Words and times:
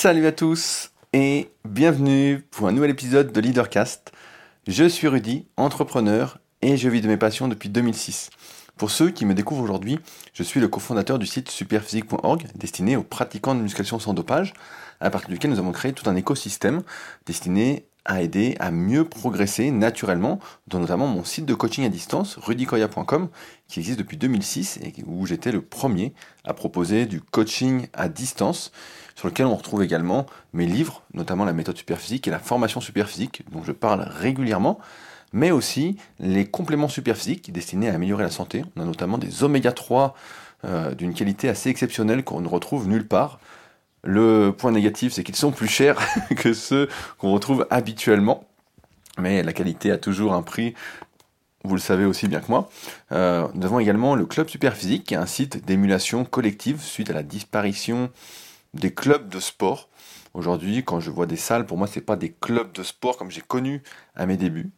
Salut 0.00 0.28
à 0.28 0.32
tous 0.32 0.92
et 1.12 1.50
bienvenue 1.64 2.46
pour 2.52 2.68
un 2.68 2.72
nouvel 2.72 2.90
épisode 2.90 3.32
de 3.32 3.40
Leadercast. 3.40 4.12
Je 4.68 4.84
suis 4.84 5.08
Rudy, 5.08 5.48
entrepreneur 5.56 6.38
et 6.62 6.76
je 6.76 6.88
vis 6.88 7.00
de 7.00 7.08
mes 7.08 7.16
passions 7.16 7.48
depuis 7.48 7.68
2006. 7.68 8.30
Pour 8.76 8.92
ceux 8.92 9.10
qui 9.10 9.26
me 9.26 9.34
découvrent 9.34 9.64
aujourd'hui, 9.64 9.98
je 10.34 10.44
suis 10.44 10.60
le 10.60 10.68
cofondateur 10.68 11.18
du 11.18 11.26
site 11.26 11.50
superphysique.org 11.50 12.46
destiné 12.54 12.94
aux 12.94 13.02
pratiquants 13.02 13.56
de 13.56 13.60
musculation 13.60 13.98
sans 13.98 14.14
dopage, 14.14 14.54
à 15.00 15.10
partir 15.10 15.30
duquel 15.30 15.50
nous 15.50 15.58
avons 15.58 15.72
créé 15.72 15.92
tout 15.92 16.08
un 16.08 16.14
écosystème 16.14 16.82
destiné 17.26 17.88
à 18.04 18.22
aider 18.22 18.56
à 18.60 18.70
mieux 18.70 19.04
progresser 19.04 19.72
naturellement, 19.72 20.38
dont 20.68 20.78
notamment 20.78 21.08
mon 21.08 21.24
site 21.24 21.44
de 21.44 21.54
coaching 21.54 21.84
à 21.84 21.88
distance, 21.88 22.36
rudicoya.com, 22.36 23.28
qui 23.66 23.80
existe 23.80 23.98
depuis 23.98 24.16
2006 24.16 24.78
et 24.82 24.94
où 25.06 25.26
j'étais 25.26 25.50
le 25.50 25.60
premier 25.60 26.14
à 26.44 26.54
proposer 26.54 27.04
du 27.04 27.20
coaching 27.20 27.88
à 27.92 28.08
distance, 28.08 28.72
sur 29.18 29.26
lequel 29.26 29.46
on 29.46 29.56
retrouve 29.56 29.82
également 29.82 30.26
mes 30.52 30.64
livres, 30.64 31.02
notamment 31.12 31.44
la 31.44 31.52
méthode 31.52 31.76
superphysique 31.76 32.28
et 32.28 32.30
la 32.30 32.38
formation 32.38 32.80
superphysique, 32.80 33.42
dont 33.50 33.64
je 33.64 33.72
parle 33.72 34.02
régulièrement, 34.08 34.78
mais 35.32 35.50
aussi 35.50 35.96
les 36.20 36.46
compléments 36.46 36.86
superphysiques 36.86 37.52
destinés 37.52 37.88
à 37.88 37.94
améliorer 37.94 38.22
la 38.22 38.30
santé. 38.30 38.64
On 38.76 38.82
a 38.82 38.84
notamment 38.84 39.18
des 39.18 39.42
oméga 39.42 39.72
3 39.72 40.14
euh, 40.64 40.94
d'une 40.94 41.14
qualité 41.14 41.48
assez 41.48 41.68
exceptionnelle 41.68 42.22
qu'on 42.22 42.40
ne 42.40 42.46
retrouve 42.46 42.86
nulle 42.86 43.08
part. 43.08 43.40
Le 44.04 44.54
point 44.56 44.70
négatif, 44.70 45.12
c'est 45.12 45.24
qu'ils 45.24 45.34
sont 45.34 45.50
plus 45.50 45.66
chers 45.66 45.98
que 46.36 46.52
ceux 46.52 46.88
qu'on 47.18 47.32
retrouve 47.32 47.66
habituellement. 47.70 48.44
Mais 49.18 49.42
la 49.42 49.52
qualité 49.52 49.90
a 49.90 49.98
toujours 49.98 50.32
un 50.32 50.42
prix, 50.42 50.74
vous 51.64 51.74
le 51.74 51.80
savez 51.80 52.04
aussi 52.04 52.28
bien 52.28 52.38
que 52.38 52.46
moi. 52.50 52.70
Euh, 53.10 53.48
nous 53.54 53.66
avons 53.66 53.80
également 53.80 54.14
le 54.14 54.26
Club 54.26 54.48
Superphysique, 54.48 55.02
qui 55.02 55.14
est 55.14 55.16
un 55.16 55.26
site 55.26 55.66
d'émulation 55.66 56.24
collective 56.24 56.80
suite 56.80 57.10
à 57.10 57.14
la 57.14 57.24
disparition 57.24 58.10
des 58.78 58.92
clubs 58.92 59.28
de 59.28 59.40
sport. 59.40 59.88
Aujourd'hui, 60.34 60.84
quand 60.84 61.00
je 61.00 61.10
vois 61.10 61.26
des 61.26 61.36
salles, 61.36 61.66
pour 61.66 61.78
moi, 61.78 61.86
ce 61.86 61.98
n'est 61.98 62.04
pas 62.04 62.16
des 62.16 62.32
clubs 62.32 62.72
de 62.72 62.82
sport 62.82 63.16
comme 63.16 63.30
j'ai 63.30 63.40
connu 63.40 63.82
à 64.14 64.26
mes 64.26 64.36
débuts. 64.36 64.70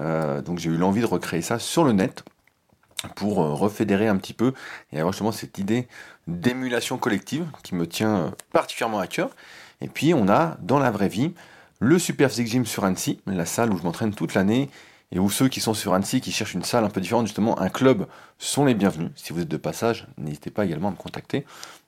Euh, 0.00 0.42
donc 0.42 0.58
j'ai 0.58 0.70
eu 0.70 0.76
l'envie 0.76 1.00
de 1.00 1.06
recréer 1.06 1.42
ça 1.42 1.58
sur 1.58 1.84
le 1.84 1.92
net 1.92 2.24
pour 3.16 3.42
euh, 3.42 3.52
refédérer 3.52 4.08
un 4.08 4.16
petit 4.16 4.32
peu 4.32 4.52
et 4.92 4.98
avoir 4.98 5.12
justement 5.12 5.32
cette 5.32 5.58
idée 5.58 5.88
d'émulation 6.26 6.98
collective 6.98 7.46
qui 7.62 7.74
me 7.74 7.86
tient 7.86 8.16
euh, 8.16 8.30
particulièrement 8.52 8.98
à 8.98 9.06
cœur. 9.06 9.30
Et 9.80 9.88
puis 9.88 10.14
on 10.14 10.28
a 10.28 10.56
dans 10.60 10.78
la 10.78 10.90
vraie 10.90 11.08
vie 11.08 11.32
le 11.80 11.98
Super 11.98 12.28
Physique 12.28 12.48
Gym 12.48 12.66
sur 12.66 12.84
Annecy, 12.84 13.20
la 13.26 13.46
salle 13.46 13.72
où 13.72 13.78
je 13.78 13.82
m'entraîne 13.82 14.12
toute 14.12 14.34
l'année 14.34 14.68
et 15.12 15.18
où 15.18 15.30
ceux 15.30 15.48
qui 15.48 15.60
sont 15.60 15.74
sur 15.74 15.94
Annecy 15.94 16.20
qui 16.20 16.32
cherchent 16.32 16.54
une 16.54 16.64
salle 16.64 16.84
un 16.84 16.90
peu 16.90 17.00
différente, 17.00 17.26
justement 17.26 17.58
un 17.60 17.68
club, 17.68 18.06
sont 18.38 18.64
les 18.64 18.74
bienvenus. 18.74 19.10
Si 19.16 19.32
vous 19.32 19.40
êtes 19.40 19.48
de 19.48 19.56
passage, 19.56 20.06
n'hésitez 20.18 20.50
pas 20.50 20.64
également 20.64 20.88
à 20.88 20.90
me 20.92 20.96
contacter. 20.96 21.46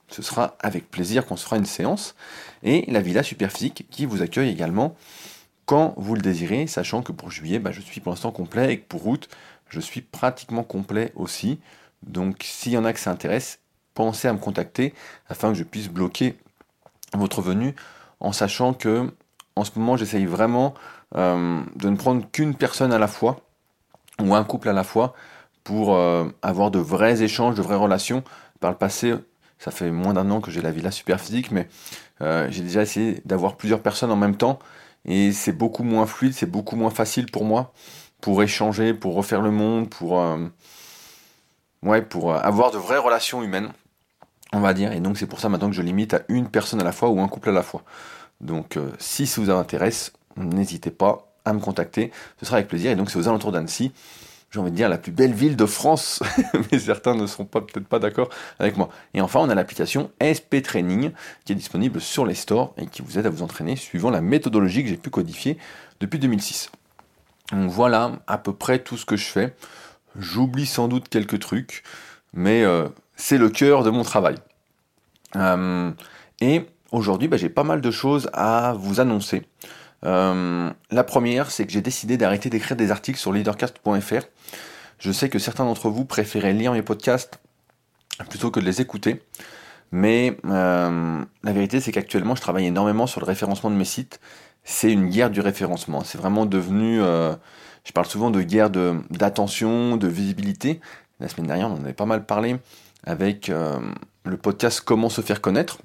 Ce 0.09 0.23
sera 0.23 0.57
avec 0.61 0.91
plaisir 0.91 1.27
qu'on 1.27 1.37
se 1.37 1.45
fera 1.45 1.57
une 1.57 1.67
séance. 1.67 2.15
Et 2.63 2.91
la 2.91 3.01
Villa 3.01 3.23
Super 3.23 3.53
Physique 3.53 3.87
qui 3.91 4.07
vous 4.07 4.23
accueille 4.23 4.51
également 4.51 4.97
quand 5.67 5.95
vous 5.97 6.17
le 6.17 6.21
désirez, 6.21 6.67
sachant 6.67 7.03
que 7.03 7.13
pour 7.13 7.31
juillet, 7.31 7.61
bah, 7.61 7.71
je 7.71 7.81
suis 7.81 8.01
pour 8.01 8.11
l'instant 8.11 8.33
complet 8.33 8.73
et 8.73 8.81
que 8.81 8.87
pour 8.89 9.07
août, 9.07 9.29
je 9.69 9.79
suis 9.79 10.01
pratiquement 10.01 10.65
complet 10.65 11.13
aussi. 11.15 11.61
Donc 12.03 12.43
s'il 12.43 12.73
y 12.73 12.79
en 12.79 12.85
a 12.85 12.93
que 12.93 12.99
ça 12.99 13.13
intéresse, 13.13 13.61
pensez 13.95 14.27
à 14.27 14.33
me 14.33 14.39
contacter 14.39 14.95
afin 15.29 15.53
que 15.53 15.55
je 15.55 15.63
puisse 15.63 15.89
bloquer 15.89 16.37
votre 17.15 17.43
venue 17.43 17.75
en 18.19 18.33
sachant 18.33 18.75
que 18.75 19.13
en 19.57 19.65
ce 19.65 19.71
moment 19.77 19.97
j'essaye 19.97 20.27
vraiment 20.27 20.75
euh, 21.17 21.61
de 21.75 21.89
ne 21.89 21.97
prendre 21.97 22.25
qu'une 22.31 22.55
personne 22.55 22.93
à 22.93 22.99
la 22.99 23.09
fois 23.09 23.41
ou 24.21 24.35
un 24.35 24.45
couple 24.45 24.69
à 24.69 24.73
la 24.73 24.85
fois 24.85 25.15
pour 25.65 25.97
euh, 25.97 26.29
avoir 26.43 26.71
de 26.71 26.79
vrais 26.79 27.23
échanges, 27.23 27.57
de 27.57 27.63
vraies 27.63 27.77
relations. 27.77 28.23
Par 28.61 28.71
le 28.71 28.77
passé, 28.77 29.15
ça 29.59 29.71
fait 29.71 29.91
moins 29.91 30.15
d'un 30.15 30.31
an 30.31 30.41
que 30.41 30.51
j'ai 30.51 30.63
la 30.63 30.71
villa 30.71 30.91
super 30.91 31.21
physique, 31.21 31.51
mais 31.51 31.69
euh, 32.21 32.47
j'ai 32.51 32.63
déjà 32.63 32.83
essayé 32.83 33.23
d'avoir 33.25 33.57
plusieurs 33.57 33.81
personnes 33.81 34.13
en 34.13 34.17
même 34.17 34.37
temps 34.37 34.59
et 35.05 35.33
c'est 35.33 35.53
beaucoup 35.53 35.83
moins 35.83 36.07
fluide, 36.07 36.35
c'est 36.35 36.51
beaucoup 36.51 36.77
moins 36.77 36.91
facile 36.91 37.31
pour 37.31 37.45
moi 37.45 37.73
pour 38.21 38.43
échanger, 38.43 38.93
pour 38.93 39.15
refaire 39.15 39.41
le 39.41 39.51
monde, 39.51 39.89
pour, 39.89 40.21
avoir 40.21 42.71
de 42.71 42.77
vraies 42.77 42.99
relations 42.99 43.43
humaines, 43.43 43.71
on 44.53 44.61
va 44.61 44.75
dire. 44.75 44.93
Et 44.93 45.01
donc 45.01 45.17
c'est 45.17 45.27
pour 45.27 45.41
ça 45.41 45.49
maintenant 45.49 45.71
que 45.71 45.75
je 45.75 45.81
limite 45.81 46.13
à 46.13 46.21
une 46.29 46.51
personne 46.51 46.83
à 46.83 46.85
la 46.85 46.93
fois 46.93 47.09
ou 47.09 47.23
un 47.23 47.29
couple 47.29 47.49
à 47.49 47.53
la 47.53 47.63
fois. 47.63 47.83
Donc 48.43 48.79
si 48.99 49.27
ça 49.27 49.41
vous 49.41 49.49
intéresse, 49.49 50.13
n'hésitez 50.37 50.91
pas 50.91 51.27
à 51.45 51.53
me 51.53 51.61
contacter, 51.61 52.11
ce 52.39 52.47
sera 52.47 52.57
avec 52.57 52.69
plaisir. 52.69 52.91
Et 52.91 52.97
donc 52.97 53.11
c'est 53.11 53.19
aux 53.19 53.29
alentours 53.29 53.53
d'Annecy, 53.53 53.93
j'ai 54.51 54.59
envie 54.59 54.73
de 54.73 54.77
dire 54.77 54.89
la 54.89 54.99
plus 54.99 55.13
belle 55.13 55.33
ville 55.33 55.57
de 55.57 55.67
France, 55.67 56.23
mais 56.73 56.79
certains 56.79 57.15
ne 57.15 57.27
seront 57.27 57.45
peut-être 57.45 57.87
pas 57.87 57.99
d'accord 57.99 58.31
avec 58.59 58.77
moi. 58.77 58.89
Et 59.15 59.21
enfin, 59.21 59.41
on 59.41 59.49
a 59.49 59.55
l'application 59.55 60.11
SP 60.19 60.61
Training 60.63 61.13
qui 61.45 61.53
est 61.53 61.57
disponible 61.57 62.01
sur 62.01 62.27
les 62.27 62.35
stores 62.35 62.75
et 62.77 62.87
qui 62.87 63.03
vous 63.03 63.19
aide 63.19 63.27
à 63.27 63.31
vous 63.31 63.43
entraîner 63.43 63.77
suivant 63.77 64.11
la 64.11 64.21
méthodologie 64.21 64.83
que 64.83 64.89
j'ai 64.89 64.97
pu 64.97 65.11
codifier 65.11 65.57
depuis 66.01 66.19
2006. 66.19 66.71
Donc 67.53 67.71
voilà 67.71 68.13
à 68.27 68.39
peu 68.39 68.53
près 68.53 68.81
tout 68.81 68.97
ce 68.97 69.07
que 69.07 69.17
je 69.17 69.27
fais. 69.27 69.55
J'oublie 70.19 70.67
sans 70.67 70.89
doute 70.89 71.09
quelques 71.09 71.39
trucs, 71.39 71.85
mais 72.33 72.65
euh, 72.65 72.89
c'est 73.15 73.39
le 73.39 73.51
cœur 73.51 73.85
de 73.85 73.91
mon 73.91 74.03
travail. 74.03 74.37
Euh, 75.37 75.93
et 76.41 76.67
aujourd'hui, 76.91 77.29
bah, 77.29 77.37
j'ai 77.37 77.49
pas 77.49 77.63
mal 77.63 77.81
de 77.81 77.91
choses 77.93 78.29
à 78.33 78.75
vous 78.77 79.01
annoncer. 79.01 79.45
Euh, 80.05 80.71
la 80.91 81.05
première, 81.05 81.51
c'est 81.51 81.67
que 81.67 81.73
j'ai 81.73 81.83
décidé 81.83 82.17
d'arrêter 82.17 82.51
d'écrire 82.51 82.77
des 82.77 82.91
articles 82.91 83.19
sur 83.19 83.33
leadercast.fr. 83.33 84.25
Je 84.99 85.13
sais 85.13 85.29
que 85.29 85.39
certains 85.39 85.65
d'entre 85.65 85.91
vous 85.91 86.05
préféraient 86.05 86.53
lire 86.53 86.73
mes 86.73 86.83
podcasts 86.83 87.41
plutôt 88.29 88.51
que 88.51 88.61
de 88.61 88.65
les 88.65 88.81
écouter. 88.81 89.23
Mais 89.93 90.37
la 90.45 91.27
vérité, 91.45 91.81
c'est 91.81 91.91
qu'actuellement, 91.91 92.35
je 92.35 92.41
travaille 92.41 92.67
énormément 92.67 93.07
sur 93.07 93.21
le 93.21 93.27
référencement 93.27 93.71
de 93.71 93.77
mes 93.77 93.85
sites 93.85 94.21
c'est 94.65 94.93
une 94.93 95.09
guerre 95.09 95.31
du 95.31 95.41
référencement. 95.41 96.05
C'est 96.05 96.19
vraiment 96.19 96.47
devenu, 96.47 97.03
euh, 97.03 97.35
je 97.85 97.93
parle 97.93 98.07
souvent 98.07 98.31
de 98.31 98.43
guerre 98.43 98.71
d'attention, 98.71 99.97
de, 99.97 100.09
visibilité. 100.09 100.81
La 101.19 101.29
semaine 101.29 101.47
dernière, 101.47 101.69
on 101.69 101.75
en 101.75 101.85
avait 101.85 101.93
pas 101.93 102.07
mal 102.07 102.25
parlé 102.25 102.57
avec 103.05 103.49
euh, 103.49 103.79
le 104.25 104.37
podcast 104.37 104.83
Comment 104.85 105.09
se 105.09 105.21
faire 105.21 105.41
connaître. 105.41 105.79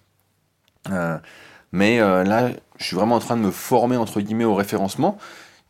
Euh, 1.75 2.23
mais 2.23 2.29
là, 2.29 2.49
je 2.77 2.83
suis 2.83 2.95
vraiment 2.95 3.15
en 3.15 3.19
train 3.19 3.37
de 3.37 3.41
me 3.41 3.51
former 3.51 3.97
entre 3.97 4.21
guillemets 4.21 4.45
au 4.45 4.55
référencement. 4.55 5.17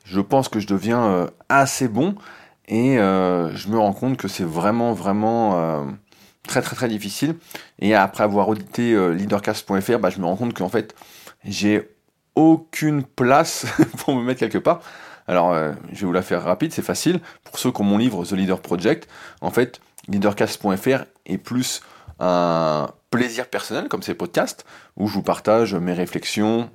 Je 0.05 0.21
pense 0.21 0.49
que 0.49 0.59
je 0.59 0.67
deviens 0.67 1.27
assez 1.49 1.87
bon 1.87 2.15
et 2.67 2.97
je 2.97 3.67
me 3.69 3.77
rends 3.79 3.93
compte 3.93 4.17
que 4.17 4.27
c'est 4.27 4.43
vraiment 4.43 4.93
vraiment 4.93 5.83
très 6.47 6.61
très 6.61 6.75
très 6.75 6.87
difficile. 6.87 7.35
Et 7.79 7.95
après 7.95 8.23
avoir 8.23 8.49
audité 8.49 8.95
leadercast.fr, 9.13 9.97
bah, 9.99 10.11
je 10.11 10.19
me 10.19 10.25
rends 10.25 10.35
compte 10.35 10.53
qu'en 10.53 10.69
fait 10.69 10.93
j'ai 11.43 11.89
aucune 12.35 13.03
place 13.03 13.65
pour 13.97 14.15
me 14.15 14.21
mettre 14.21 14.39
quelque 14.39 14.57
part. 14.57 14.81
Alors, 15.27 15.53
euh, 15.53 15.71
je 15.91 16.01
vais 16.01 16.05
vous 16.05 16.13
la 16.13 16.21
faire 16.21 16.43
rapide, 16.43 16.71
c'est 16.71 16.83
facile. 16.83 17.19
Pour 17.43 17.57
ceux 17.57 17.71
qui 17.71 17.81
ont 17.81 17.85
mon 17.85 17.97
livre 17.97 18.23
The 18.25 18.33
Leader 18.33 18.61
Project, 18.61 19.07
en 19.41 19.49
fait, 19.49 19.81
leadercast.fr 20.07 21.05
est 21.25 21.37
plus 21.37 21.81
un 22.19 22.87
plaisir 23.15 23.47
personnel, 23.47 23.87
comme 23.87 24.03
ces 24.03 24.13
podcasts, 24.13 24.65
où 24.97 25.07
je 25.07 25.13
vous 25.13 25.23
partage 25.23 25.75
mes 25.75 25.93
réflexions 25.93 26.69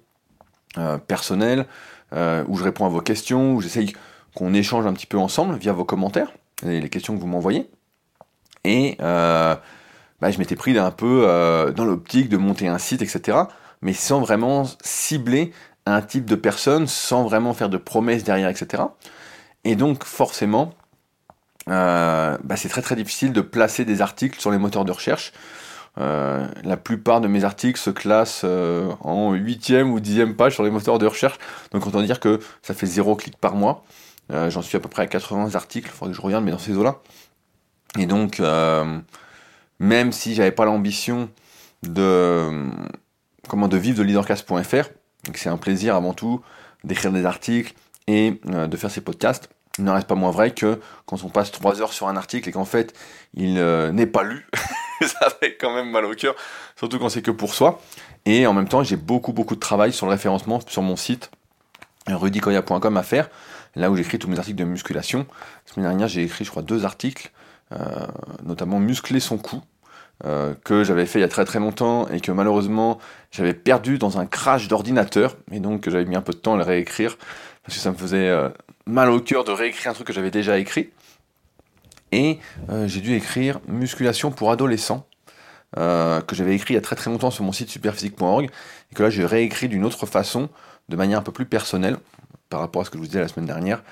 euh, 0.78 0.98
personnelles, 0.98 1.66
euh, 2.12 2.44
où 2.48 2.56
je 2.56 2.64
réponds 2.64 2.86
à 2.86 2.88
vos 2.88 3.00
questions, 3.00 3.54
où 3.54 3.60
j'essaye 3.60 3.94
qu'on 4.34 4.54
échange 4.54 4.86
un 4.86 4.92
petit 4.92 5.06
peu 5.06 5.18
ensemble 5.18 5.56
via 5.56 5.72
vos 5.72 5.84
commentaires 5.84 6.32
et 6.64 6.80
les 6.80 6.88
questions 6.88 7.14
que 7.14 7.20
vous 7.20 7.26
m'envoyez. 7.26 7.68
Et 8.64 8.96
bah, 9.00 10.30
je 10.30 10.38
m'étais 10.38 10.54
pris 10.56 10.78
un 10.78 10.90
peu 10.90 11.72
dans 11.74 11.84
l'optique 11.84 12.28
de 12.28 12.36
monter 12.36 12.68
un 12.68 12.78
site, 12.78 13.00
etc 13.00 13.44
mais 13.82 13.92
sans 13.92 14.20
vraiment 14.20 14.64
cibler 14.82 15.52
un 15.86 16.02
type 16.02 16.26
de 16.26 16.34
personne, 16.34 16.86
sans 16.86 17.24
vraiment 17.24 17.54
faire 17.54 17.68
de 17.68 17.78
promesses 17.78 18.24
derrière, 18.24 18.48
etc. 18.48 18.82
Et 19.64 19.76
donc 19.76 20.04
forcément, 20.04 20.74
euh, 21.68 22.36
bah, 22.44 22.56
c'est 22.56 22.68
très 22.68 22.82
très 22.82 22.96
difficile 22.96 23.32
de 23.32 23.40
placer 23.40 23.84
des 23.84 24.00
articles 24.02 24.40
sur 24.40 24.50
les 24.50 24.58
moteurs 24.58 24.84
de 24.84 24.92
recherche. 24.92 25.32
Euh, 25.98 26.46
la 26.64 26.76
plupart 26.76 27.20
de 27.20 27.28
mes 27.28 27.44
articles 27.44 27.78
se 27.78 27.90
classent 27.90 28.42
euh, 28.44 28.92
en 29.00 29.32
huitième 29.32 29.90
ou 29.90 30.00
dixième 30.00 30.36
page 30.36 30.54
sur 30.54 30.62
les 30.62 30.70
moteurs 30.70 30.98
de 30.98 31.06
recherche. 31.06 31.38
Donc 31.72 31.86
autant 31.86 32.02
dire 32.02 32.20
que 32.20 32.40
ça 32.62 32.74
fait 32.74 32.86
zéro 32.86 33.16
clic 33.16 33.36
par 33.36 33.54
mois. 33.54 33.84
J'en 34.32 34.62
suis 34.62 34.76
à 34.76 34.80
peu 34.80 34.88
près 34.88 35.02
à 35.02 35.06
80 35.08 35.56
articles, 35.56 35.88
il 35.88 35.92
faudrait 35.92 36.12
que 36.12 36.16
je 36.16 36.22
regarde, 36.22 36.44
mais 36.44 36.52
dans 36.52 36.58
ces 36.58 36.76
eaux-là. 36.76 37.00
Et 37.98 38.06
donc, 38.06 38.40
même 39.80 40.12
si 40.12 40.36
j'avais 40.36 40.52
pas 40.52 40.64
l'ambition 40.64 41.28
de 41.82 42.70
comment 43.48 43.68
de 43.68 43.76
vivre 43.76 43.98
de 43.98 44.04
leadercast.fr. 44.04 44.90
C'est 45.34 45.48
un 45.48 45.56
plaisir 45.56 45.96
avant 45.96 46.14
tout 46.14 46.40
d'écrire 46.84 47.12
des 47.12 47.24
articles 47.24 47.74
et 48.06 48.40
euh, 48.48 48.66
de 48.66 48.76
faire 48.76 48.90
ces 48.90 49.00
podcasts. 49.00 49.50
Il 49.78 49.84
n'en 49.84 49.94
reste 49.94 50.06
pas 50.06 50.14
moins 50.14 50.30
vrai 50.30 50.52
que 50.52 50.80
quand 51.06 51.22
on 51.24 51.28
passe 51.28 51.50
trois 51.50 51.80
heures 51.80 51.92
sur 51.92 52.08
un 52.08 52.16
article 52.16 52.48
et 52.48 52.52
qu'en 52.52 52.64
fait 52.64 52.94
il 53.34 53.58
euh, 53.58 53.92
n'est 53.92 54.06
pas 54.06 54.22
lu, 54.22 54.46
ça 55.06 55.30
fait 55.30 55.56
quand 55.56 55.74
même 55.74 55.90
mal 55.90 56.04
au 56.04 56.14
cœur, 56.14 56.34
surtout 56.76 56.98
quand 56.98 57.08
c'est 57.08 57.22
que 57.22 57.30
pour 57.30 57.54
soi. 57.54 57.80
Et 58.26 58.46
en 58.46 58.52
même 58.52 58.68
temps, 58.68 58.82
j'ai 58.82 58.96
beaucoup 58.96 59.32
beaucoup 59.32 59.54
de 59.54 59.60
travail 59.60 59.92
sur 59.92 60.06
le 60.06 60.12
référencement 60.12 60.60
sur 60.66 60.82
mon 60.82 60.96
site 60.96 61.30
rudicoya.com 62.06 62.96
à 62.96 63.02
faire, 63.02 63.28
là 63.76 63.90
où 63.90 63.96
j'écris 63.96 64.18
tous 64.18 64.28
mes 64.28 64.38
articles 64.38 64.58
de 64.58 64.64
musculation. 64.64 65.26
La 65.66 65.72
semaine 65.72 65.86
dernière, 65.86 66.08
j'ai 66.08 66.22
écrit, 66.22 66.44
je 66.44 66.50
crois, 66.50 66.62
deux 66.62 66.84
articles, 66.84 67.30
euh, 67.72 68.06
notamment 68.42 68.80
muscler 68.80 69.20
son 69.20 69.38
cou, 69.38 69.62
que 70.64 70.84
j'avais 70.84 71.06
fait 71.06 71.18
il 71.18 71.22
y 71.22 71.24
a 71.24 71.28
très 71.28 71.46
très 71.46 71.60
longtemps 71.60 72.06
et 72.08 72.20
que 72.20 72.30
malheureusement 72.30 72.98
j'avais 73.30 73.54
perdu 73.54 73.96
dans 73.96 74.18
un 74.18 74.26
crash 74.26 74.68
d'ordinateur 74.68 75.34
et 75.50 75.60
donc 75.60 75.88
j'avais 75.88 76.04
mis 76.04 76.14
un 76.14 76.20
peu 76.20 76.34
de 76.34 76.38
temps 76.38 76.52
à 76.52 76.56
le 76.58 76.62
réécrire 76.62 77.16
parce 77.62 77.78
que 77.78 77.80
ça 77.80 77.90
me 77.90 77.96
faisait 77.96 78.30
mal 78.84 79.08
au 79.08 79.20
cœur 79.20 79.44
de 79.44 79.52
réécrire 79.52 79.92
un 79.92 79.94
truc 79.94 80.06
que 80.06 80.12
j'avais 80.12 80.30
déjà 80.30 80.58
écrit. 80.58 80.90
Et 82.12 82.38
j'ai 82.86 83.00
dû 83.00 83.14
écrire 83.14 83.60
musculation 83.68 84.30
pour 84.30 84.50
adolescents 84.50 85.06
que 85.76 86.32
j'avais 86.32 86.54
écrit 86.54 86.74
il 86.74 86.76
y 86.76 86.78
a 86.78 86.82
très 86.82 86.96
très 86.96 87.10
longtemps 87.10 87.30
sur 87.30 87.44
mon 87.44 87.52
site 87.52 87.70
superphysique.org 87.70 88.50
et 88.90 88.94
que 88.94 89.02
là 89.02 89.10
j'ai 89.10 89.24
réécrit 89.24 89.68
d'une 89.68 89.84
autre 89.84 90.06
façon, 90.06 90.48
de 90.88 90.96
manière 90.96 91.20
un 91.20 91.22
peu 91.22 91.32
plus 91.32 91.46
personnelle 91.46 91.96
par 92.50 92.60
rapport 92.60 92.82
à 92.82 92.84
ce 92.84 92.90
que 92.90 92.98
je 92.98 93.00
vous 93.00 93.06
disais 93.06 93.20
la 93.20 93.28
semaine 93.28 93.46
dernière 93.46 93.82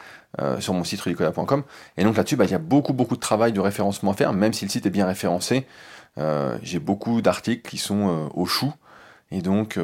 euh, 0.41 0.61
sur 0.61 0.75
mon 0.75 0.85
site 0.85 1.01
rudicola.com. 1.01 1.63
Et 1.97 2.05
donc 2.05 2.17
là-dessus, 2.17 2.37
bah, 2.37 2.45
il 2.45 2.51
y 2.51 2.55
a 2.55 2.59
beaucoup 2.59 2.93
beaucoup 2.93 3.15
de 3.15 3.21
travail 3.21 3.53
de 3.53 3.61
référencement 3.61 4.11
à 4.11 4.15
faire, 4.15 4.35
même 4.35 4.53
si 4.53 4.67
le 4.67 4.71
site 4.71 4.85
est 4.85 4.91
bien 4.91 5.07
référencé. 5.07 5.67
Euh, 6.19 6.59
j'ai 6.63 6.81
beaucoup 6.81 7.23
d'articles 7.23 7.67
qui 7.67 7.79
sont 7.79 8.09
euh, 8.09 8.29
au 8.35 8.45
chou. 8.45 8.75
Et 9.31 9.43
donc, 9.43 9.79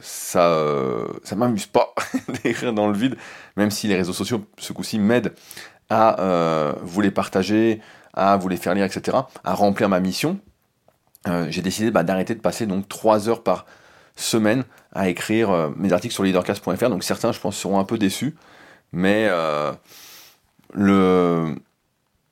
ça 0.00 0.64
ça 1.22 1.36
m'amuse 1.36 1.66
pas 1.66 1.94
d'écrire 2.42 2.72
dans 2.72 2.88
le 2.88 2.96
vide, 2.96 3.16
même 3.58 3.70
si 3.70 3.86
les 3.86 3.94
réseaux 3.94 4.14
sociaux, 4.14 4.46
ce 4.56 4.72
coup-ci, 4.72 4.98
m'aident 4.98 5.34
à 5.90 6.74
vous 6.82 7.00
les 7.00 7.10
partager, 7.10 7.80
à 8.14 8.36
vous 8.36 8.48
les 8.48 8.56
faire 8.56 8.74
lire, 8.74 8.84
etc., 8.84 9.16
à 9.44 9.54
remplir 9.54 9.88
ma 9.88 10.00
mission. 10.00 10.38
j'ai 11.48 11.62
décidé 11.62 11.90
bah, 11.90 12.02
d'arrêter 12.02 12.34
de 12.34 12.40
passer 12.40 12.66
donc 12.66 12.88
3 12.88 13.28
heures 13.28 13.42
par 13.42 13.64
semaine 14.20 14.64
à 14.92 15.08
écrire 15.08 15.50
euh, 15.50 15.70
mes 15.76 15.92
articles 15.92 16.14
sur 16.14 16.24
leadercast.fr. 16.24 16.90
Donc 16.90 17.04
certains, 17.04 17.32
je 17.32 17.40
pense, 17.40 17.56
seront 17.56 17.78
un 17.78 17.84
peu 17.84 17.98
déçus. 17.98 18.34
Mais 18.92 19.26
euh, 19.30 19.72
le, 20.72 21.54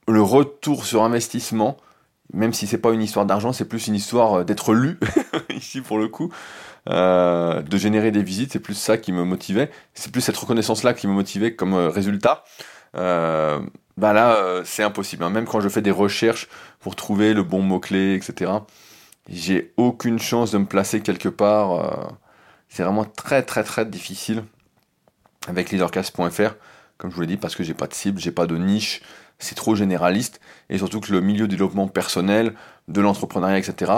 le 0.09 0.23
retour 0.23 0.87
sur 0.87 1.05
investissement, 1.05 1.77
même 2.33 2.53
si 2.53 2.67
c'est 2.67 2.79
pas 2.79 2.91
une 2.91 3.03
histoire 3.03 3.27
d'argent, 3.27 3.53
c'est 3.53 3.67
plus 3.67 3.87
une 3.87 3.95
histoire 3.95 4.41
euh, 4.41 4.45
d'être 4.45 4.75
lu, 4.75 4.99
ici 5.55 5.81
pour 5.81 5.99
le 5.99 6.09
coup, 6.09 6.33
de 6.89 7.77
générer 7.77 8.13
des 8.13 8.23
visites, 8.23 8.53
c'est 8.53 8.61
plus 8.61 8.75
ça 8.75 8.97
qui 8.97 9.11
me 9.11 9.25
motivait. 9.25 9.71
C'est 9.95 10.13
plus 10.13 10.21
cette 10.21 10.37
reconnaissance-là 10.37 10.95
qui 10.95 11.09
me 11.09 11.13
motivait 11.13 11.55
comme 11.55 11.75
résultat. 11.75 12.45
Bah 12.97 14.13
là, 14.13 14.63
c'est 14.65 14.83
impossible. 14.83 15.25
Hein. 15.25 15.31
Même 15.31 15.47
quand 15.47 15.61
je 15.61 15.69
fais 15.69 15.83
des 15.83 15.91
recherches 15.91 16.49
pour 16.81 16.97
trouver 16.97 17.35
le 17.35 17.43
bon 17.43 17.63
mot-clé, 17.63 18.15
etc., 18.15 18.53
j'ai 19.29 19.73
aucune 19.77 20.19
chance 20.19 20.53
de 20.53 20.59
me 20.59 20.67
placer 20.67 21.01
quelque 21.01 21.29
part. 21.29 21.73
Euh, 21.73 22.09
c'est 22.69 22.83
vraiment 22.83 23.05
très 23.05 23.43
très 23.43 23.65
très 23.65 23.87
difficile 23.87 24.45
avec 25.49 25.71
leadercast.fr, 25.71 26.55
comme 26.99 27.11
je 27.11 27.15
vous 27.15 27.21
l'ai 27.21 27.27
dit, 27.27 27.37
parce 27.37 27.55
que 27.55 27.63
j'ai 27.63 27.75
pas 27.75 27.87
de 27.87 27.95
cible, 27.95 28.21
j'ai 28.21 28.33
pas 28.33 28.47
de 28.47 28.57
niche, 28.57 29.03
c'est 29.39 29.55
trop 29.55 29.77
généraliste, 29.77 30.41
et 30.71 30.79
surtout 30.79 31.01
que 31.01 31.13
le 31.13 31.21
milieu 31.21 31.47
du 31.47 31.57
développement 31.57 31.87
personnel, 31.87 32.55
de 32.89 33.01
l'entrepreneuriat, 33.01 33.59
etc., 33.59 33.93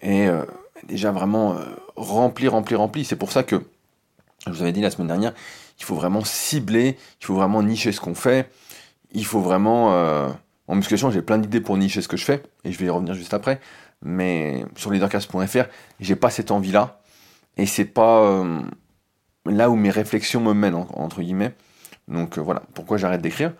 est 0.00 0.26
euh, 0.26 0.44
déjà 0.84 1.12
vraiment 1.12 1.56
euh, 1.56 1.64
rempli, 1.94 2.48
rempli, 2.48 2.74
rempli. 2.74 3.04
C'est 3.04 3.16
pour 3.16 3.30
ça 3.30 3.44
que, 3.44 3.62
je 4.46 4.52
vous 4.52 4.62
avais 4.62 4.72
dit 4.72 4.80
la 4.80 4.90
semaine 4.90 5.06
dernière, 5.06 5.34
il 5.78 5.84
faut 5.84 5.94
vraiment 5.94 6.24
cibler, 6.24 6.96
il 7.20 7.26
faut 7.26 7.34
vraiment 7.34 7.62
nicher 7.62 7.92
ce 7.92 8.00
qu'on 8.00 8.14
fait, 8.14 8.50
il 9.12 9.24
faut 9.24 9.40
vraiment... 9.40 9.90
en 10.68 10.74
musculation, 10.74 11.10
j'ai 11.10 11.22
plein 11.22 11.38
d'idées 11.38 11.60
pour 11.60 11.76
nicher 11.76 12.02
ce 12.02 12.08
que 12.08 12.16
je 12.16 12.24
fais, 12.24 12.42
et 12.64 12.72
je 12.72 12.78
vais 12.78 12.86
y 12.86 12.90
revenir 12.90 13.14
juste 13.14 13.34
après, 13.34 13.60
mais 14.02 14.64
sur 14.76 14.90
leadercast.fr, 14.90 15.64
j'ai 16.00 16.16
pas 16.16 16.30
cette 16.30 16.50
envie-là, 16.50 17.00
et 17.56 17.66
c'est 17.66 17.84
pas 17.84 18.20
euh, 18.22 18.60
là 19.46 19.70
où 19.70 19.76
mes 19.76 19.90
réflexions 19.90 20.40
me 20.40 20.52
mènent, 20.52 20.74
entre 20.74 21.20
guillemets. 21.22 21.54
Donc 22.08 22.38
euh, 22.38 22.40
voilà, 22.40 22.62
pourquoi 22.74 22.98
j'arrête 22.98 23.22
d'écrire? 23.22 23.52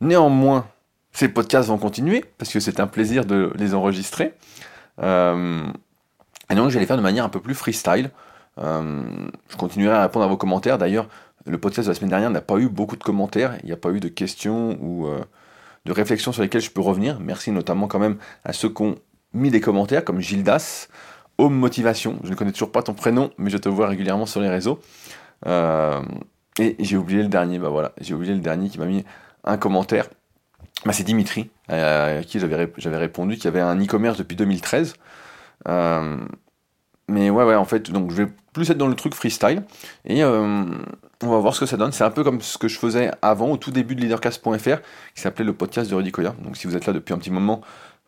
Néanmoins, 0.00 0.66
ces 1.12 1.28
podcasts 1.28 1.68
vont 1.68 1.78
continuer, 1.78 2.24
parce 2.38 2.52
que 2.52 2.60
c'est 2.60 2.80
un 2.80 2.86
plaisir 2.86 3.24
de 3.24 3.52
les 3.56 3.74
enregistrer. 3.74 4.34
Euh, 5.02 5.66
et 6.50 6.54
donc, 6.54 6.68
je 6.68 6.74
vais 6.74 6.80
les 6.80 6.86
faire 6.86 6.96
de 6.96 7.02
manière 7.02 7.24
un 7.24 7.28
peu 7.28 7.40
plus 7.40 7.54
freestyle. 7.54 8.10
je 8.58 9.56
continuerai 9.56 9.96
à 9.96 10.02
répondre 10.02 10.24
à 10.24 10.28
vos 10.28 10.36
commentaires. 10.36 10.78
D'ailleurs, 10.78 11.08
le 11.46 11.58
podcast 11.58 11.86
de 11.86 11.92
la 11.92 11.94
semaine 11.94 12.10
dernière 12.10 12.30
n'a 12.30 12.40
pas 12.40 12.58
eu 12.58 12.68
beaucoup 12.68 12.96
de 12.96 13.02
commentaires. 13.02 13.56
Il 13.62 13.66
n'y 13.66 13.72
a 13.72 13.76
pas 13.76 13.90
eu 13.90 14.00
de 14.00 14.08
questions 14.08 14.78
ou 14.80 15.08
de 15.86 15.92
réflexions 15.92 16.32
sur 16.32 16.42
lesquelles 16.42 16.60
je 16.60 16.70
peux 16.70 16.80
revenir. 16.80 17.18
Merci 17.20 17.50
notamment 17.50 17.88
quand 17.88 17.98
même 17.98 18.16
à 18.44 18.52
ceux 18.52 18.68
qui 18.68 18.82
ont 18.82 18.96
mis 19.32 19.50
des 19.50 19.60
commentaires 19.60 20.04
comme 20.04 20.20
Gildas, 20.20 20.88
Home 21.38 21.54
Motivation. 21.54 22.18
Je 22.24 22.30
ne 22.30 22.34
connais 22.34 22.52
toujours 22.52 22.72
pas 22.72 22.82
ton 22.82 22.94
prénom, 22.94 23.30
mais 23.38 23.50
je 23.50 23.56
te 23.56 23.68
vois 23.68 23.88
régulièrement 23.88 24.26
sur 24.26 24.40
les 24.40 24.48
réseaux. 24.48 24.80
Euh, 25.46 26.02
et 26.58 26.76
j'ai 26.80 26.96
oublié 26.96 27.22
le 27.22 27.28
dernier, 27.28 27.58
bah 27.58 27.70
voilà, 27.70 27.92
j'ai 28.00 28.14
oublié 28.14 28.34
le 28.34 28.40
dernier 28.40 28.68
qui 28.68 28.78
m'a 28.78 28.86
mis 28.86 29.04
un 29.44 29.56
commentaire. 29.56 30.08
Bah, 30.84 30.92
c'est 30.92 31.04
Dimitri, 31.04 31.50
euh, 31.70 32.20
à 32.20 32.22
qui 32.22 32.38
j'avais, 32.38 32.70
j'avais 32.76 32.96
répondu, 32.96 33.36
qui 33.36 33.48
avait 33.48 33.60
un 33.60 33.80
e-commerce 33.80 34.18
depuis 34.18 34.36
2013. 34.36 34.94
Euh, 35.68 36.18
mais 37.10 37.30
ouais, 37.30 37.44
ouais, 37.44 37.54
en 37.54 37.64
fait, 37.64 37.90
donc 37.90 38.10
je 38.10 38.22
vais 38.22 38.28
plus 38.52 38.70
être 38.70 38.78
dans 38.78 38.88
le 38.88 38.94
truc 38.94 39.14
freestyle. 39.14 39.62
Et 40.06 40.24
on 41.22 41.28
va 41.28 41.38
voir 41.38 41.54
ce 41.54 41.60
que 41.60 41.66
ça 41.66 41.76
donne. 41.76 41.92
C'est 41.92 42.04
un 42.04 42.10
peu 42.10 42.24
comme 42.24 42.40
ce 42.40 42.56
que 42.56 42.68
je 42.68 42.78
faisais 42.78 43.10
avant, 43.22 43.50
au 43.50 43.56
tout 43.56 43.70
début 43.70 43.94
de 43.94 44.00
leadercast.fr, 44.00 44.80
qui 45.14 45.20
s'appelait 45.20 45.44
le 45.44 45.52
podcast 45.52 45.90
de 45.90 45.94
Rudy 45.94 46.12
Koya. 46.12 46.34
Donc 46.42 46.56
si 46.56 46.66
vous 46.66 46.76
êtes 46.76 46.86
là 46.86 46.92
depuis 46.92 47.12
un 47.12 47.18
petit 47.18 47.30
moment, 47.30 47.60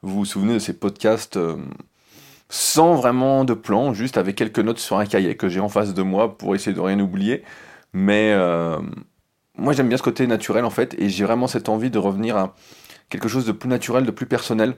vous 0.02 0.14
vous 0.14 0.24
souvenez 0.24 0.54
de 0.54 0.58
ces 0.58 0.72
podcasts 0.72 1.36
euh, 1.36 1.56
sans 2.48 2.94
vraiment 2.94 3.44
de 3.44 3.54
plan, 3.54 3.92
juste 3.92 4.16
avec 4.16 4.36
quelques 4.36 4.58
notes 4.58 4.78
sur 4.78 4.98
un 4.98 5.06
cahier 5.06 5.36
que 5.36 5.48
j'ai 5.48 5.60
en 5.60 5.68
face 5.68 5.94
de 5.94 6.02
moi 6.02 6.38
pour 6.38 6.54
essayer 6.54 6.74
de 6.74 6.80
rien 6.80 6.98
oublier. 7.00 7.44
Mais 7.92 8.32
euh, 8.32 8.78
moi 9.56 9.74
j'aime 9.74 9.88
bien 9.88 9.98
ce 9.98 10.02
côté 10.02 10.26
naturel 10.26 10.64
en 10.64 10.70
fait, 10.70 10.94
et 10.98 11.08
j'ai 11.10 11.24
vraiment 11.24 11.46
cette 11.46 11.68
envie 11.68 11.90
de 11.90 11.98
revenir 11.98 12.36
à 12.36 12.54
quelque 13.10 13.28
chose 13.28 13.44
de 13.44 13.52
plus 13.52 13.68
naturel, 13.68 14.06
de 14.06 14.10
plus 14.10 14.26
personnel. 14.26 14.76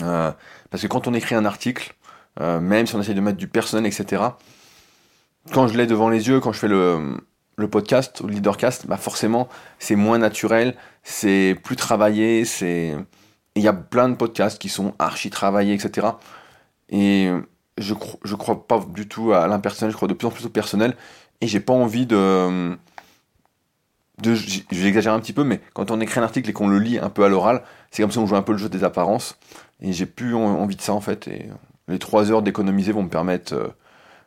Euh, 0.00 0.30
parce 0.70 0.82
que 0.82 0.88
quand 0.88 1.08
on 1.08 1.14
écrit 1.14 1.34
un 1.34 1.44
article, 1.44 1.94
même 2.40 2.86
si 2.86 2.94
on 2.94 3.00
essaie 3.00 3.14
de 3.14 3.20
mettre 3.20 3.38
du 3.38 3.48
personnel, 3.48 3.86
etc., 3.86 4.22
quand 5.50 5.66
je 5.66 5.76
l'ai 5.76 5.86
devant 5.86 6.08
les 6.08 6.28
yeux, 6.28 6.40
quand 6.40 6.52
je 6.52 6.58
fais 6.58 6.68
le, 6.68 7.18
podcast 7.70 8.20
ou 8.20 8.26
le 8.26 8.34
leadercast, 8.34 8.86
bah 8.88 8.96
forcément 8.96 9.48
c'est 9.78 9.94
moins 9.94 10.18
naturel, 10.18 10.74
c'est 11.04 11.56
plus 11.62 11.76
travaillé, 11.76 12.44
c'est 12.44 12.96
il 13.54 13.62
y 13.62 13.68
a 13.68 13.72
plein 13.72 14.08
de 14.08 14.16
podcasts 14.16 14.60
qui 14.60 14.68
sont 14.68 14.94
archi 14.98 15.30
travaillés, 15.30 15.74
etc. 15.74 16.08
Et 16.88 17.30
je, 17.78 17.94
je 18.24 18.34
crois 18.34 18.66
pas 18.66 18.84
du 18.88 19.06
tout 19.06 19.32
à 19.32 19.46
l'impersonnel, 19.46 19.92
je 19.92 19.96
crois 19.96 20.08
de 20.08 20.14
plus 20.14 20.26
en 20.26 20.30
plus 20.30 20.46
au 20.46 20.48
personnel. 20.48 20.96
Et 21.40 21.46
j'ai 21.46 21.60
pas 21.60 21.72
envie 21.72 22.06
de. 22.06 22.76
de 24.22 24.34
J'exagère 24.34 25.12
un 25.12 25.20
petit 25.20 25.32
peu, 25.32 25.44
mais 25.44 25.60
quand 25.74 25.90
on 25.90 26.00
écrit 26.00 26.20
un 26.20 26.24
article 26.24 26.50
et 26.50 26.52
qu'on 26.52 26.68
le 26.68 26.78
lit 26.78 26.98
un 26.98 27.10
peu 27.10 27.24
à 27.24 27.28
l'oral, 27.28 27.62
c'est 27.90 28.02
comme 28.02 28.12
si 28.12 28.18
on 28.18 28.26
jouait 28.26 28.38
un 28.38 28.42
peu 28.42 28.52
le 28.52 28.58
jeu 28.58 28.68
des 28.68 28.84
apparences. 28.84 29.38
Et 29.80 29.92
j'ai 29.92 30.06
plus 30.06 30.34
envie 30.34 30.76
de 30.76 30.82
ça 30.82 30.94
en 30.94 31.00
fait. 31.00 31.28
Les 31.92 31.98
trois 31.98 32.30
heures 32.30 32.42
d'économiser 32.42 32.90
vont 32.92 33.04
me 33.04 33.08
permettre 33.08 33.54
euh, 33.54 33.68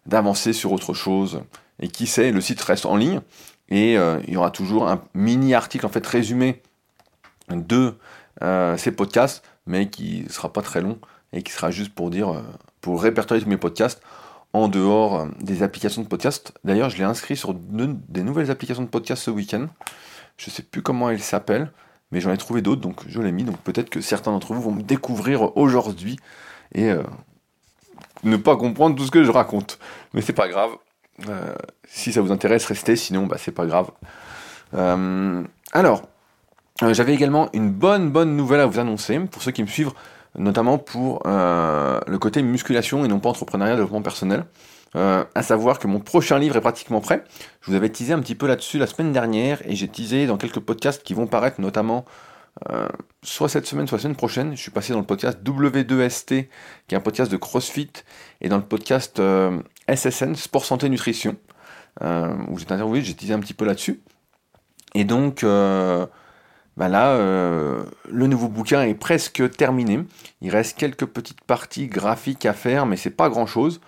d'avancer 0.06 0.53
sur 0.53 0.71
autre 0.71 0.94
chose. 0.94 1.41
Et 1.79 1.89
qui 1.89 2.07
sait, 2.07 2.31
le 2.31 2.39
site 2.39 2.62
reste 2.62 2.86
en 2.86 2.95
ligne. 2.95 3.22
Et 3.69 3.98
euh, 3.98 4.19
il 4.27 4.36
y 4.36 4.38
aura 4.38 4.51
toujours 4.51 4.88
un 4.88 5.01
mini 5.13 5.53
article 5.53 5.86
en 5.86 5.89
fait 5.89 6.05
résumé 6.05 6.62
de 7.50 7.95
euh, 8.43 8.77
ces 8.77 8.91
podcasts, 8.91 9.43
mais 9.65 9.89
qui 9.89 10.24
ne 10.24 10.29
sera 10.29 10.53
pas 10.53 10.62
très 10.62 10.79
long 10.79 11.00
et 11.34 11.41
qui 11.41 11.51
sera 11.51 11.72
juste 11.72 11.93
pour 11.93 12.12
dire, 12.12 12.41
pour 12.79 13.01
répertorier 13.01 13.43
tous 13.43 13.50
mes 13.50 13.57
podcasts 13.57 14.01
en 14.53 14.69
dehors 14.69 15.27
des 15.41 15.63
applications 15.63 16.01
de 16.01 16.07
podcast. 16.07 16.53
D'ailleurs, 16.63 16.89
je 16.89 16.98
l'ai 16.98 17.03
inscrit 17.03 17.36
sur 17.36 17.53
des 17.53 18.24
nouvelles 18.24 18.51
applications 18.51 18.84
de 18.84 18.88
podcast 18.88 19.24
ce 19.24 19.31
week-end. 19.31 19.67
Je 20.38 20.50
ne 20.50 20.53
sais 20.53 20.62
plus 20.62 20.81
comment 20.81 21.10
elles 21.10 21.19
s'appellent, 21.22 21.72
mais 22.12 22.22
j'en 22.22 22.31
ai 22.31 22.38
trouvé 22.38 22.62
d'autres, 22.62 22.79
donc 22.79 23.01
je 23.07 23.19
l'ai 23.19 23.34
mis. 23.34 23.43
Donc 23.43 23.57
peut-être 23.57 23.89
que 23.89 24.00
certains 24.00 24.31
d'entre 24.31 24.53
vous 24.53 24.62
vont 24.62 24.72
me 24.72 24.84
découvrir 24.84 25.57
aujourd'hui 25.57 26.17
et 26.74 26.93
ne 28.24 28.38
pas 28.38 28.55
comprendre 28.57 28.95
tout 28.95 29.05
ce 29.05 29.12
que 29.12 29.24
je 29.24 29.31
raconte. 29.31 29.79
Mais 30.13 30.22
c'est 30.22 30.34
pas 30.34 30.48
grave. 30.48 30.72
si 31.88 32.12
ça 32.13 32.22
vous 32.22 32.31
intéresse, 32.31 32.65
restez, 32.65 32.95
sinon 32.95 33.25
bah, 33.25 33.38
c'est 33.39 33.51
pas 33.51 33.65
grave. 33.65 33.91
alors, 35.74 36.03
euh, 36.84 36.93
j'avais 36.93 37.13
également 37.13 37.50
une 37.53 37.69
bonne 37.72 38.10
bonne 38.10 38.36
nouvelle 38.36 38.60
à 38.60 38.65
vous 38.65 38.79
annoncer 38.79 39.17
pour 39.19 39.41
ceux 39.41 39.51
qui 39.51 39.63
me 39.63 39.67
suivent, 39.67 39.93
notamment 40.38 40.77
pour 40.77 41.24
euh, 41.25 42.01
le 42.05 42.19
côté 42.19 42.41
musculation 42.41 43.05
et 43.05 43.07
non 43.07 43.19
pas 43.19 43.29
entrepreneuriat, 43.29 43.75
développement 43.75 44.01
personnel. 44.01 44.43
Euh, 44.98 45.24
à 45.36 45.43
savoir 45.43 45.79
que 45.79 45.88
mon 45.88 46.00
prochain 46.00 46.38
livre 46.38 46.57
est 46.57 46.62
pratiquement 46.62 47.01
prêt. 47.01 47.24
Je 47.62 47.72
vous 47.72 47.77
avais 47.77 47.89
teasé 47.89 48.13
un 48.13 48.19
petit 48.19 48.36
peu 48.36 48.48
là-dessus 48.48 48.77
la 48.77 48.88
semaine 48.88 49.12
dernière 49.13 49.62
et 49.65 49.75
j'ai 49.75 49.88
teasé 49.88 50.25
dans 50.25 50.38
quelques 50.38 50.60
podcasts 50.60 51.03
qui 51.03 51.13
vont 51.13 51.27
paraître 51.27 51.60
notamment 51.62 52.05
soit 53.24 53.50
cette 53.50 53.65
semaine, 53.65 53.88
soit 53.88 53.97
la 53.97 54.03
semaine 54.03 54.15
prochaine. 54.15 54.55
Je 54.55 54.62
suis 54.62 54.71
passé 54.71 54.93
dans 54.93 55.00
le 55.00 55.05
podcast 55.05 55.39
W2ST, 55.43 56.47
qui 56.88 56.95
est 56.95 56.97
un 56.97 57.01
podcast 57.01 57.31
de 57.31 57.38
CrossFit, 57.38 57.91
et 58.41 58.50
dans 58.50 58.57
le 58.57 58.63
podcast 58.63 59.21
SSN, 59.93 60.35
Sport 60.35 60.65
Santé 60.65 60.89
Nutrition, 60.89 61.35
où 62.01 62.57
j'étais 62.57 62.74
interviewé, 62.74 63.01
j'ai 63.01 63.13
teasé 63.13 63.33
un 63.33 63.39
petit 63.39 63.53
peu 63.53 63.65
là-dessus. 63.65 64.01
Et 64.93 65.03
donc, 65.03 65.43
bah 66.77 66.89
là, 66.89 67.12
euh, 67.13 67.83
le 68.09 68.27
nouveau 68.27 68.50
bouquin 68.50 68.83
est 68.83 68.95
presque 68.95 69.50
terminé. 69.55 70.00
Il 70.41 70.50
reste 70.51 70.77
quelques 70.77 71.05
petites 71.05 71.41
parties 71.41 71.88
graphiques 71.88 72.45
à 72.45 72.53
faire, 72.53 72.85
mais 72.85 72.97
c'est 72.97 73.12
pas 73.12 73.29
grand 73.29 73.45
chose. 73.45 73.79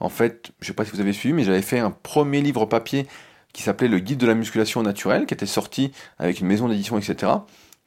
En 0.00 0.08
fait, 0.08 0.50
je 0.60 0.66
sais 0.66 0.72
pas 0.72 0.84
si 0.84 0.90
vous 0.90 1.00
avez 1.00 1.12
suivi, 1.12 1.34
mais 1.34 1.44
j'avais 1.44 1.62
fait 1.62 1.78
un 1.78 1.92
premier 1.92 2.40
livre 2.40 2.66
papier 2.66 3.06
qui 3.52 3.62
s'appelait 3.62 3.88
Le 3.88 4.00
guide 4.00 4.18
de 4.18 4.26
la 4.26 4.34
musculation 4.34 4.82
naturelle, 4.82 5.26
qui 5.26 5.34
était 5.34 5.46
sorti 5.46 5.92
avec 6.18 6.40
une 6.40 6.48
maison 6.48 6.68
d'édition, 6.68 6.98
etc. 6.98 7.32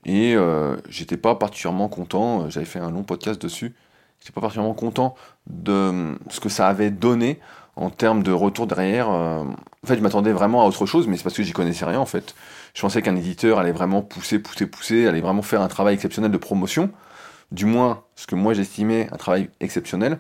Et 0.06 0.36
euh, 0.36 0.76
j'étais 0.90 1.18
pas 1.18 1.36
particulièrement 1.36 1.90
content. 1.90 2.50
J'avais 2.50 2.66
fait 2.66 2.80
un 2.80 2.92
long 2.92 3.04
podcast 3.04 3.42
dessus. 3.42 3.76
j'étais 4.20 4.34
pas 4.34 4.42
particulièrement 4.42 4.76
content 4.76 5.16
de 5.48 6.16
ce 6.30 6.40
que 6.40 6.50
ça 6.50 6.68
avait 6.68 6.92
donné 6.92 7.40
en 7.76 7.90
termes 7.90 8.24
de 8.24 8.32
retour 8.32 8.68
derrière. 8.68 9.10
en 9.10 9.56
fait, 9.86 9.98
je 9.98 10.02
m'attendais 10.02 10.32
vraiment 10.32 10.64
à 10.64 10.66
autre 10.66 10.86
chose, 10.86 11.08
mais 11.08 11.18
c'est 11.18 11.24
parce 11.24 11.36
que 11.36 11.44
j'y 11.44 11.52
connaissais 11.52 11.86
rien 11.86 12.00
en 12.00 12.06
fait. 12.06 12.36
Je 12.74 12.82
pensais 12.82 13.02
qu'un 13.02 13.16
éditeur 13.16 13.58
allait 13.58 13.72
vraiment 13.72 14.02
pousser, 14.02 14.40
pousser, 14.40 14.68
pousser, 14.68 15.08
allait 15.08 15.22
vraiment 15.22 15.42
faire 15.42 15.62
un 15.62 15.68
travail 15.68 15.96
exceptionnel 15.96 16.32
de 16.32 16.38
promotion, 16.38 16.92
du 17.52 17.66
moins 17.66 18.04
ce 18.16 18.28
que 18.28 18.36
moi 18.36 18.54
j'estimais 18.54 19.08
un 19.12 19.18
travail 19.18 19.50
exceptionnel. 19.60 20.20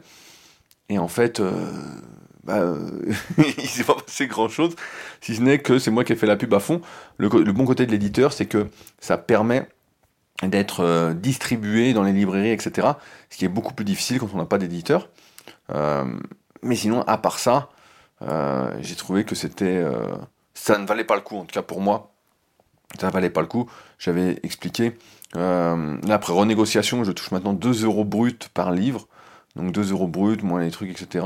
Et 0.89 0.97
en 0.99 1.07
fait, 1.07 1.39
euh, 1.39 1.51
bah, 2.45 2.59
euh, 2.59 3.01
il 3.57 3.67
s'est 3.67 3.83
pas 3.83 3.95
passé 3.95 4.27
grand 4.27 4.47
chose, 4.47 4.75
si 5.19 5.35
ce 5.35 5.41
n'est 5.41 5.59
que 5.59 5.79
c'est 5.79 5.91
moi 5.91 6.03
qui 6.03 6.13
ai 6.13 6.15
fait 6.15 6.27
la 6.27 6.37
pub 6.37 6.53
à 6.53 6.59
fond. 6.59 6.81
Le, 7.17 7.27
bon 7.27 7.65
côté 7.65 7.85
de 7.85 7.91
l'éditeur, 7.91 8.31
c'est 8.31 8.45
que 8.45 8.67
ça 8.99 9.17
permet 9.17 9.67
d'être 10.43 10.81
euh, 10.81 11.13
distribué 11.13 11.93
dans 11.93 12.03
les 12.03 12.13
librairies, 12.13 12.51
etc. 12.51 12.89
Ce 13.29 13.37
qui 13.37 13.45
est 13.45 13.49
beaucoup 13.49 13.73
plus 13.73 13.85
difficile 13.85 14.19
quand 14.19 14.29
on 14.33 14.37
n'a 14.37 14.45
pas 14.45 14.57
d'éditeur. 14.57 15.09
mais 16.61 16.75
sinon, 16.75 17.01
à 17.03 17.17
part 17.17 17.39
ça, 17.39 17.69
j'ai 18.79 18.95
trouvé 18.95 19.23
que 19.23 19.35
c'était, 19.35 19.83
ça 20.53 20.77
ne 20.77 20.85
valait 20.85 21.03
pas 21.03 21.15
le 21.15 21.21
coup, 21.21 21.37
en 21.37 21.45
tout 21.45 21.53
cas 21.53 21.61
pour 21.61 21.81
moi, 21.81 22.11
ça 22.99 23.07
ne 23.07 23.11
valait 23.11 23.29
pas 23.29 23.41
le 23.41 23.47
coup. 23.47 23.69
J'avais 23.99 24.39
expliqué. 24.43 24.97
après 25.33 26.33
renégociation, 26.33 27.03
je 27.03 27.11
touche 27.11 27.31
maintenant 27.31 27.53
2 27.53 27.85
euros 27.85 28.05
brut 28.05 28.49
par 28.53 28.71
livre. 28.71 29.07
Donc 29.55 29.71
2 29.71 29.91
euros 29.91 30.07
brut, 30.07 30.43
moins 30.43 30.61
les 30.61 30.71
trucs, 30.71 30.89
etc. 30.89 31.25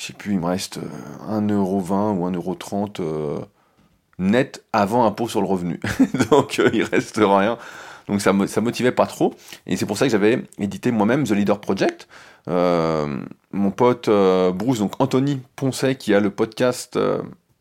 Je 0.00 0.06
sais 0.06 0.12
plus, 0.14 0.32
il 0.32 0.40
me 0.40 0.46
reste 0.46 0.78
1,20€ 1.28 1.52
euh, 1.52 2.12
ou 2.12 2.30
1,30€ 2.30 3.00
euh, 3.00 3.38
net 4.18 4.64
avant 4.72 5.04
impôt 5.04 5.28
sur 5.28 5.42
le 5.42 5.46
revenu. 5.46 5.78
Donc 6.30 6.58
euh, 6.58 6.70
il 6.72 6.84
reste 6.84 7.16
rien. 7.18 7.58
Donc 8.08 8.20
ça, 8.20 8.32
ça 8.46 8.60
motivait 8.60 8.92
pas 8.92 9.06
trop. 9.06 9.34
Et 9.66 9.76
c'est 9.76 9.86
pour 9.86 9.98
ça 9.98 10.06
que 10.06 10.12
j'avais 10.12 10.42
édité 10.58 10.90
moi-même 10.90 11.24
The 11.24 11.32
Leader 11.32 11.60
Project. 11.60 12.08
mon 12.46 13.70
pote 13.74 14.08
Bruce, 14.54 14.78
donc 14.78 14.92
Anthony 14.98 15.40
Poncet, 15.56 15.96
qui 15.96 16.14
a 16.14 16.20
le 16.20 16.30
podcast 16.30 16.98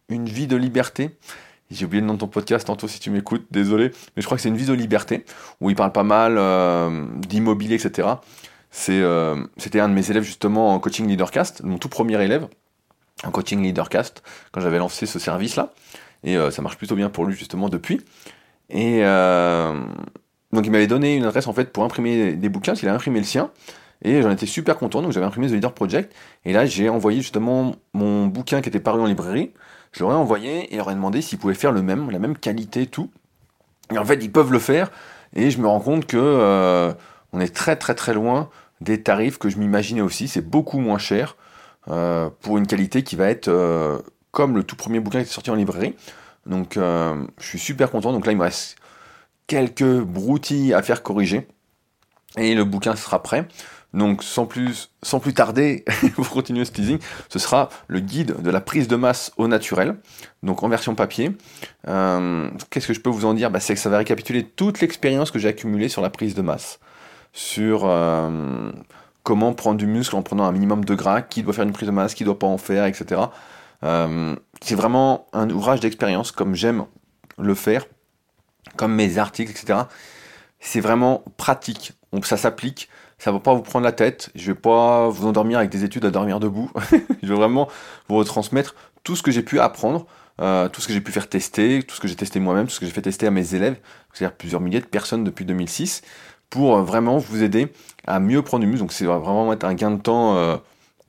Une 0.09 0.25
vie 0.25 0.47
de 0.47 0.55
liberté. 0.55 1.11
J'ai 1.71 1.85
oublié 1.85 2.01
le 2.01 2.07
nom 2.07 2.15
de 2.15 2.19
ton 2.19 2.27
podcast 2.27 2.65
tantôt 2.65 2.87
si 2.87 2.99
tu 2.99 3.11
m'écoutes, 3.11 3.45
désolé. 3.51 3.91
Mais 4.15 4.21
je 4.21 4.25
crois 4.25 4.37
que 4.37 4.41
c'est 4.41 4.49
une 4.49 4.57
vie 4.57 4.65
de 4.65 4.73
liberté, 4.73 5.23
où 5.61 5.69
il 5.69 5.75
parle 5.75 5.91
pas 5.91 6.03
mal 6.03 6.39
d'immobilier, 7.27 7.75
etc. 7.75 8.07
Euh, 8.89 9.47
c'était 9.57 9.79
un 9.79 9.89
de 9.89 9.93
mes 9.93 10.09
élèves 10.09 10.23
justement 10.23 10.73
en 10.73 10.79
coaching 10.79 11.07
leadercast, 11.07 11.63
mon 11.63 11.77
tout 11.77 11.89
premier 11.89 12.21
élève 12.23 12.47
en 13.25 13.31
coaching 13.31 13.61
leadercast, 13.61 14.23
quand 14.51 14.61
j'avais 14.61 14.77
lancé 14.77 15.05
ce 15.05 15.19
service-là. 15.19 15.73
Et 16.23 16.37
euh, 16.37 16.51
ça 16.51 16.61
marche 16.61 16.77
plutôt 16.77 16.95
bien 16.95 17.09
pour 17.09 17.25
lui 17.25 17.35
justement 17.35 17.67
depuis. 17.67 18.01
Et 18.69 19.01
euh, 19.03 19.83
donc 20.51 20.65
il 20.65 20.71
m'avait 20.71 20.87
donné 20.87 21.15
une 21.15 21.25
adresse 21.25 21.47
en 21.47 21.53
fait 21.53 21.71
pour 21.71 21.83
imprimer 21.83 22.33
des 22.33 22.49
bouquins, 22.49 22.73
il 22.73 22.87
a 22.87 22.93
imprimé 22.93 23.19
le 23.19 23.25
sien. 23.25 23.51
Et 24.01 24.21
j'en 24.21 24.31
étais 24.31 24.45
super 24.45 24.77
content, 24.77 25.01
donc 25.01 25.11
j'avais 25.11 25.25
imprimé 25.25 25.47
The 25.47 25.51
Leader 25.51 25.73
Project. 25.73 26.15
Et 26.45 26.53
là, 26.53 26.65
j'ai 26.65 26.87
envoyé 26.87 27.19
justement 27.19 27.75
mon 27.93 28.27
bouquin 28.27 28.61
qui 28.61 28.69
était 28.69 28.79
paru 28.79 29.01
en 29.01 29.05
librairie. 29.05 29.51
Je 29.91 30.03
leur 30.03 30.13
ai 30.13 30.15
envoyé 30.15 30.73
et 30.73 30.77
leur 30.77 30.89
ai 30.89 30.93
demandé 30.93 31.21
s'ils 31.21 31.37
pouvaient 31.37 31.53
faire 31.53 31.73
le 31.73 31.81
même, 31.81 32.09
la 32.09 32.19
même 32.19 32.37
qualité, 32.37 32.85
tout. 32.85 33.09
Et 33.93 33.97
en 33.97 34.05
fait, 34.05 34.23
ils 34.23 34.31
peuvent 34.31 34.53
le 34.53 34.59
faire. 34.59 34.89
Et 35.35 35.51
je 35.51 35.59
me 35.59 35.67
rends 35.67 35.81
compte 35.81 36.05
que 36.05 36.95
on 37.33 37.39
est 37.39 37.53
très 37.53 37.75
très 37.75 37.95
très 37.95 38.13
loin 38.13 38.49
des 38.81 39.01
tarifs 39.01 39.37
que 39.37 39.49
je 39.49 39.57
m'imaginais 39.57 40.01
aussi. 40.01 40.27
C'est 40.27 40.47
beaucoup 40.47 40.79
moins 40.79 40.97
cher 40.97 41.35
euh, 41.89 42.29
pour 42.41 42.57
une 42.57 42.67
qualité 42.67 43.03
qui 43.03 43.15
va 43.15 43.29
être 43.29 43.47
euh, 43.47 43.99
comme 44.31 44.55
le 44.55 44.63
tout 44.63 44.75
premier 44.75 44.99
bouquin 44.99 45.19
qui 45.19 45.29
est 45.29 45.33
sorti 45.33 45.51
en 45.51 45.55
librairie. 45.55 45.95
Donc 46.45 46.77
euh, 46.77 47.15
je 47.39 47.47
suis 47.47 47.59
super 47.59 47.91
content. 47.91 48.11
Donc 48.11 48.25
là 48.25 48.31
il 48.31 48.37
me 48.37 48.43
quelques 49.49 49.99
broutilles 49.99 50.73
à 50.73 50.81
faire 50.81 51.03
corriger 51.03 51.45
et 52.37 52.55
le 52.55 52.63
bouquin 52.63 52.95
sera 52.95 53.21
prêt. 53.21 53.45
Donc 53.93 54.23
sans 54.23 54.45
plus, 54.45 54.91
tarder, 55.35 55.83
pour 56.15 56.29
continuer 56.29 56.63
ce 56.63 56.71
teasing, 56.71 56.99
ce 57.27 57.39
sera 57.39 57.69
le 57.87 57.99
guide 57.99 58.41
de 58.41 58.49
la 58.51 58.61
prise 58.61 58.87
de 58.87 58.95
masse 58.95 59.33
au 59.35 59.47
naturel, 59.47 59.95
donc 60.43 60.63
en 60.63 60.69
version 60.69 60.95
papier. 60.95 61.31
Qu'est-ce 61.83 62.87
que 62.87 62.93
je 62.93 63.01
peux 63.01 63.09
vous 63.09 63.25
en 63.25 63.33
dire? 63.33 63.49
Bah, 63.49 63.59
C'est 63.59 63.73
que 63.73 63.79
ça 63.79 63.89
va 63.89 63.97
récapituler 63.97 64.43
toute 64.45 64.79
l'expérience 64.79 65.31
que 65.31 65.39
j'ai 65.39 65.49
accumulée 65.49 65.89
sur 65.89 66.03
la 66.03 66.11
prise 66.11 66.35
de 66.35 66.43
masse 66.43 66.79
sur 67.33 67.83
euh, 67.85 68.71
comment 69.23 69.53
prendre 69.53 69.77
du 69.77 69.87
muscle 69.87 70.15
en 70.15 70.21
prenant 70.21 70.45
un 70.45 70.51
minimum 70.51 70.85
de 70.85 70.95
gras, 70.95 71.21
qui 71.21 71.43
doit 71.43 71.53
faire 71.53 71.65
une 71.65 71.73
prise 71.73 71.87
de 71.87 71.93
masse, 71.93 72.13
qui 72.13 72.23
doit 72.23 72.39
pas 72.39 72.47
en 72.47 72.57
faire, 72.57 72.85
etc. 72.85 73.21
Euh, 73.83 74.35
c'est 74.61 74.75
vraiment 74.75 75.27
un 75.33 75.49
ouvrage 75.49 75.79
d'expérience, 75.79 76.31
comme 76.31 76.55
j'aime 76.55 76.85
le 77.37 77.55
faire, 77.55 77.85
comme 78.79 78.95
mes 78.95 79.17
articles, 79.17 79.51
etc. 79.51 79.81
C'est 80.61 80.79
vraiment 80.79 81.25
pratique, 81.35 81.91
donc 82.13 82.25
ça 82.25 82.37
s'applique, 82.37 82.87
ça 83.17 83.33
va 83.33 83.39
pas 83.41 83.53
vous 83.53 83.61
prendre 83.61 83.83
la 83.83 83.91
tête, 83.91 84.29
je 84.35 84.53
vais 84.53 84.57
pas 84.57 85.09
vous 85.09 85.27
endormir 85.27 85.57
avec 85.57 85.69
des 85.69 85.83
études 85.83 86.05
à 86.05 86.11
dormir 86.11 86.39
debout, 86.39 86.71
je 87.21 87.27
vais 87.27 87.35
vraiment 87.35 87.67
vous 88.07 88.15
retransmettre 88.15 88.75
tout 89.03 89.17
ce 89.17 89.21
que 89.21 89.31
j'ai 89.31 89.43
pu 89.43 89.59
apprendre, 89.59 90.05
euh, 90.39 90.69
tout 90.69 90.79
ce 90.79 90.87
que 90.87 90.93
j'ai 90.93 91.01
pu 91.01 91.11
faire 91.11 91.27
tester, 91.27 91.83
tout 91.83 91.93
ce 91.93 91.99
que 91.99 92.07
j'ai 92.07 92.15
testé 92.15 92.39
moi-même, 92.39 92.67
tout 92.67 92.71
ce 92.71 92.79
que 92.79 92.85
j'ai 92.85 92.93
fait 92.93 93.01
tester 93.01 93.27
à 93.27 93.31
mes 93.31 93.53
élèves, 93.53 93.75
c'est-à-dire 94.13 94.37
plusieurs 94.37 94.61
milliers 94.61 94.79
de 94.79 94.85
personnes 94.85 95.25
depuis 95.25 95.43
2006 95.43 96.01
pour 96.49 96.77
euh, 96.77 96.81
vraiment 96.81 97.17
vous 97.17 97.43
aider 97.43 97.73
à 98.07 98.21
mieux 98.21 98.41
prendre 98.43 98.61
du 98.61 98.67
muscle. 98.67 98.83
Donc 98.83 98.93
c'est 98.93 99.03
vraiment 99.03 99.51
être 99.51 99.65
un 99.65 99.73
gain 99.73 99.91
de 99.91 100.01
temps 100.01 100.37
euh, 100.37 100.55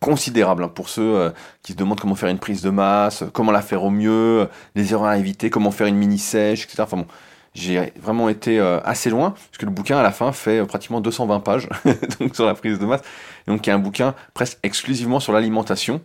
considérable 0.00 0.65
hein, 0.65 0.69
pour 0.69 0.89
ceux 0.89 1.33
qui 1.62 1.73
se 1.73 1.77
demandent 1.77 2.00
comment 2.00 2.17
faire 2.17 2.31
une 2.31 2.41
prise 2.41 2.62
de 2.62 2.71
masse, 2.71 3.23
comment 3.33 3.53
la 3.53 3.62
faire 3.62 3.85
au 3.85 3.91
mieux, 3.91 4.49
les 4.75 4.93
erreurs 4.93 5.07
à 5.07 5.19
éviter, 5.19 5.50
comment 5.50 5.71
faire 5.71 5.87
une 5.87 5.97
mini 5.97 6.19
sèche, 6.19 6.65
etc. 6.65 6.83
Enfin 6.83 6.97
bon, 6.97 7.07
j'ai 7.54 7.92
vraiment 8.00 8.28
été 8.28 8.61
assez 8.61 9.11
loin, 9.11 9.35
puisque 9.50 9.62
le 9.62 9.71
bouquin 9.71 9.99
à 9.99 10.02
la 10.02 10.12
fin 10.12 10.30
fait 10.33 10.64
pratiquement 10.66 11.00
220 11.00 11.40
pages 11.40 11.69
donc 12.21 12.37
sur 12.37 12.47
la 12.47 12.54
prise 12.54 12.78
de 12.78 12.87
masse. 12.87 13.02
Et 13.47 13.50
donc 13.50 13.66
il 13.66 13.71
y 13.71 13.73
a 13.73 13.76
un 13.76 13.80
bouquin 13.80 14.14
presque 14.35 14.59
exclusivement 14.62 15.19
sur 15.19 15.33
l'alimentation, 15.33 16.00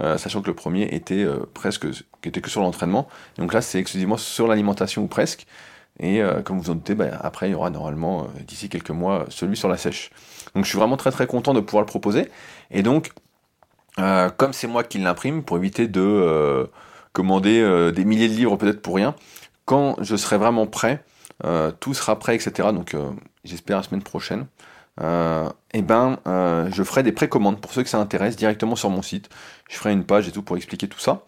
sachant 0.00 0.42
que 0.42 0.48
le 0.48 0.54
premier 0.54 0.88
était 0.92 1.24
presque 1.54 1.86
qui 2.20 2.28
était 2.28 2.40
que 2.40 2.50
sur 2.50 2.62
l'entraînement. 2.62 3.06
Donc 3.36 3.52
là 3.52 3.60
c'est 3.60 3.78
exclusivement 3.78 4.16
sur 4.16 4.48
l'alimentation 4.48 5.02
ou 5.02 5.06
presque. 5.06 5.46
Et 6.00 6.22
euh, 6.22 6.42
comme 6.42 6.58
vous 6.58 6.70
en 6.70 6.74
doutez, 6.74 6.94
bah, 6.94 7.06
après, 7.20 7.48
il 7.48 7.52
y 7.52 7.54
aura 7.54 7.70
normalement, 7.70 8.22
euh, 8.22 8.42
d'ici 8.46 8.68
quelques 8.68 8.90
mois, 8.90 9.26
celui 9.30 9.56
sur 9.56 9.68
la 9.68 9.76
sèche. 9.76 10.10
Donc 10.54 10.64
je 10.64 10.70
suis 10.70 10.78
vraiment 10.78 10.96
très 10.96 11.10
très 11.10 11.26
content 11.26 11.54
de 11.54 11.60
pouvoir 11.60 11.82
le 11.82 11.86
proposer. 11.86 12.28
Et 12.70 12.82
donc, 12.82 13.10
euh, 13.98 14.30
comme 14.30 14.52
c'est 14.52 14.68
moi 14.68 14.84
qui 14.84 14.98
l'imprime, 14.98 15.42
pour 15.42 15.56
éviter 15.56 15.88
de 15.88 16.68
commander 17.12 17.90
des 17.92 18.04
milliers 18.04 18.28
de 18.28 18.34
livres 18.34 18.56
peut-être 18.56 18.80
pour 18.80 18.94
rien, 18.94 19.14
quand 19.68 19.96
je 20.00 20.16
serai 20.16 20.38
vraiment 20.38 20.66
prêt, 20.66 21.04
tout 21.78 21.92
sera 21.92 22.18
prêt, 22.18 22.34
etc. 22.34 22.70
Donc 22.72 22.96
j'espère 23.44 23.76
la 23.76 23.82
semaine 23.82 24.02
prochaine. 24.02 24.46
et 24.98 25.04
eh 25.74 25.82
ben, 25.82 26.18
je 26.72 26.82
ferai 26.82 27.02
des 27.02 27.12
précommandes 27.12 27.60
pour 27.60 27.72
ceux 27.74 27.82
que 27.82 27.90
ça 27.90 28.00
intéresse 28.00 28.36
directement 28.36 28.76
sur 28.76 28.88
mon 28.88 29.02
site. 29.02 29.28
Je 29.68 29.76
ferai 29.76 29.92
une 29.92 30.04
page 30.04 30.26
et 30.26 30.32
tout 30.32 30.42
pour 30.42 30.56
expliquer 30.56 30.88
tout 30.88 30.98
ça, 30.98 31.20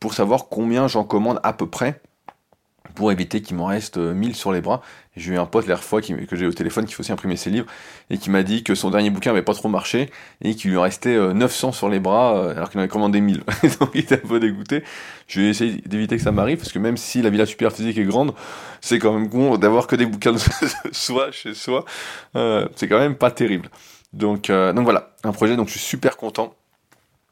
pour 0.00 0.12
savoir 0.12 0.48
combien 0.50 0.86
j'en 0.86 1.04
commande 1.04 1.40
à 1.42 1.54
peu 1.54 1.66
près 1.66 2.02
pour 2.94 3.12
éviter 3.12 3.40
qu'il 3.40 3.56
m'en 3.56 3.66
reste 3.66 3.96
1000 3.96 4.30
euh, 4.30 4.34
sur 4.34 4.52
les 4.52 4.60
bras. 4.60 4.82
J'ai 5.16 5.34
eu 5.34 5.38
un 5.38 5.46
pote 5.46 5.66
l'air 5.66 5.82
fois 5.82 6.00
que 6.00 6.36
j'ai 6.36 6.46
au 6.46 6.52
téléphone 6.52 6.84
qui 6.84 6.94
faut 6.94 7.00
aussi 7.00 7.10
imprimer 7.10 7.36
ses 7.36 7.50
livres 7.50 7.66
et 8.08 8.18
qui 8.18 8.30
m'a 8.30 8.42
dit 8.42 8.62
que 8.62 8.74
son 8.74 8.90
dernier 8.90 9.10
bouquin 9.10 9.30
avait 9.30 9.42
pas 9.42 9.54
trop 9.54 9.68
marché 9.68 10.10
et 10.42 10.54
qu'il 10.54 10.70
lui 10.70 10.78
restait 10.78 11.16
900 11.16 11.68
euh, 11.68 11.72
sur 11.72 11.88
les 11.88 11.98
bras 11.98 12.36
euh, 12.36 12.56
alors 12.56 12.70
qu'il 12.70 12.78
en 12.78 12.82
avait 12.82 12.88
commandé 12.88 13.20
1000. 13.20 13.42
Donc 13.80 13.90
il 13.94 14.00
était 14.00 14.14
un 14.14 14.28
peu 14.28 14.38
dégoûté. 14.38 14.84
Je 15.26 15.40
vais 15.40 15.48
essayer 15.48 15.82
d'éviter 15.86 16.16
que 16.16 16.22
ça 16.22 16.30
m'arrive 16.30 16.58
parce 16.58 16.72
que 16.72 16.78
même 16.78 16.96
si 16.96 17.20
la 17.20 17.30
villa 17.30 17.46
super 17.46 17.72
physique 17.72 17.98
est 17.98 18.04
grande, 18.04 18.32
c'est 18.80 18.98
quand 18.98 19.12
même 19.12 19.28
bon 19.28 19.56
d'avoir 19.56 19.86
que 19.86 19.96
des 19.96 20.06
bouquins 20.06 20.32
de 20.32 20.38
soi 20.92 21.30
chez 21.32 21.54
soi. 21.54 21.84
c'est 22.34 22.88
quand 22.88 22.98
même 22.98 23.16
pas 23.16 23.30
terrible. 23.30 23.70
Donc, 24.12 24.50
donc 24.50 24.84
voilà, 24.84 25.10
un 25.24 25.32
projet 25.32 25.56
donc 25.56 25.66
je 25.66 25.72
suis 25.72 25.80
super 25.80 26.16
content. 26.16 26.54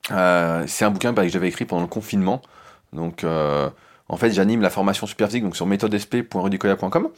c'est 0.08 0.84
un 0.84 0.90
bouquin 0.90 1.12
bah, 1.12 1.22
que 1.22 1.28
j'avais 1.28 1.48
écrit 1.48 1.64
pendant 1.64 1.82
le 1.82 1.88
confinement. 1.88 2.42
Donc 2.92 3.24
en 4.08 4.16
fait, 4.16 4.30
j'anime 4.30 4.60
la 4.60 4.70
formation 4.70 5.06
Superphysique 5.06 5.42
donc 5.42 5.56
sur 5.56 5.66
méthodesp.rudicoya.com. 5.66 7.08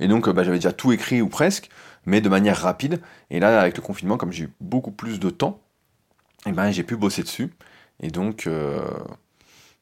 Et 0.00 0.08
donc, 0.08 0.28
bah, 0.28 0.44
j'avais 0.44 0.58
déjà 0.58 0.72
tout 0.72 0.92
écrit 0.92 1.22
ou 1.22 1.28
presque, 1.28 1.70
mais 2.04 2.20
de 2.20 2.28
manière 2.28 2.58
rapide. 2.58 3.00
Et 3.30 3.40
là, 3.40 3.60
avec 3.60 3.76
le 3.76 3.82
confinement, 3.82 4.16
comme 4.16 4.32
j'ai 4.32 4.44
eu 4.44 4.52
beaucoup 4.60 4.90
plus 4.90 5.20
de 5.20 5.30
temps, 5.30 5.60
eh 6.46 6.52
ben, 6.52 6.70
j'ai 6.70 6.82
pu 6.82 6.96
bosser 6.96 7.22
dessus. 7.22 7.50
Et 8.00 8.10
donc, 8.10 8.46
euh, 8.46 8.82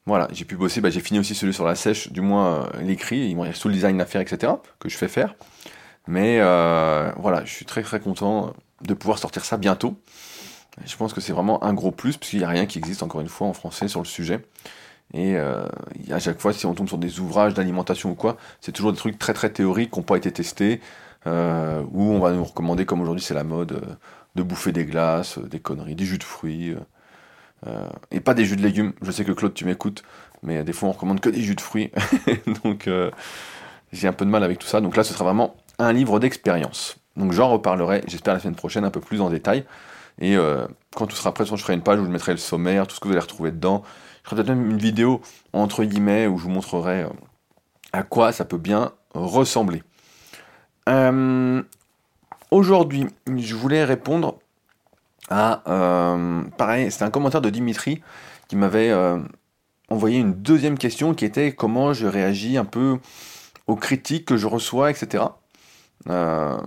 voilà, 0.05 0.29
j'ai 0.31 0.45
pu 0.45 0.55
bosser. 0.55 0.79
Bah, 0.79 0.89
j'ai 0.89 1.01
fini 1.01 1.19
aussi 1.19 1.35
celui 1.35 1.53
sur 1.53 1.65
la 1.65 1.75
sèche, 1.75 2.11
du 2.11 2.21
moins 2.21 2.61
euh, 2.61 2.81
l'écrit. 2.81 3.27
Il 3.27 3.35
me 3.35 3.41
reste 3.41 3.61
tout 3.61 3.67
le 3.67 3.73
design 3.73 3.99
à 3.99 4.05
faire, 4.05 4.21
etc., 4.21 4.53
que 4.79 4.87
je 4.87 4.97
fais 4.97 5.09
faire. 5.09 5.35
Mais 6.07 6.39
euh, 6.39 7.11
voilà, 7.17 7.43
je 7.45 7.51
suis 7.51 7.65
très 7.65 7.83
très 7.83 7.99
content 7.99 8.53
de 8.81 8.93
pouvoir 8.93 9.17
sortir 9.17 9.43
ça 9.43 9.57
bientôt. 9.57 9.97
Je 10.85 10.95
pense 10.95 11.13
que 11.13 11.21
c'est 11.21 11.33
vraiment 11.33 11.63
un 11.63 11.73
gros 11.73 11.91
plus, 11.91 12.17
puisqu'il 12.17 12.39
n'y 12.39 12.45
a 12.45 12.49
rien 12.49 12.65
qui 12.65 12.77
existe, 12.79 13.03
encore 13.03 13.21
une 13.21 13.29
fois, 13.29 13.47
en 13.47 13.53
français 13.53 13.87
sur 13.87 13.99
le 13.99 14.05
sujet. 14.05 14.39
Et 15.13 15.37
euh, 15.37 15.65
à 16.11 16.19
chaque 16.19 16.39
fois, 16.39 16.53
si 16.53 16.65
on 16.65 16.73
tombe 16.73 16.87
sur 16.87 16.97
des 16.97 17.19
ouvrages 17.19 17.53
d'alimentation 17.53 18.11
ou 18.11 18.15
quoi, 18.15 18.37
c'est 18.61 18.71
toujours 18.71 18.91
des 18.91 18.97
trucs 18.97 19.19
très 19.19 19.33
très 19.33 19.51
théoriques 19.51 19.91
qui 19.91 19.99
n'ont 19.99 20.03
pas 20.03 20.17
été 20.17 20.31
testés, 20.31 20.81
euh, 21.27 21.83
où 21.91 22.11
on 22.11 22.19
va 22.19 22.31
nous 22.31 22.43
recommander, 22.43 22.85
comme 22.85 23.01
aujourd'hui 23.01 23.23
c'est 23.23 23.35
la 23.35 23.43
mode, 23.43 23.73
euh, 23.73 23.95
de 24.35 24.41
bouffer 24.41 24.71
des 24.71 24.85
glaces, 24.85 25.37
des 25.37 25.59
conneries, 25.59 25.95
des 25.95 26.05
jus 26.05 26.17
de 26.17 26.23
fruits, 26.23 26.75
et 28.11 28.19
pas 28.19 28.33
des 28.33 28.43
jus 28.43 28.57
de 28.57 28.61
légumes. 28.61 28.91
Je 29.01 29.11
sais 29.11 29.23
que 29.23 29.31
Claude, 29.31 29.53
tu 29.53 29.63
m'écoutes, 29.63 30.03
mais 30.41 30.63
des 30.63 30.73
fois 30.73 30.89
on 30.89 30.91
recommande 30.91 31.21
que 31.21 31.29
des 31.29 31.41
jus 31.41 31.55
de 31.55 31.61
fruits. 31.61 31.91
Donc 32.63 32.89
j'ai 33.93 34.07
un 34.07 34.11
peu 34.11 34.25
de 34.25 34.31
mal 34.31 34.43
avec 34.43 34.59
tout 34.59 34.67
ça. 34.67 34.81
Donc 34.81 34.97
là, 34.97 35.03
ce 35.03 35.13
sera 35.13 35.23
vraiment 35.23 35.55
un 35.79 35.93
livre 35.93 36.19
d'expérience. 36.19 36.97
Donc 37.15 37.31
j'en 37.31 37.49
reparlerai, 37.49 38.03
j'espère 38.07 38.33
la 38.33 38.39
semaine 38.39 38.55
prochaine, 38.55 38.83
un 38.83 38.89
peu 38.89 38.99
plus 38.99 39.21
en 39.21 39.29
détail. 39.29 39.63
Et 40.19 40.35
quand 40.95 41.05
tout 41.05 41.15
sera 41.15 41.31
prêt, 41.31 41.45
je 41.45 41.55
ferai 41.55 41.75
une 41.75 41.83
page 41.83 41.99
où 41.99 42.05
je 42.05 42.09
mettrai 42.09 42.31
le 42.31 42.39
sommaire, 42.39 42.87
tout 42.87 42.95
ce 42.95 42.99
que 42.99 43.07
vous 43.07 43.13
allez 43.13 43.21
retrouver 43.21 43.51
dedans. 43.51 43.83
Je 44.23 44.29
ferai 44.29 44.43
peut-être 44.43 44.55
même 44.55 44.71
une 44.71 44.77
vidéo, 44.77 45.21
entre 45.51 45.83
guillemets, 45.83 46.27
où 46.27 46.37
je 46.37 46.43
vous 46.43 46.49
montrerai 46.49 47.05
à 47.91 48.03
quoi 48.03 48.31
ça 48.31 48.45
peut 48.45 48.57
bien 48.57 48.91
ressembler. 49.13 49.83
Aujourd'hui, 52.51 53.07
je 53.35 53.55
voulais 53.55 53.83
répondre 53.83 54.39
à... 55.29 55.61
pareil, 56.57 56.91
c'était 56.91 57.03
un 57.03 57.11
commentaire 57.11 57.41
de 57.41 57.49
Dimitri 57.49 58.01
qui 58.47 58.55
m'avait 58.55 58.93
envoyé 59.89 60.19
une 60.19 60.33
deuxième 60.33 60.77
question 60.77 61.13
qui 61.13 61.25
était 61.25 61.53
comment 61.53 61.93
je 61.93 62.07
réagis 62.07 62.57
un 62.57 62.65
peu 62.65 62.99
aux 63.67 63.75
critiques 63.75 64.25
que 64.25 64.37
je 64.37 64.47
reçois, 64.47 64.89
etc. 64.89 65.23
Euh, 66.09 66.57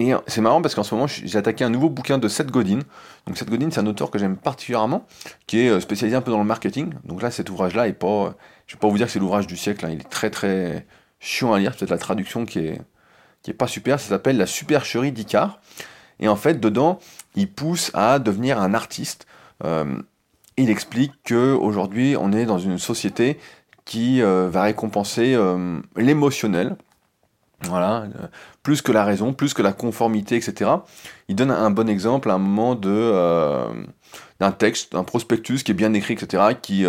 et 0.00 0.14
c'est 0.26 0.40
marrant 0.40 0.62
parce 0.62 0.74
qu'en 0.74 0.82
ce 0.82 0.94
moment, 0.94 1.06
j'ai 1.06 1.36
attaqué 1.36 1.64
un 1.64 1.70
nouveau 1.70 1.90
bouquin 1.90 2.18
de 2.18 2.28
Seth 2.28 2.50
Godin. 2.50 2.80
Donc 3.26 3.36
Seth 3.36 3.50
Godin, 3.50 3.70
c'est 3.70 3.80
un 3.80 3.86
auteur 3.86 4.10
que 4.10 4.18
j'aime 4.18 4.36
particulièrement, 4.36 5.06
qui 5.46 5.60
est 5.60 5.68
euh, 5.68 5.80
spécialisé 5.80 6.16
un 6.16 6.22
peu 6.22 6.30
dans 6.30 6.38
le 6.38 6.44
marketing. 6.44 6.92
Donc 7.04 7.22
là, 7.22 7.30
cet 7.30 7.50
ouvrage-là 7.50 7.88
est 7.88 7.92
pas, 7.92 8.34
je 8.66 8.74
vais 8.74 8.80
pas 8.80 8.88
vous 8.88 8.96
dire 8.96 9.06
que 9.06 9.12
c'est 9.12 9.18
l'ouvrage 9.18 9.46
du 9.46 9.56
siècle. 9.56 9.86
Hein. 9.86 9.90
il 9.92 10.00
est 10.00 10.10
très 10.10 10.30
très 10.30 10.86
chiant 11.18 11.52
à 11.52 11.58
lire. 11.58 11.76
Peut-être 11.76 11.90
la 11.90 11.98
traduction 11.98 12.46
qui 12.46 12.60
est 12.60 12.80
qui 13.42 13.50
est 13.50 13.54
pas 13.54 13.66
super. 13.66 14.00
Ça 14.00 14.08
s'appelle 14.08 14.36
La 14.36 14.46
supercherie 14.46 15.12
d'Icar. 15.12 15.60
Et 16.18 16.28
en 16.28 16.36
fait, 16.36 16.60
dedans, 16.60 16.98
il 17.34 17.50
pousse 17.50 17.90
à 17.94 18.18
devenir 18.18 18.60
un 18.60 18.74
artiste. 18.74 19.26
Euh, 19.64 19.96
il 20.56 20.70
explique 20.70 21.12
que 21.24 21.54
aujourd'hui, 21.54 22.16
on 22.18 22.32
est 22.32 22.44
dans 22.44 22.58
une 22.58 22.78
société 22.78 23.38
qui 23.84 24.22
euh, 24.22 24.48
va 24.50 24.62
récompenser 24.62 25.34
euh, 25.34 25.80
l'émotionnel, 25.96 26.76
voilà, 27.64 28.02
euh, 28.02 28.26
plus 28.62 28.82
que 28.82 28.92
la 28.92 29.04
raison, 29.04 29.32
plus 29.32 29.54
que 29.54 29.62
la 29.62 29.72
conformité, 29.72 30.36
etc. 30.36 30.70
Il 31.28 31.36
donne 31.36 31.50
un 31.50 31.70
bon 31.70 31.88
exemple 31.88 32.30
à 32.30 32.34
un 32.34 32.38
moment 32.38 32.74
de 32.74 33.66
d'un 34.40 34.52
texte, 34.52 34.92
d'un 34.92 35.04
prospectus 35.04 35.62
qui 35.62 35.72
est 35.72 35.74
bien 35.74 35.92
écrit, 35.92 36.14
etc., 36.14 36.42
qui 36.60 36.86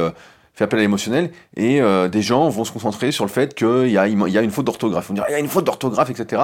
fait 0.54 0.64
appel 0.64 0.80
à 0.80 0.82
l'émotionnel, 0.82 1.32
et 1.58 1.82
des 2.10 2.22
gens 2.22 2.48
vont 2.50 2.64
se 2.64 2.72
concentrer 2.72 3.12
sur 3.12 3.26
le 3.26 3.30
fait 3.30 3.54
qu'il 3.54 3.88
y, 3.88 3.92
y 3.92 3.98
a 3.98 4.42
une 4.42 4.52
faute 4.52 4.66
d'orthographe. 4.66 5.12
On 5.12 5.14
dirait 5.14 5.28
il 5.30 5.34
y 5.34 5.36
a 5.36 5.40
une 5.40 5.50
faute 5.50 5.66
d'orthographe, 5.66 6.10
etc., 6.10 6.42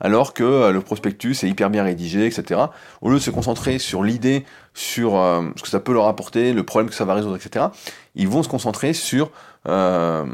alors 0.00 0.34
que 0.34 0.70
le 0.70 0.80
prospectus 0.82 1.42
est 1.42 1.48
hyper 1.48 1.70
bien 1.70 1.82
rédigé, 1.82 2.26
etc. 2.26 2.60
Au 3.00 3.08
lieu 3.08 3.16
de 3.16 3.22
se 3.22 3.30
concentrer 3.30 3.78
sur 3.78 4.02
l'idée, 4.02 4.44
sur 4.74 5.12
ce 5.56 5.62
que 5.62 5.68
ça 5.68 5.80
peut 5.80 5.94
leur 5.94 6.06
apporter, 6.06 6.52
le 6.52 6.62
problème 6.62 6.90
que 6.90 6.94
ça 6.94 7.06
va 7.06 7.14
résoudre, 7.14 7.36
etc., 7.36 7.66
ils 8.14 8.28
vont 8.28 8.42
se 8.42 8.48
concentrer 8.48 8.92
sur 8.92 9.30
euh, 9.68 10.24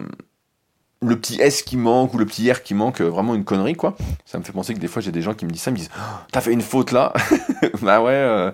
le 1.02 1.18
petit 1.18 1.40
S 1.40 1.62
qui 1.62 1.76
manque 1.76 2.14
ou 2.14 2.18
le 2.18 2.26
petit 2.26 2.50
R 2.50 2.62
qui 2.62 2.74
manque, 2.74 3.00
euh, 3.00 3.08
vraiment 3.08 3.34
une 3.34 3.44
connerie 3.44 3.74
quoi. 3.74 3.96
Ça 4.24 4.38
me 4.38 4.44
fait 4.44 4.52
penser 4.52 4.74
que 4.74 4.78
des 4.78 4.88
fois 4.88 5.02
j'ai 5.02 5.12
des 5.12 5.22
gens 5.22 5.34
qui 5.34 5.44
me 5.44 5.50
disent 5.50 5.62
ça, 5.62 5.70
me 5.70 5.76
disent 5.76 5.90
oh, 5.96 6.00
T'as 6.32 6.40
fait 6.40 6.52
une 6.52 6.62
faute 6.62 6.92
là 6.92 7.12
Bah 7.82 8.00
ouais, 8.00 8.12
euh, 8.12 8.50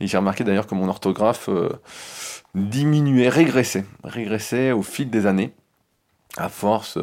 et 0.00 0.06
j'ai 0.06 0.16
remarqué 0.16 0.44
d'ailleurs 0.44 0.66
que 0.66 0.74
mon 0.74 0.88
orthographe 0.88 1.48
diminuait, 2.54 3.28
régressait, 3.28 3.84
régressait 4.04 4.72
au 4.72 4.82
fil 4.82 5.08
des 5.10 5.26
années, 5.26 5.52
à 6.36 6.48
force 6.48 6.98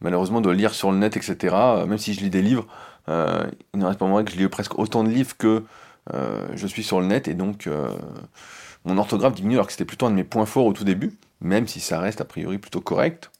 malheureusement 0.00 0.40
de 0.40 0.50
lire 0.50 0.72
sur 0.72 0.90
le 0.90 0.96
net, 0.96 1.18
etc. 1.18 1.54
même 1.86 1.98
si 1.98 2.14
je 2.14 2.20
lis 2.20 2.30
des 2.30 2.40
livres, 2.40 2.66
il 3.08 3.78
ne 3.78 3.84
reste 3.84 3.98
pas 3.98 4.06
moins 4.06 4.24
que 4.24 4.32
je 4.32 4.38
lis 4.38 4.48
presque 4.48 4.78
autant 4.78 5.04
de 5.04 5.10
livres 5.10 5.36
que 5.36 5.64
je 6.54 6.66
suis 6.66 6.82
sur 6.82 7.00
le 7.00 7.06
net, 7.06 7.28
et 7.28 7.34
donc 7.34 7.68
mon 8.86 8.96
orthographe 8.96 9.34
diminue 9.34 9.56
alors 9.56 9.66
que 9.66 9.72
c'était 9.72 9.84
plutôt 9.84 10.06
un 10.06 10.10
de 10.10 10.16
mes 10.16 10.24
points 10.24 10.46
forts 10.46 10.64
au 10.64 10.72
tout 10.72 10.84
début 10.84 11.12
même 11.40 11.66
si 11.66 11.80
ça 11.80 12.00
reste 12.00 12.20
a 12.20 12.24
priori 12.24 12.58
plutôt 12.58 12.80
correct, 12.80 13.30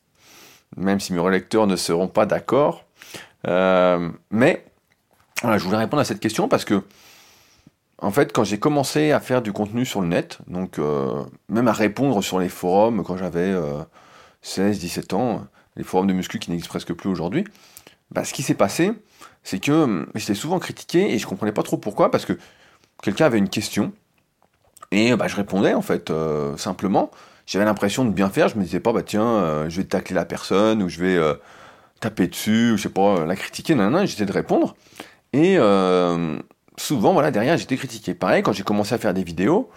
même 0.77 1.01
si 1.01 1.13
mes 1.13 1.19
relecteurs 1.19 1.67
ne 1.67 1.77
seront 1.77 2.09
pas 2.09 2.27
d'accord. 2.27 2.85
Euh, 3.47 4.11
mais 4.31 4.65
je 5.43 5.63
voulais 5.65 5.77
répondre 5.77 6.01
à 6.01 6.05
cette 6.05 6.21
question 6.21 6.49
parce 6.49 6.65
que, 6.65 6.83
en 7.99 8.11
fait, 8.11 8.33
quand 8.33 8.45
j'ai 8.45 8.59
commencé 8.59 9.13
à 9.13 9.21
faire 9.21 9.43
du 9.43 9.53
contenu 9.53 9.85
sur 9.85 10.01
le 10.01 10.09
net, 10.09 10.39
donc 10.47 10.79
euh, 10.79 11.25
même 11.49 11.69
à 11.69 11.73
répondre 11.73 12.23
sur 12.23 12.39
les 12.39 12.49
forums 12.49 13.03
quand 13.05 13.17
j'avais 13.17 13.55
16-17 14.45 15.15
euh, 15.15 15.17
ans, 15.17 15.47
les 15.77 15.85
forums 15.85 16.07
de 16.07 16.13
muscu 16.13 16.39
qui 16.39 16.51
n'existent 16.51 16.71
presque 16.71 16.93
plus 16.93 17.09
aujourd'hui, 17.09 17.45
bah, 18.11 18.25
ce 18.25 18.33
qui 18.33 18.43
s'est 18.43 18.55
passé, 18.55 18.93
c'est 19.43 19.59
que 19.59 20.07
j'étais 20.15 20.35
souvent 20.35 20.59
critiqué 20.59 21.13
et 21.13 21.19
je 21.19 21.27
comprenais 21.27 21.53
pas 21.53 21.63
trop 21.63 21.77
pourquoi, 21.77 22.11
parce 22.11 22.25
que 22.25 22.39
quelqu'un 23.03 23.27
avait 23.27 23.39
une 23.39 23.49
question 23.49 23.93
et 24.91 25.15
bah, 25.17 25.29
je 25.29 25.37
répondais 25.37 25.75
en 25.75 25.83
fait 25.83 26.13
simplement 26.57 27.11
j'avais 27.49 27.65
l'impression 27.65 28.05
de 28.05 28.11
bien 28.11 28.29
faire. 28.29 28.49
Je 28.49 28.57
me 28.57 28.63
disais 28.63 28.79
pas, 28.79 28.93
bah 28.93 29.03
tiens, 29.03 29.27
euh, 29.27 29.71
je 29.71 29.79
vais 29.79 29.85
tacler 29.85 30.15
la 30.15 30.27
personne 30.27 30.83
ou 30.83 30.89
je 30.91 31.01
vais 31.01 31.17
euh, 31.17 31.35
taper 31.99 32.29
dessus 32.29 32.73
ou 32.73 32.77
je 32.77 32.83
sais 32.83 32.89
pas, 32.91 33.25
la 33.25 33.35
critiquer. 33.37 33.75
Non, 33.75 33.91
non, 33.91 34.01
j'essayais 34.03 34.27
de 34.27 34.33
répondre. 34.33 34.77
Et 35.33 35.57
euh, 35.59 36.39
souvent, 36.77 37.15
voilà, 37.15 37.31
derrière, 37.31 37.57
j'étais 37.57 37.79
critiqué. 37.79 38.15
Pareil, 38.15 38.43
quand 38.43 38.53
j'ai 38.53 38.65
commencé 38.65 38.95
à 38.95 38.99
faire 38.99 39.15
des 39.15 39.25
vidéos, 39.25 39.71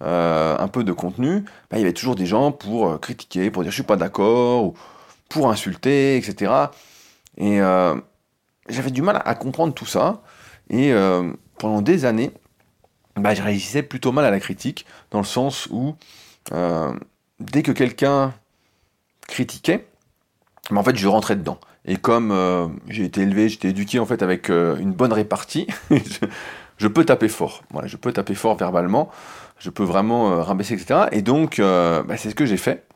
un 0.00 0.68
peu 0.68 0.84
de 0.84 0.92
contenu, 0.92 1.44
bah, 1.70 1.78
il 1.78 1.78
y 1.78 1.82
avait 1.82 1.94
toujours 1.94 2.14
des 2.14 2.26
gens 2.26 2.52
pour 2.52 3.00
critiquer, 3.00 3.50
pour 3.50 3.62
dire 3.62 3.72
je 3.72 3.76
suis 3.76 3.84
pas 3.84 3.96
d'accord, 3.96 4.64
ou 4.64 4.74
pour 5.30 5.50
insulter, 5.50 6.18
etc. 6.18 6.52
Et 7.38 7.60
j'avais 8.68 8.90
du 8.90 9.00
mal 9.00 9.22
à 9.24 9.34
comprendre 9.34 9.72
tout 9.72 9.86
ça. 9.86 10.20
Et 10.68 10.92
pendant 11.58 11.80
des 11.80 12.04
années, 12.04 12.32
bah, 13.16 13.32
je 13.32 13.40
réagissais 13.42 13.82
plutôt 13.82 14.12
mal 14.12 14.26
à 14.26 14.30
la 14.30 14.40
critique, 14.40 14.84
dans 15.10 15.20
le 15.20 15.24
sens 15.24 15.68
où 15.70 15.96
dès 17.40 17.62
que 17.62 17.72
quelqu'un 17.72 18.34
critiquait, 19.26 19.86
mais 20.70 20.78
en 20.78 20.82
fait, 20.82 20.96
je 20.96 21.08
rentrais 21.08 21.36
dedans. 21.36 21.58
Et 21.86 21.96
comme 21.96 22.30
euh, 22.32 22.66
j'ai 22.88 23.04
été 23.04 23.22
élevé, 23.22 23.48
j'étais 23.48 23.68
éduqué 23.68 23.98
en 23.98 24.06
fait 24.06 24.22
avec 24.22 24.48
euh, 24.48 24.76
une 24.78 24.92
bonne 24.92 25.12
répartie, 25.12 25.66
je, 26.78 26.88
peux 26.88 27.04
taper 27.04 27.28
fort. 27.28 27.62
Voilà, 27.70 27.88
je 27.88 27.96
peux 27.96 28.12
taper 28.12 28.34
fort 28.34 28.56
verbalement, 28.56 29.10
je 29.58 29.70
peux 29.70 29.84
vraiment 29.84 30.32
euh, 30.32 30.42
rabaisser, 30.42 30.74
etc. 30.74 31.08
Et 31.12 31.20
donc, 31.22 31.58
bah, 31.58 32.16
c'est 32.16 32.30
ce 32.30 32.34
que 32.34 32.46
j'ai 32.46 32.56
fait 32.56 32.86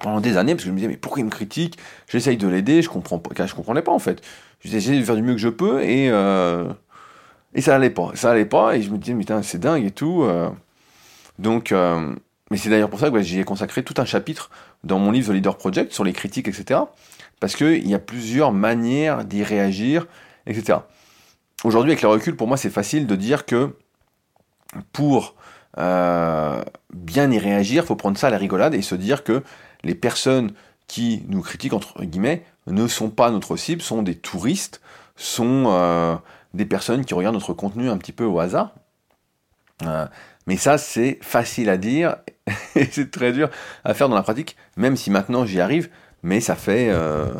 pendant 0.00 0.20
des 0.20 0.36
années, 0.36 0.54
parce 0.54 0.64
que 0.64 0.68
je 0.68 0.72
me 0.72 0.76
disais, 0.76 0.88
mais 0.88 0.96
pourquoi 0.96 1.20
il 1.20 1.24
me 1.24 1.30
critique? 1.30 1.78
J'essaye 2.08 2.36
de 2.36 2.46
l'aider, 2.46 2.82
je 2.82 2.88
comprends 2.88 3.18
pas, 3.18 3.46
je 3.46 3.54
comprenais 3.54 3.82
pas 3.82 3.92
en 3.92 3.98
fait. 3.98 4.22
J'essayais 4.60 5.00
de 5.00 5.04
faire 5.04 5.16
du 5.16 5.22
mieux 5.22 5.32
que 5.34 5.40
je 5.40 5.48
peux 5.48 5.82
et, 5.82 6.06
et 7.54 7.60
ça 7.60 7.74
allait 7.74 7.90
pas. 7.90 8.10
Ça 8.14 8.34
pas, 8.44 8.76
et 8.76 8.82
je 8.82 8.90
me 8.90 8.98
disais, 8.98 9.14
mais 9.14 9.24
c'est 9.42 9.58
dingue 9.58 9.84
et 9.84 9.90
tout. 9.90 10.26
donc, 11.38 11.74
mais 12.50 12.56
c'est 12.56 12.70
d'ailleurs 12.70 12.90
pour 12.90 13.00
ça 13.00 13.10
que 13.10 13.20
j'y 13.20 13.40
ai 13.40 13.44
consacré 13.44 13.82
tout 13.82 13.94
un 13.98 14.04
chapitre 14.04 14.50
dans 14.84 14.98
mon 14.98 15.10
livre 15.10 15.32
The 15.32 15.34
Leader 15.34 15.56
Project 15.56 15.92
sur 15.92 16.04
les 16.04 16.12
critiques, 16.12 16.48
etc. 16.48 16.80
Parce 17.40 17.56
qu'il 17.56 17.86
y 17.88 17.94
a 17.94 17.98
plusieurs 17.98 18.52
manières 18.52 19.24
d'y 19.24 19.42
réagir, 19.42 20.06
etc. 20.46 20.78
Aujourd'hui, 21.64 21.92
avec 21.92 22.02
le 22.02 22.08
recul, 22.08 22.36
pour 22.36 22.48
moi, 22.48 22.56
c'est 22.56 22.70
facile 22.70 23.06
de 23.06 23.16
dire 23.16 23.44
que 23.44 23.76
pour 24.92 25.34
euh, 25.78 26.62
bien 26.92 27.30
y 27.30 27.38
réagir, 27.38 27.82
il 27.84 27.86
faut 27.86 27.96
prendre 27.96 28.18
ça 28.18 28.28
à 28.28 28.30
la 28.30 28.38
rigolade 28.38 28.74
et 28.74 28.82
se 28.82 28.94
dire 28.94 29.24
que 29.24 29.42
les 29.84 29.94
personnes 29.94 30.52
qui 30.86 31.22
nous 31.28 31.42
critiquent, 31.42 31.74
entre 31.74 32.02
guillemets, 32.04 32.44
ne 32.66 32.86
sont 32.86 33.10
pas 33.10 33.30
notre 33.30 33.56
cible, 33.56 33.82
sont 33.82 34.02
des 34.02 34.14
touristes, 34.14 34.80
sont 35.16 35.64
euh, 35.66 36.16
des 36.54 36.64
personnes 36.64 37.04
qui 37.04 37.14
regardent 37.14 37.34
notre 37.34 37.52
contenu 37.52 37.90
un 37.90 37.98
petit 37.98 38.12
peu 38.12 38.24
au 38.24 38.40
hasard. 38.40 38.74
Euh, 39.84 40.06
mais 40.46 40.56
ça, 40.56 40.78
c'est 40.78 41.18
facile 41.22 41.68
à 41.68 41.76
dire 41.76 42.16
et 42.76 42.86
c'est 42.90 43.10
très 43.10 43.32
dur 43.32 43.50
à 43.84 43.94
faire 43.94 44.08
dans 44.08 44.16
la 44.16 44.22
pratique, 44.22 44.56
même 44.76 44.96
si 44.96 45.10
maintenant 45.10 45.44
j'y 45.44 45.60
arrive. 45.60 45.88
Mais 46.22 46.40
ça 46.40 46.56
fait. 46.56 46.88
Euh, 46.90 47.32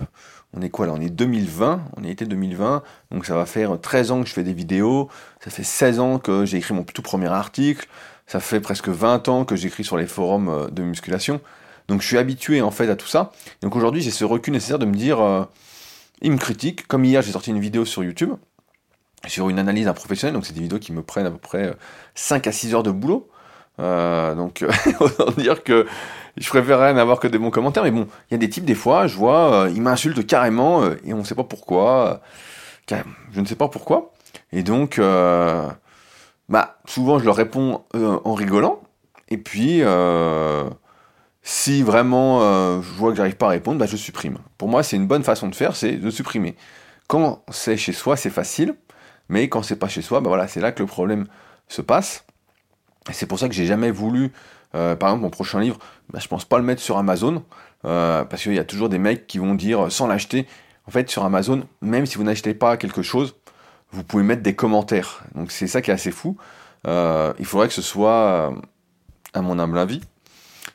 on 0.54 0.62
est 0.62 0.70
quoi 0.70 0.86
là 0.86 0.92
On 0.94 1.00
est 1.00 1.10
2020, 1.10 1.82
on 1.96 2.04
est 2.04 2.10
été 2.10 2.24
2020, 2.24 2.82
donc 3.10 3.26
ça 3.26 3.34
va 3.34 3.44
faire 3.44 3.78
13 3.80 4.10
ans 4.12 4.22
que 4.22 4.28
je 4.28 4.32
fais 4.32 4.44
des 4.44 4.54
vidéos, 4.54 5.08
ça 5.40 5.50
fait 5.50 5.64
16 5.64 6.00
ans 6.00 6.18
que 6.18 6.46
j'ai 6.46 6.56
écrit 6.56 6.72
mon 6.72 6.84
tout 6.84 7.02
premier 7.02 7.26
article, 7.26 7.86
ça 8.26 8.40
fait 8.40 8.60
presque 8.60 8.88
20 8.88 9.28
ans 9.28 9.44
que 9.44 9.56
j'écris 9.56 9.84
sur 9.84 9.96
les 9.98 10.06
forums 10.06 10.48
euh, 10.48 10.68
de 10.68 10.82
musculation. 10.82 11.40
Donc 11.88 12.02
je 12.02 12.06
suis 12.06 12.18
habitué 12.18 12.62
en 12.62 12.70
fait 12.70 12.88
à 12.88 12.96
tout 12.96 13.06
ça. 13.06 13.32
Donc 13.62 13.76
aujourd'hui 13.76 14.00
j'ai 14.00 14.10
ce 14.10 14.24
recul 14.24 14.52
nécessaire 14.52 14.78
de 14.78 14.86
me 14.86 14.94
dire, 14.94 15.20
euh, 15.20 15.44
il 16.22 16.32
me 16.32 16.38
critique. 16.38 16.86
Comme 16.86 17.04
hier 17.04 17.20
j'ai 17.22 17.32
sorti 17.32 17.50
une 17.50 17.60
vidéo 17.60 17.84
sur 17.84 18.02
YouTube 18.02 18.34
sur 19.26 19.48
une 19.48 19.58
analyse 19.58 19.86
d'un 19.86 19.94
professionnel, 19.94 20.32
donc 20.32 20.46
c'est 20.46 20.52
des 20.52 20.60
vidéos 20.60 20.78
qui 20.78 20.92
me 20.92 21.02
prennent 21.02 21.26
à 21.26 21.30
peu 21.30 21.38
près 21.38 21.74
5 22.14 22.46
à 22.46 22.52
6 22.52 22.74
heures 22.74 22.82
de 22.84 22.92
boulot. 22.92 23.28
Euh, 23.80 24.34
donc, 24.34 24.64
autant 25.00 25.30
dire 25.32 25.62
que 25.62 25.86
je 26.36 26.48
préférerais 26.48 26.94
n'avoir 26.94 27.20
que 27.20 27.28
des 27.28 27.38
bons 27.38 27.50
commentaires. 27.50 27.84
Mais 27.84 27.90
bon, 27.90 28.06
il 28.30 28.34
y 28.34 28.36
a 28.36 28.38
des 28.38 28.48
types, 28.48 28.64
des 28.64 28.74
fois, 28.74 29.06
je 29.06 29.16
vois, 29.16 29.54
euh, 29.54 29.70
ils 29.74 29.82
m'insultent 29.82 30.26
carrément 30.26 30.82
euh, 30.82 30.96
et 31.04 31.14
on 31.14 31.18
ne 31.18 31.24
sait 31.24 31.34
pas 31.34 31.44
pourquoi. 31.44 32.20
je 33.32 33.40
ne 33.40 33.46
sais 33.46 33.56
pas 33.56 33.68
pourquoi. 33.68 34.12
Et 34.52 34.62
donc, 34.62 35.00
bah, 36.48 36.78
souvent, 36.86 37.18
je 37.18 37.24
leur 37.24 37.36
réponds 37.36 37.84
en 37.94 38.34
rigolant. 38.34 38.80
Et 39.28 39.38
puis, 39.38 39.82
si 41.42 41.82
vraiment 41.82 42.40
je 42.80 42.92
vois 42.94 43.10
que 43.10 43.16
j'arrive 43.16 43.36
pas 43.36 43.46
à 43.46 43.50
répondre, 43.50 43.78
bah, 43.78 43.86
je 43.86 43.96
supprime. 43.96 44.38
Pour 44.56 44.68
moi, 44.68 44.82
c'est 44.82 44.96
une 44.96 45.06
bonne 45.06 45.24
façon 45.24 45.48
de 45.48 45.54
faire, 45.54 45.76
c'est 45.76 45.92
de 45.92 46.10
supprimer. 46.10 46.56
Quand 47.08 47.42
c'est 47.50 47.76
chez 47.76 47.92
soi, 47.92 48.16
c'est 48.16 48.30
facile. 48.30 48.74
Mais 49.28 49.48
quand 49.48 49.62
c'est 49.62 49.76
pas 49.76 49.88
chez 49.88 50.02
soi, 50.02 50.20
bah 50.20 50.28
voilà, 50.28 50.48
c'est 50.48 50.60
là 50.60 50.72
que 50.72 50.82
le 50.82 50.86
problème 50.86 51.26
se 51.68 51.82
passe. 51.82 52.24
C'est 53.12 53.26
pour 53.26 53.38
ça 53.38 53.48
que 53.48 53.54
j'ai 53.54 53.66
jamais 53.66 53.90
voulu, 53.90 54.32
euh, 54.74 54.96
par 54.96 55.10
exemple, 55.10 55.22
mon 55.22 55.30
prochain 55.30 55.60
livre, 55.60 55.78
bah, 56.10 56.18
je 56.22 56.28
pense 56.28 56.44
pas 56.44 56.58
le 56.58 56.64
mettre 56.64 56.82
sur 56.82 56.98
Amazon, 56.98 57.44
euh, 57.84 58.24
parce 58.24 58.42
qu'il 58.42 58.54
y 58.54 58.58
a 58.58 58.64
toujours 58.64 58.88
des 58.88 58.98
mecs 58.98 59.26
qui 59.26 59.38
vont 59.38 59.54
dire, 59.54 59.90
sans 59.90 60.06
l'acheter, 60.06 60.46
en 60.86 60.90
fait, 60.90 61.08
sur 61.10 61.24
Amazon, 61.24 61.66
même 61.80 62.06
si 62.06 62.16
vous 62.16 62.24
n'achetez 62.24 62.54
pas 62.54 62.76
quelque 62.76 63.02
chose, 63.02 63.36
vous 63.90 64.04
pouvez 64.04 64.22
mettre 64.22 64.42
des 64.42 64.54
commentaires. 64.54 65.22
Donc 65.34 65.50
c'est 65.50 65.66
ça 65.66 65.80
qui 65.82 65.90
est 65.90 65.94
assez 65.94 66.10
fou. 66.10 66.36
Euh, 66.86 67.32
il 67.38 67.46
faudrait 67.46 67.68
que 67.68 67.74
ce 67.74 67.82
soit, 67.82 68.52
à 69.32 69.42
mon 69.42 69.58
humble 69.58 69.78
avis, 69.78 70.00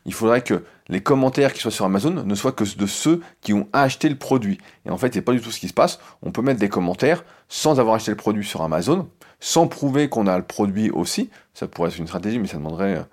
il 0.06 0.14
faudrait 0.14 0.42
que 0.42 0.64
les 0.90 1.02
commentaires 1.02 1.54
qui 1.54 1.62
soient 1.62 1.72
sur 1.72 1.86
Amazon 1.86 2.24
ne 2.26 2.36
soient 2.36 2.52
que 2.52 2.64
de 2.78 2.86
ceux 2.86 3.22
qui 3.42 3.54
ont 3.54 3.68
acheté 3.72 4.10
le 4.10 4.16
produit. 4.16 4.58
Et 4.86 4.90
en 4.90 4.98
fait, 4.98 5.14
c'est 5.14 5.22
pas 5.22 5.32
du 5.32 5.42
tout 5.42 5.52
ce 5.52 5.60
qui 5.60 5.68
se 5.68 5.74
passe. 5.74 6.00
On 6.22 6.32
peut 6.32 6.42
mettre 6.42 6.60
des 6.60 6.70
commentaires 6.70 7.24
sans 7.48 7.80
avoir 7.80 7.96
acheté 7.96 8.12
le 8.12 8.18
produit 8.18 8.46
sur 8.46 8.62
Amazon, 8.62 9.08
sans 9.44 9.68
prouver 9.68 10.08
qu'on 10.08 10.26
a 10.26 10.38
le 10.38 10.44
produit 10.44 10.90
aussi. 10.90 11.30
Ça 11.54 11.68
pourrait 11.68 11.90
être 11.90 11.98
une 11.98 12.08
stratégie, 12.08 12.40
mais 12.40 12.48
ça 12.48 12.56
demanderait 12.56 12.96
euh, 12.96 13.04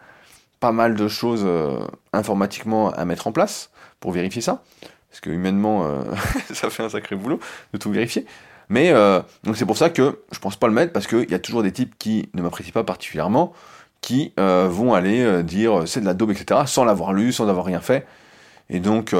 pas 0.60 0.70
mal 0.70 0.94
de 0.94 1.08
choses 1.08 1.42
euh, 1.44 1.80
informatiquement 2.12 2.92
à 2.92 3.04
mettre 3.04 3.26
en 3.26 3.32
place 3.32 3.70
pour 3.98 4.12
vérifier 4.12 4.40
ça. 4.40 4.62
Parce 5.10 5.18
que 5.20 5.30
humainement, 5.30 5.84
euh, 5.86 6.04
ça 6.54 6.70
fait 6.70 6.84
un 6.84 6.88
sacré 6.88 7.16
boulot 7.16 7.40
de 7.72 7.78
tout 7.78 7.90
vérifier. 7.90 8.26
Mais 8.68 8.92
donc 9.42 9.56
c'est 9.56 9.66
pour 9.66 9.76
ça 9.76 9.90
que 9.90 10.20
je 10.30 10.38
pense 10.38 10.54
pas 10.54 10.68
le 10.68 10.72
mettre 10.72 10.92
parce 10.92 11.08
qu'il 11.08 11.28
y 11.28 11.34
a 11.34 11.40
toujours 11.40 11.64
des 11.64 11.72
types 11.72 11.98
qui 11.98 12.28
ne 12.34 12.40
m'apprécient 12.40 12.72
pas 12.72 12.84
particulièrement 12.84 13.52
qui 14.00 14.32
vont 14.36 14.94
aller 14.94 15.42
dire 15.42 15.88
c'est 15.88 16.00
de 16.00 16.04
la 16.04 16.14
daube, 16.14 16.30
etc., 16.30 16.60
sans 16.66 16.84
l'avoir 16.84 17.12
lu, 17.12 17.32
sans 17.32 17.48
avoir 17.48 17.64
rien 17.64 17.80
fait. 17.80 18.06
Et 18.68 18.78
donc, 18.78 19.12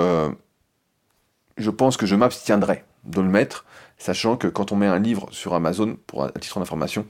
je 1.57 1.71
pense 1.71 1.97
que 1.97 2.07
je 2.07 2.15
m'abstiendrai 2.15 2.85
de 3.05 3.21
le 3.21 3.29
mettre, 3.29 3.65
sachant 3.99 4.37
que 4.37 4.47
quand 4.47 4.73
on 4.73 4.77
met 4.77 4.87
un 4.87 4.99
livre 4.99 5.29
sur 5.31 5.55
Amazon, 5.55 5.97
pour 6.07 6.25
à 6.25 6.31
titre 6.33 6.59
d'information, 6.59 7.07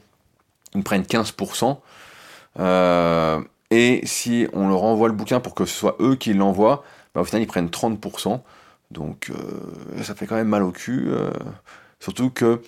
ils 0.75 0.83
prennent 0.83 1.03
15%. 1.03 1.77
et 3.71 4.01
si 4.03 4.47
on 4.53 4.69
leur 4.69 4.83
envoie 4.83 5.07
le 5.07 5.13
bouquin 5.13 5.39
pour 5.39 5.55
que 5.55 5.65
ce 5.65 5.73
soit 5.73 5.95
eux 5.99 6.15
qui 6.15 6.33
l'envoient, 6.33 6.83
bah, 7.13 7.21
au 7.21 7.25
final 7.25 7.41
ils 7.41 7.47
prennent 7.47 7.67
30%. 7.67 8.41
Donc 8.91 9.31
ça 10.01 10.15
fait 10.15 10.27
quand 10.27 10.35
même 10.35 10.49
mal 10.49 10.63
au 10.63 10.71
cul. 10.71 11.09
surtout 11.99 12.29
que 12.29 12.61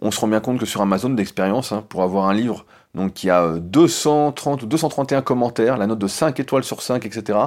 on 0.00 0.10
se 0.10 0.20
rend 0.20 0.28
bien 0.28 0.40
compte 0.40 0.58
que 0.58 0.66
sur 0.66 0.82
Amazon, 0.82 1.10
d'expérience, 1.10 1.72
hein, 1.72 1.84
pour 1.88 2.02
avoir 2.02 2.28
un 2.28 2.34
livre 2.34 2.64
donc 2.94 3.12
qui 3.14 3.30
a 3.30 3.58
230 3.58 4.62
ou 4.62 4.66
231 4.66 5.22
commentaires, 5.22 5.76
la 5.76 5.86
note 5.86 5.98
de 5.98 6.06
5 6.06 6.38
étoiles 6.38 6.64
sur 6.64 6.82
5, 6.82 7.04
etc. 7.06 7.38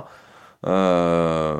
Euh, 0.65 1.57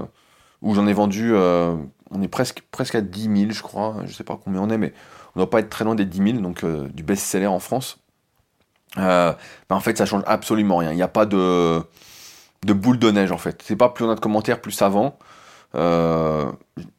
où 0.61 0.73
j'en 0.75 0.87
ai 0.87 0.93
vendu, 0.93 1.31
euh, 1.33 1.75
on 2.11 2.21
est 2.21 2.27
presque, 2.27 2.61
presque 2.71 2.95
à 2.95 3.01
10 3.01 3.21
000, 3.23 3.51
je 3.51 3.61
crois, 3.61 3.97
je 4.05 4.13
sais 4.13 4.23
pas 4.23 4.39
combien 4.41 4.61
on 4.61 4.69
est, 4.69 4.77
mais 4.77 4.93
on 5.35 5.39
ne 5.39 5.45
doit 5.45 5.49
pas 5.49 5.59
être 5.59 5.69
très 5.69 5.85
loin 5.85 5.95
des 5.95 6.05
10 6.05 6.31
000, 6.31 6.41
donc 6.41 6.63
euh, 6.63 6.87
du 6.89 7.03
best-seller 7.03 7.47
en 7.47 7.59
France. 7.59 7.99
Ben, 8.95 9.35
en 9.69 9.79
fait, 9.79 9.97
ça 9.97 10.05
change 10.05 10.23
absolument 10.25 10.77
rien. 10.77 10.91
Il 10.91 10.95
n'y 10.95 11.03
a 11.03 11.07
pas 11.07 11.25
de, 11.25 11.81
de 12.65 12.73
boule 12.73 12.97
de 12.97 13.11
neige, 13.11 13.31
en 13.31 13.37
fait. 13.37 13.61
C'est 13.63 13.75
pas 13.75 13.89
plus 13.89 14.05
on 14.05 14.09
a 14.09 14.15
de 14.15 14.19
commentaires, 14.19 14.59
plus 14.61 14.71
ça 14.71 14.89
vend. 14.89 15.19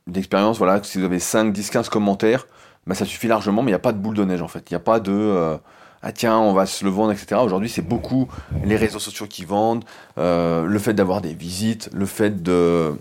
D'expérience, 0.07 0.59
voilà, 0.59 0.83
si 0.85 0.99
vous 0.99 1.05
avez 1.05 1.19
5, 1.19 1.53
10, 1.53 1.71
15 1.71 1.89
commentaires, 1.89 2.47
ben, 2.87 2.95
ça 2.95 3.05
suffit 3.05 3.27
largement, 3.27 3.63
mais 3.63 3.71
il 3.71 3.75
n'y 3.75 3.77
a 3.77 3.81
pas 3.81 3.93
de 3.93 3.99
boule 3.99 4.15
de 4.15 4.25
neige, 4.25 4.43
en 4.43 4.49
fait. 4.49 4.71
Il 4.71 4.75
n'y 4.75 4.77
a 4.77 4.81
pas 4.81 5.01
de 5.01 5.59
ah 6.03 6.13
tiens, 6.13 6.39
on 6.39 6.53
va 6.53 6.67
se 6.67 6.85
le 6.85 6.91
vendre, 6.91 7.13
etc. 7.13 7.41
Aujourd'hui, 7.43 7.69
c'est 7.69 7.83
beaucoup 7.83 8.29
les 8.65 8.77
réseaux 8.77 9.01
sociaux 9.01 9.27
qui 9.27 9.45
vendent, 9.45 9.85
euh, 10.17 10.65
le 10.65 10.79
fait 10.79 10.95
d'avoir 10.95 11.21
des 11.21 11.35
visites, 11.35 11.91
le 11.93 12.07
fait 12.07 12.43
de 12.43 12.95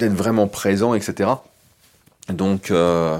d'être 0.00 0.14
vraiment 0.14 0.48
présent, 0.48 0.94
etc. 0.94 1.30
Donc, 2.28 2.70
euh, 2.70 3.18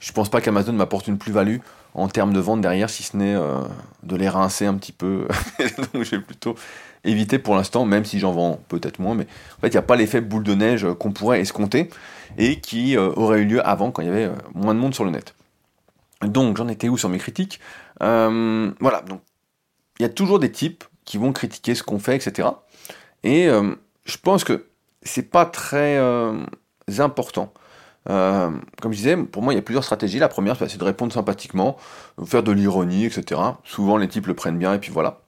je 0.00 0.12
pense 0.12 0.28
pas 0.30 0.40
qu'Amazon 0.40 0.72
m'apporte 0.72 1.06
une 1.06 1.18
plus-value 1.18 1.58
en 1.94 2.08
termes 2.08 2.32
de 2.32 2.40
vente 2.40 2.60
derrière, 2.60 2.90
si 2.90 3.02
ce 3.02 3.16
n'est 3.16 3.34
euh, 3.34 3.60
de 4.02 4.16
les 4.16 4.28
rincer 4.28 4.66
un 4.66 4.74
petit 4.74 4.92
peu. 4.92 5.26
Donc, 5.92 6.02
je 6.02 6.10
vais 6.12 6.20
plutôt 6.20 6.54
éviter 7.04 7.38
pour 7.38 7.54
l'instant, 7.54 7.84
même 7.84 8.04
si 8.04 8.18
j'en 8.18 8.32
vends 8.32 8.60
peut-être 8.68 8.98
moins. 8.98 9.14
Mais 9.14 9.26
en 9.58 9.60
fait, 9.60 9.68
il 9.68 9.72
n'y 9.72 9.76
a 9.78 9.82
pas 9.82 9.96
l'effet 9.96 10.20
boule 10.20 10.42
de 10.42 10.54
neige 10.54 10.86
qu'on 10.98 11.12
pourrait 11.12 11.40
escompter 11.40 11.90
et 12.38 12.60
qui 12.60 12.96
aurait 12.96 13.40
eu 13.40 13.44
lieu 13.44 13.66
avant 13.66 13.90
quand 13.90 14.02
il 14.02 14.08
y 14.08 14.10
avait 14.10 14.30
moins 14.54 14.74
de 14.74 14.80
monde 14.80 14.94
sur 14.94 15.04
le 15.04 15.10
net. 15.10 15.34
Donc, 16.22 16.56
j'en 16.56 16.68
étais 16.68 16.88
où 16.88 16.96
sur 16.96 17.08
mes 17.08 17.18
critiques? 17.18 17.60
Euh, 18.02 18.70
Voilà, 18.80 19.02
donc, 19.02 19.20
il 19.98 20.02
y 20.02 20.06
a 20.06 20.08
toujours 20.08 20.38
des 20.38 20.50
types 20.50 20.84
qui 21.04 21.18
vont 21.18 21.32
critiquer 21.32 21.74
ce 21.74 21.82
qu'on 21.82 21.98
fait, 21.98 22.16
etc. 22.16 22.48
Et 23.22 23.48
euh, 23.48 23.74
je 24.04 24.16
pense 24.18 24.44
que 24.44 24.66
c'est 25.06 25.30
pas 25.30 25.46
très 25.46 25.96
euh, 25.96 26.44
important. 26.98 27.52
comme 28.06 28.92
je 28.92 28.96
disais, 28.96 29.16
pour 29.16 29.42
moi, 29.42 29.52
il 29.52 29.56
y 29.56 29.58
a 29.58 29.62
plusieurs 29.62 29.84
stratégies. 29.84 30.18
La 30.18 30.28
première, 30.28 30.56
c'est 30.56 30.78
de 30.78 30.84
répondre 30.84 31.12
sympathiquement, 31.12 31.76
faire 32.24 32.42
de 32.42 32.52
l'ironie, 32.52 33.04
etc. 33.04 33.40
Souvent, 33.64 33.96
les 33.96 34.08
types 34.08 34.26
le 34.26 34.34
prennent 34.34 34.58
bien, 34.58 34.74
et 34.74 34.78
puis 34.78 34.92
voilà. 34.92 35.20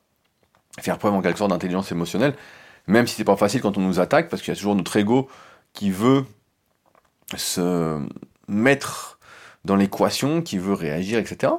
Faire 0.80 0.98
preuve 0.98 1.14
en 1.14 1.22
quelque 1.22 1.38
sorte 1.38 1.50
d'intelligence 1.50 1.90
émotionnelle, 1.90 2.34
même 2.86 3.06
si 3.06 3.16
c'est 3.16 3.24
pas 3.24 3.36
facile 3.36 3.60
quand 3.60 3.76
on 3.76 3.80
nous 3.80 3.98
attaque, 3.98 4.28
parce 4.28 4.42
qu'il 4.42 4.52
y 4.52 4.56
a 4.56 4.56
toujours 4.56 4.76
notre 4.76 4.96
ego 4.96 5.28
qui 5.72 5.90
veut 5.90 6.24
se 7.36 8.00
mettre 8.46 9.18
dans 9.64 9.76
l'équation, 9.76 10.42
qui 10.42 10.58
veut 10.58 10.74
réagir, 10.74 11.18
etc. 11.18 11.52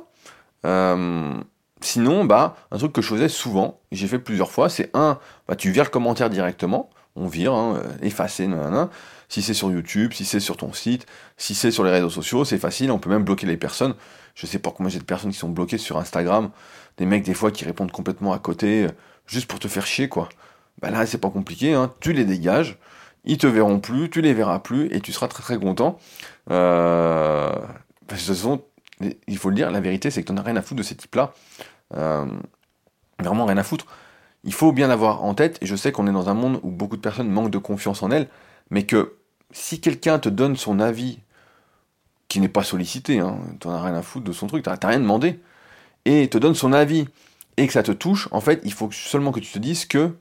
Euh, 0.66 1.42
sinon, 1.82 2.26
bah, 2.26 2.56
un 2.72 2.78
truc 2.78 2.94
que 2.94 3.02
je 3.02 3.08
faisais 3.08 3.30
souvent, 3.30 3.80
j'ai 3.92 4.08
fait 4.08 4.20
plusieurs 4.20 4.52
fois, 4.52 4.70
c'est 4.70 4.90
un, 4.94 5.20
bah, 5.48 5.56
tu 5.56 5.72
vires 5.72 5.86
le 5.86 5.90
commentaire 5.90 6.30
directement, 6.30 6.90
on 7.16 7.28
vire, 7.28 7.54
hein, 7.54 7.78
euh, 7.78 7.92
effacer, 8.02 8.48
nanana. 8.48 8.90
Si 9.28 9.42
c'est 9.42 9.54
sur 9.54 9.72
YouTube, 9.72 10.14
si 10.14 10.26
c'est 10.26 10.40
sur 10.40 10.58
ton 10.58 10.74
site, 10.74 11.06
si 11.38 11.54
c'est 11.54 11.72
sur 11.72 11.84
les 11.84 11.92
réseaux 11.92 12.10
sociaux, 12.10 12.46
c'est 12.46 12.58
facile, 12.58 12.92
on 12.92 13.00
peut 13.00 13.10
même 13.10 13.24
bloquer 13.24 13.46
les 13.46 13.58
personnes. 13.58 13.94
Je 14.36 14.46
sais 14.46 14.60
pas 14.60 14.72
combien 14.72 14.90
j'ai 14.90 15.00
de 15.00 15.04
personnes 15.04 15.32
qui 15.32 15.38
sont 15.38 15.50
bloquées 15.50 15.78
sur 15.78 15.98
Instagram, 15.98 16.50
des 16.98 17.06
mecs 17.06 17.24
des 17.24 17.34
fois 17.34 17.52
qui 17.52 17.66
répondent 17.66 17.92
complètement 17.92 18.34
à 18.34 18.40
côté, 18.40 18.86
euh, 18.86 18.90
juste 19.28 19.48
pour 19.48 19.60
te 19.60 19.68
faire 19.68 19.86
chier, 19.86 20.10
quoi. 20.10 20.30
Bah 20.82 20.90
là, 20.90 21.06
c'est 21.06 21.18
pas 21.18 21.30
compliqué, 21.30 21.74
hein, 21.74 21.94
tu 22.00 22.14
les 22.14 22.26
dégages, 22.26 22.78
ils 23.26 23.38
te 23.38 23.48
verront 23.48 23.80
plus, 23.80 24.10
tu 24.10 24.22
les 24.22 24.34
verras 24.34 24.60
plus, 24.60 24.88
et 24.94 25.02
tu 25.02 25.12
seras 25.12 25.28
très 25.28 25.44
très 25.44 25.58
content. 25.58 26.00
Euh, 26.50 27.52
de 28.08 28.16
toute 28.16 28.66
il 29.28 29.38
faut 29.38 29.50
le 29.50 29.56
dire, 29.56 29.72
la 29.72 29.80
vérité, 29.80 30.10
c'est 30.12 30.22
que 30.22 30.28
tu 30.28 30.34
n'as 30.34 30.42
rien 30.42 30.56
à 30.56 30.62
foutre 30.62 30.80
de 30.80 30.84
ces 30.84 30.96
types-là. 30.96 31.34
Vraiment 33.20 33.46
rien 33.46 33.58
à 33.58 33.64
foutre. 33.64 33.86
Il 34.44 34.54
faut 34.54 34.72
bien 34.72 34.90
avoir 34.90 35.24
en 35.24 35.34
tête, 35.34 35.58
et 35.62 35.66
je 35.66 35.76
sais 35.76 35.92
qu'on 35.92 36.08
est 36.08 36.12
dans 36.12 36.30
un 36.30 36.34
monde 36.34 36.60
où 36.64 36.70
beaucoup 36.70 36.96
de 36.96 37.02
personnes 37.02 37.30
manquent 37.30 37.52
de 37.52 37.58
confiance 37.58 38.04
en 38.04 38.12
elles, 38.12 38.30
mais 38.70 38.86
que 38.86 39.16
si 39.52 39.82
quelqu'un 39.82 40.20
te 40.20 40.30
donne 40.30 40.56
son 40.56 40.80
avis, 40.80 41.20
qui 42.28 42.40
n'est 42.40 42.48
pas 42.48 42.64
sollicité, 42.64 43.20
hein, 43.20 43.40
tu 43.60 43.68
n'as 43.68 43.82
rien 43.82 43.96
à 43.96 44.02
foutre 44.02 44.26
de 44.26 44.32
son 44.32 44.48
truc, 44.48 44.64
tu 44.64 44.70
n'as 44.70 44.78
rien 44.88 45.00
demandé, 45.00 45.40
et 46.06 46.30
te 46.30 46.38
donne 46.38 46.56
son 46.56 46.74
avis, 46.74 47.08
et 47.58 47.68
que 47.68 47.74
ça 47.74 47.84
te 47.84 47.92
touche, 47.92 48.30
en 48.32 48.40
fait, 48.40 48.62
il 48.64 48.72
faut 48.72 48.90
seulement 48.92 49.32
que 49.32 49.40
tu 49.40 49.52
te 49.52 49.60
dises 49.60 49.86
que 49.86 50.16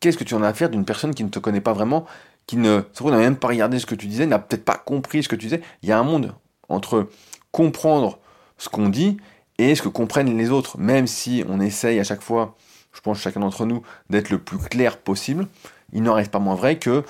qu'est-ce 0.00 0.16
que 0.16 0.24
tu 0.24 0.34
en 0.34 0.42
as 0.42 0.48
à 0.48 0.54
faire 0.54 0.70
d'une 0.70 0.84
personne 0.84 1.14
qui 1.14 1.24
ne 1.24 1.28
te 1.28 1.38
connaît 1.38 1.60
pas 1.60 1.72
vraiment, 1.72 2.06
qui 2.46 2.56
ne 2.56 2.82
n'a 3.04 3.16
même 3.16 3.36
pas 3.36 3.48
regardé 3.48 3.78
ce 3.78 3.86
que 3.86 3.94
tu 3.94 4.06
disais, 4.06 4.26
n'a 4.26 4.38
peut-être 4.38 4.64
pas 4.64 4.76
compris 4.76 5.22
ce 5.22 5.28
que 5.28 5.36
tu 5.36 5.46
disais. 5.46 5.62
Il 5.82 5.88
y 5.88 5.92
a 5.92 5.98
un 5.98 6.04
monde 6.04 6.34
entre 6.68 7.08
comprendre 7.50 8.18
ce 8.58 8.68
qu'on 8.68 8.88
dit 8.88 9.16
et 9.58 9.74
ce 9.74 9.82
que 9.82 9.88
comprennent 9.88 10.36
les 10.36 10.50
autres, 10.50 10.78
même 10.78 11.06
si 11.06 11.44
on 11.48 11.60
essaye 11.60 11.98
à 11.98 12.04
chaque 12.04 12.22
fois, 12.22 12.56
je 12.96 13.00
pense 13.02 13.20
chacun 13.20 13.40
d'entre 13.40 13.66
nous, 13.66 13.82
d'être 14.10 14.30
le 14.30 14.38
plus 14.38 14.58
clair 14.58 14.96
possible, 14.96 15.46
il 15.92 16.02
n'en 16.02 16.14
reste 16.14 16.30
pas 16.30 16.38
moins 16.38 16.54
vrai 16.54 16.78
que 16.78 17.04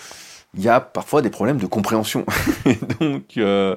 il 0.54 0.62
y 0.62 0.68
a 0.68 0.80
parfois 0.80 1.22
des 1.22 1.30
problèmes 1.30 1.58
de 1.58 1.66
compréhension. 1.66 2.24
donc 3.00 3.36
euh, 3.36 3.76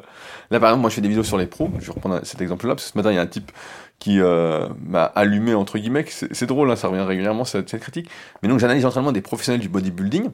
là 0.50 0.60
par 0.60 0.70
exemple, 0.70 0.82
moi 0.82 0.90
je 0.90 0.96
fais 0.96 1.02
des 1.02 1.10
vidéos 1.10 1.24
sur 1.24 1.38
les 1.38 1.46
pros, 1.46 1.70
je 1.80 1.86
vais 1.86 1.92
reprendre 1.92 2.22
cet 2.24 2.42
exemple-là, 2.42 2.76
parce 2.76 2.86
que 2.86 2.94
ce 2.94 2.98
matin 2.98 3.12
il 3.12 3.16
y 3.16 3.20
a 3.20 3.22
un 3.22 3.28
type 3.28 3.52
qui 4.00 4.20
euh, 4.22 4.68
m'a 4.82 5.04
allumé 5.04 5.54
entre 5.54 5.78
guillemets, 5.78 6.06
c'est 6.10 6.46
drôle, 6.46 6.72
hein, 6.72 6.76
ça 6.76 6.88
revient 6.88 7.04
régulièrement 7.04 7.46
cette, 7.46 7.70
cette 7.70 7.82
critique, 7.82 8.10
mais 8.42 8.50
donc 8.50 8.60
j'analyse 8.60 8.84
l'entraînement 8.84 9.12
des 9.12 9.22
professionnels 9.22 9.62
du 9.62 9.70
bodybuilding, 9.70 10.30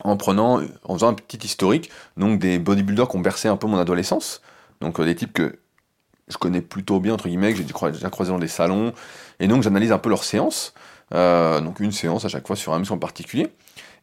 en 0.00 0.16
prenant, 0.16 0.60
en 0.84 0.94
faisant 0.94 1.08
un 1.08 1.14
petit 1.14 1.38
historique, 1.46 1.90
donc 2.16 2.38
des 2.38 2.58
bodybuilders 2.58 3.08
qui 3.08 3.16
ont 3.16 3.20
bercé 3.20 3.48
un 3.48 3.56
peu 3.56 3.66
mon 3.66 3.78
adolescence, 3.78 4.42
donc 4.80 5.00
euh, 5.00 5.04
des 5.04 5.14
types 5.14 5.32
que 5.32 5.58
je 6.28 6.36
connais 6.38 6.60
plutôt 6.60 7.00
bien, 7.00 7.14
entre 7.14 7.28
guillemets, 7.28 7.52
que 7.52 7.58
j'ai 7.58 7.64
déjà 7.64 8.10
croisé 8.10 8.32
dans 8.32 8.38
des 8.38 8.48
salons. 8.48 8.92
Et 9.40 9.48
donc 9.48 9.62
j'analyse 9.62 9.92
un 9.92 9.98
peu 9.98 10.08
leurs 10.08 10.24
séances. 10.24 10.74
Euh, 11.12 11.60
donc 11.60 11.80
une 11.80 11.92
séance 11.92 12.24
à 12.24 12.28
chaque 12.28 12.46
fois 12.46 12.56
sur 12.56 12.72
un 12.72 12.78
muscle 12.78 12.94
en 12.94 12.98
particulier. 12.98 13.52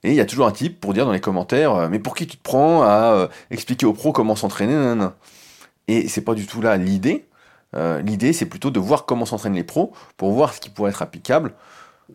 Et 0.04 0.10
il 0.10 0.16
y 0.16 0.20
a 0.20 0.26
toujours 0.26 0.48
un 0.48 0.52
type 0.52 0.80
pour 0.80 0.94
dire 0.94 1.06
dans 1.06 1.12
les 1.12 1.20
commentaires, 1.20 1.76
euh, 1.76 1.90
mais 1.90 2.00
pour 2.00 2.16
qui 2.16 2.28
tu 2.28 2.38
te 2.38 2.44
prends 2.44 2.84
à 2.84 3.30
expliquer 3.50 3.86
aux 3.86 3.94
pros 3.94 4.12
comment 4.12 4.36
s'entraîner 4.36 4.96
Et 5.88 6.08
c'est 6.08 6.22
pas 6.22 6.34
du 6.34 6.48
tout 6.48 6.62
là 6.62 6.78
l'idée. 6.78 7.26
l'idée 8.04 8.34
c'est 8.34 8.46
plutôt 8.46 8.72
de 8.72 8.80
voir 8.80 9.06
comment 9.06 9.26
s'entraînent 9.26 9.56
les 9.56 9.64
pros 9.64 9.94
pour 10.18 10.32
voir 10.32 10.54
ce 10.54 10.60
qui 10.60 10.70
pourrait 10.70 10.92
être 10.92 11.02
applicable 11.02 11.54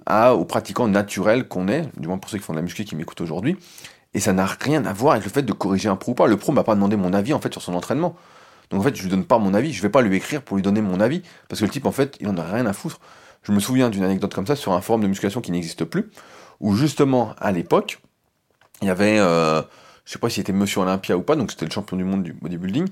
aux 0.08 0.44
pratiquants 0.44 0.88
naturels 0.88 1.48
qu'on 1.48 1.68
est, 1.68 1.88
du 1.98 2.06
moins 2.08 2.18
pour 2.18 2.30
ceux 2.30 2.38
qui 2.38 2.44
font 2.44 2.52
de 2.52 2.58
la 2.58 2.62
muscu 2.62 2.84
qui 2.84 2.96
m'écoutent 2.96 3.20
aujourd'hui. 3.20 3.56
Et 4.14 4.20
ça 4.20 4.32
n'a 4.32 4.46
rien 4.46 4.84
à 4.84 4.92
voir 4.92 5.12
avec 5.12 5.24
le 5.24 5.30
fait 5.30 5.42
de 5.42 5.52
corriger 5.52 5.88
un 5.88 5.96
pro 5.96 6.12
ou 6.12 6.14
pas. 6.14 6.26
Le 6.26 6.36
pro 6.36 6.52
m'a 6.52 6.64
pas 6.64 6.74
demandé 6.74 6.96
mon 6.96 7.12
avis 7.12 7.34
en 7.34 7.40
fait 7.40 7.52
sur 7.52 7.62
son 7.62 7.74
entraînement. 7.74 8.16
Donc 8.70 8.80
en 8.80 8.82
fait, 8.82 8.96
je 8.96 9.02
lui 9.02 9.10
donne 9.10 9.24
pas 9.24 9.38
mon 9.38 9.54
avis, 9.54 9.72
je 9.72 9.82
vais 9.82 9.88
pas 9.88 10.02
lui 10.02 10.16
écrire 10.16 10.42
pour 10.42 10.56
lui 10.56 10.62
donner 10.62 10.80
mon 10.80 11.00
avis, 11.00 11.22
parce 11.48 11.60
que 11.60 11.66
le 11.66 11.70
type, 11.70 11.86
en 11.86 11.92
fait, 11.92 12.16
il 12.20 12.28
en 12.28 12.36
a 12.36 12.44
rien 12.44 12.66
à 12.66 12.72
foutre. 12.72 13.00
Je 13.42 13.52
me 13.52 13.60
souviens 13.60 13.90
d'une 13.90 14.02
anecdote 14.02 14.34
comme 14.34 14.46
ça 14.46 14.56
sur 14.56 14.72
un 14.72 14.80
forum 14.80 15.02
de 15.02 15.06
musculation 15.06 15.40
qui 15.40 15.52
n'existe 15.52 15.84
plus, 15.84 16.10
où 16.60 16.74
justement, 16.74 17.34
à 17.38 17.52
l'époque, 17.52 18.00
il 18.82 18.88
y 18.88 18.90
avait, 18.90 19.18
euh, 19.18 19.62
je 20.04 20.12
sais 20.12 20.18
pas 20.18 20.28
si 20.28 20.36
c'était 20.36 20.52
Monsieur 20.52 20.80
Olympia 20.80 21.16
ou 21.16 21.22
pas, 21.22 21.36
donc 21.36 21.52
c'était 21.52 21.64
le 21.64 21.70
champion 21.70 21.96
du 21.96 22.04
monde 22.04 22.24
du 22.24 22.32
bodybuilding, 22.32 22.88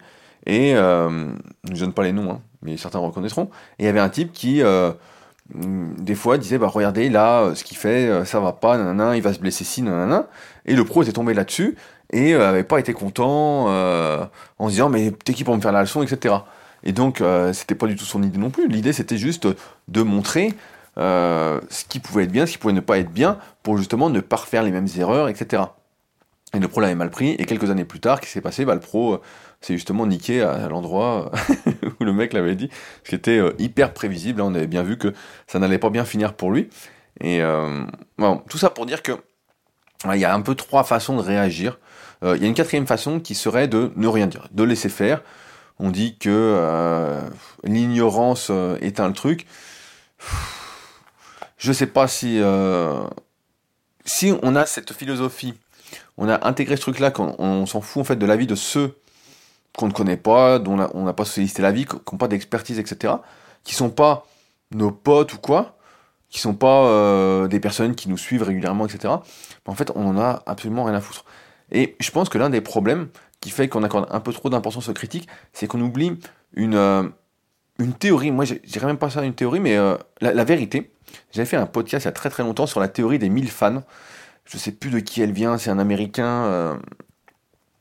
et 0.47 0.77
euh, 0.77 1.33
je 1.65 1.73
ne 1.73 1.79
donne 1.79 1.93
pas 1.93 2.05
les 2.05 2.13
noms, 2.13 2.31
hein, 2.31 2.41
mais 2.63 2.77
certains 2.77 3.01
reconnaîtront, 3.01 3.51
et 3.79 3.83
il 3.83 3.87
y 3.87 3.89
avait 3.89 4.01
un 4.01 4.09
type 4.09 4.33
qui, 4.33 4.63
euh, 4.63 4.93
des 5.55 6.15
fois, 6.15 6.39
disait, 6.39 6.59
bah 6.59 6.69
regardez, 6.69 7.09
là, 7.09 7.53
ce 7.55 7.65
qu'il 7.65 7.77
fait, 7.77 8.25
ça 8.25 8.39
va 8.39 8.53
pas, 8.53 8.79
nanana, 8.79 9.17
il 9.17 9.23
va 9.23 9.33
se 9.35 9.41
blesser 9.41 9.65
si, 9.65 9.83
nanana, 9.83 10.29
et 10.67 10.77
le 10.77 10.85
pro 10.85 11.03
était 11.03 11.13
tombé 11.13 11.35
là-dessus, 11.35 11.77
et 12.15 12.33
n'avait 12.33 12.65
pas 12.65 12.79
été 12.79 12.93
content 12.93 13.67
en 13.67 14.67
se 14.67 14.71
disant 14.71 14.89
mais 14.89 15.11
t'es 15.11 15.35
qui 15.35 15.45
pour 15.45 15.57
me 15.57 15.61
faire 15.61 15.73
la 15.73 15.83
leçon, 15.83 16.03
etc. 16.03 16.35
Et 16.83 16.93
donc 16.93 17.23
c'était 17.53 17.75
pas 17.75 17.87
du 17.87 17.97
tout 17.97 18.05
son 18.05 18.23
idée 18.23 18.39
non 18.39 18.51
plus. 18.51 18.69
L'idée 18.69 18.93
c'était 18.93 19.19
juste 19.19 19.49
de 19.89 20.03
montrer 20.03 20.55
ce 20.97 21.85
qui 21.89 21.99
pouvait 21.99 22.25
être 22.25 22.33
bien, 22.33 22.47
ce 22.47 22.53
qui 22.53 22.59
pouvait 22.59 22.73
ne 22.73 22.81
pas 22.81 22.99
être 22.99 23.11
bien, 23.11 23.39
pour 23.63 23.77
justement 23.77 24.11
ne 24.11 24.21
pas 24.21 24.37
refaire 24.37 24.63
les 24.63 24.71
mêmes 24.71 24.89
erreurs, 24.97 25.29
etc. 25.29 25.65
Et 26.55 26.61
le 26.61 26.69
pro 26.69 26.81
l'avait 26.81 26.95
mal 26.95 27.11
pris, 27.11 27.31
et 27.31 27.45
quelques 27.47 27.71
années 27.71 27.85
plus 27.85 28.01
tard, 28.01 28.21
qu'est-ce 28.21 28.31
qui 28.31 28.35
s'est 28.35 28.41
passé? 28.41 28.65
Le 28.65 28.79
pro 28.79 29.21
s'est 29.61 29.75
justement 29.75 30.07
niqué 30.07 30.43
à, 30.43 30.69
l'endroit 30.69 31.33
où 32.01 32.05
le 32.05 32.13
mec 32.13 32.33
l'avait 32.33 32.55
dit, 32.55 32.71
ce 33.03 33.11
qui 33.11 33.15
était 33.17 33.39
euh, 33.39 33.55
hyper 33.59 33.93
prévisible, 33.93 34.41
on 34.41 34.55
avait 34.55 34.69
bien 34.69 34.85
vu 34.85 34.97
que 34.97 35.13
ça 35.49 35.59
n'allait 35.59 35.79
pas 35.79 35.91
bien 35.91 36.05
finir 36.05 36.35
pour 36.35 36.53
lui. 36.53 36.69
Et 37.21 37.43
euh, 37.43 37.85
bon, 38.19 38.43
tout 38.49 38.59
ça 38.59 38.71
pour 38.71 38.87
dire 38.87 39.03
que 39.03 39.13
il 40.13 40.21
y 40.21 40.25
a 40.25 40.35
un 40.35 40.43
peu 40.43 40.55
trois 40.55 40.85
façons 40.85 41.17
de 41.17 41.23
réagir. 41.23 41.79
Euh, 42.23 42.37
il 42.37 42.43
y 42.43 42.45
a 42.45 42.49
une 42.49 42.55
quatrième 42.55 42.87
façon 42.87 43.21
qui 43.21 43.35
serait 43.35 43.69
de 43.69 43.93
ne 43.97 44.09
rien 44.09 44.27
dire, 44.27 44.49
de 44.53 44.63
laisser 44.63 44.89
faire. 44.89 45.23
On 45.79 45.91
dit 45.91 46.17
que 46.19 47.21
l'ignorance 47.65 48.53
éteint 48.81 49.09
le 49.09 49.13
truc. 49.13 49.45
Je 51.59 51.73
sais 51.73 51.89
pas 51.89 52.07
si 52.07 52.41
si 54.05 54.33
on 54.43 54.55
a 54.55 54.67
cette 54.67 54.93
philosophie 54.93 55.55
on 56.17 56.29
a 56.29 56.47
intégré 56.47 56.77
ce 56.77 56.83
truc-là, 56.83 57.11
qu'on 57.11 57.35
on, 57.39 57.67
s'en 57.67 57.81
fout 57.81 58.01
en 58.01 58.05
fait 58.05 58.17
de 58.17 58.27
l'avis 58.27 58.47
de 58.47 58.55
ceux 58.55 58.97
qu'on 59.77 59.89
ne 59.89 59.93
connaît 59.93 60.17
pas, 60.17 60.59
dont 60.59 60.79
on 60.95 61.05
n'a 61.05 61.13
pas 61.13 61.25
sollicité 61.25 61.63
l'avis, 61.63 61.87
qui 61.87 61.97
n'ont 62.13 62.19
pas 62.19 62.29
d'expertise, 62.29 62.79
etc., 62.79 63.15
qui 63.65 63.75
sont 63.75 63.91
pas 63.91 64.27
nos 64.71 64.91
potes 64.91 65.35
ou 65.35 65.39
quoi, 65.39 65.77
qui 66.29 66.39
sont 66.41 66.55
pas 66.55 66.87
euh, 66.87 67.49
des 67.49 67.61
personnes 67.61 67.95
qui 67.95 68.09
nous 68.09 68.19
suivent 68.19 68.43
régulièrement, 68.43 68.87
etc. 68.87 69.15
En 69.67 69.75
fait, 69.75 69.91
on 69.95 70.07
en 70.07 70.19
a 70.19 70.43
absolument 70.47 70.85
rien 70.85 70.95
à 70.95 71.01
foutre. 71.01 71.25
Et 71.73 71.97
je 72.01 72.11
pense 72.11 72.29
que 72.29 72.39
l'un 72.39 72.51
des 72.51 72.61
problèmes 72.61 73.09
qui 73.41 73.51
fait 73.51 73.69
qu'on 73.69 73.83
accorde 73.83 74.07
un 74.11 74.21
peu 74.21 74.33
trop 74.33 74.51
d'importance 74.51 74.89
aux 74.89 74.95
critiques, 74.95 75.29
c'est 75.53 75.67
qu'on 75.67 75.81
oublie 75.81 76.19
une, 76.55 76.75
euh, 76.75 77.03
une 77.79 77.93
théorie. 77.93 78.31
Moi, 78.31 78.45
je 78.45 78.55
dirais 78.55 78.87
même 78.87 78.99
pas 78.99 79.11
ça 79.11 79.23
une 79.23 79.35
théorie, 79.35 79.61
mais 79.61 79.77
euh, 79.77 79.97
la, 80.21 80.45
vérité. 80.45 80.93
J'avais 81.33 81.47
fait 81.47 81.57
un 81.57 81.67
podcast 81.67 82.05
il 82.05 82.07
y 82.07 82.09
a 82.09 82.13
très 82.13 82.31
très 82.31 82.43
longtemps 82.43 82.67
sur 82.67 82.81
la 82.81 82.89
théorie 82.89 83.19
des 83.19 83.29
1000 83.29 83.51
fans 83.51 83.83
je 84.45 84.59
sais 84.59 84.73
plus 84.73 84.91
de 84.91 84.99
qui 84.99 85.23
elle 85.23 85.33
vient, 85.33 85.59
c'est 85.59 85.71
un 85.71 85.79
américain, 85.79 86.45
euh, 86.45 86.75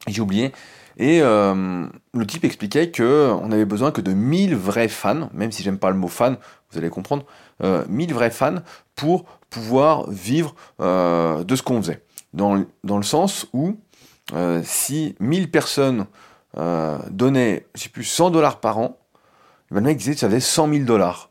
j'ai 0.07 0.21
oublié. 0.21 0.51
Et 0.97 1.21
euh, 1.21 1.87
le 2.13 2.27
type 2.27 2.45
expliquait 2.45 2.91
que 2.91 3.31
on 3.41 3.51
avait 3.51 3.65
besoin 3.65 3.91
que 3.91 4.01
de 4.01 4.13
1000 4.13 4.55
vrais 4.55 4.87
fans, 4.87 5.29
même 5.33 5.51
si 5.51 5.63
j'aime 5.63 5.79
pas 5.79 5.89
le 5.89 5.97
mot 5.97 6.07
fan, 6.07 6.37
vous 6.71 6.77
allez 6.77 6.89
comprendre, 6.89 7.25
1000 7.61 8.11
euh, 8.11 8.13
vrais 8.13 8.29
fans 8.29 8.57
pour 8.95 9.25
pouvoir 9.49 10.09
vivre 10.09 10.55
de 10.79 11.55
ce 11.55 11.61
qu'on 11.61 11.81
faisait. 11.81 12.03
Dans, 12.33 12.63
dans, 12.83 12.97
le 12.97 13.03
sens 13.03 13.47
où 13.53 13.77
si 14.63 15.15
1000 15.19 15.51
personnes 15.51 16.07
donnaient, 17.09 17.67
je 17.75 17.89
plus, 17.89 18.03
100 18.03 18.31
dollars 18.31 18.59
par 18.59 18.79
an, 18.79 18.97
ben 19.69 19.79
le 19.79 19.87
mec 19.87 19.97
disait 19.97 20.13
que 20.13 20.19
ça 20.19 20.27
faisait 20.27 20.39
100 20.39 20.69
000 20.69 20.83
dollars. 20.85 21.29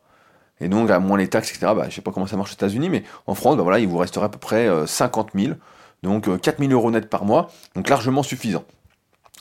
Et 0.62 0.68
donc, 0.68 0.90
à 0.90 1.00
moins 1.00 1.18
les 1.18 1.28
taxes, 1.28 1.50
etc., 1.50 1.72
bah, 1.76 1.86
je 1.88 1.94
sais 1.94 2.02
pas 2.02 2.12
comment 2.12 2.26
ça 2.26 2.36
marche 2.36 2.52
aux 2.52 2.54
États-Unis, 2.54 2.88
mais 2.88 3.02
en 3.26 3.34
France, 3.34 3.56
bah, 3.56 3.62
voilà, 3.62 3.80
il 3.80 3.88
vous 3.88 3.98
resterait 3.98 4.26
à 4.26 4.28
peu 4.28 4.38
près 4.38 4.68
50 4.86 5.30
euh, 5.34 5.38
000, 5.40 5.54
donc 6.04 6.24
4 6.40 6.60
euh, 6.60 6.68
000 6.68 6.72
euros 6.72 6.90
net 6.90 7.10
par 7.10 7.24
mois, 7.24 7.50
donc 7.74 7.88
largement 7.88 8.22
suffisant. 8.22 8.64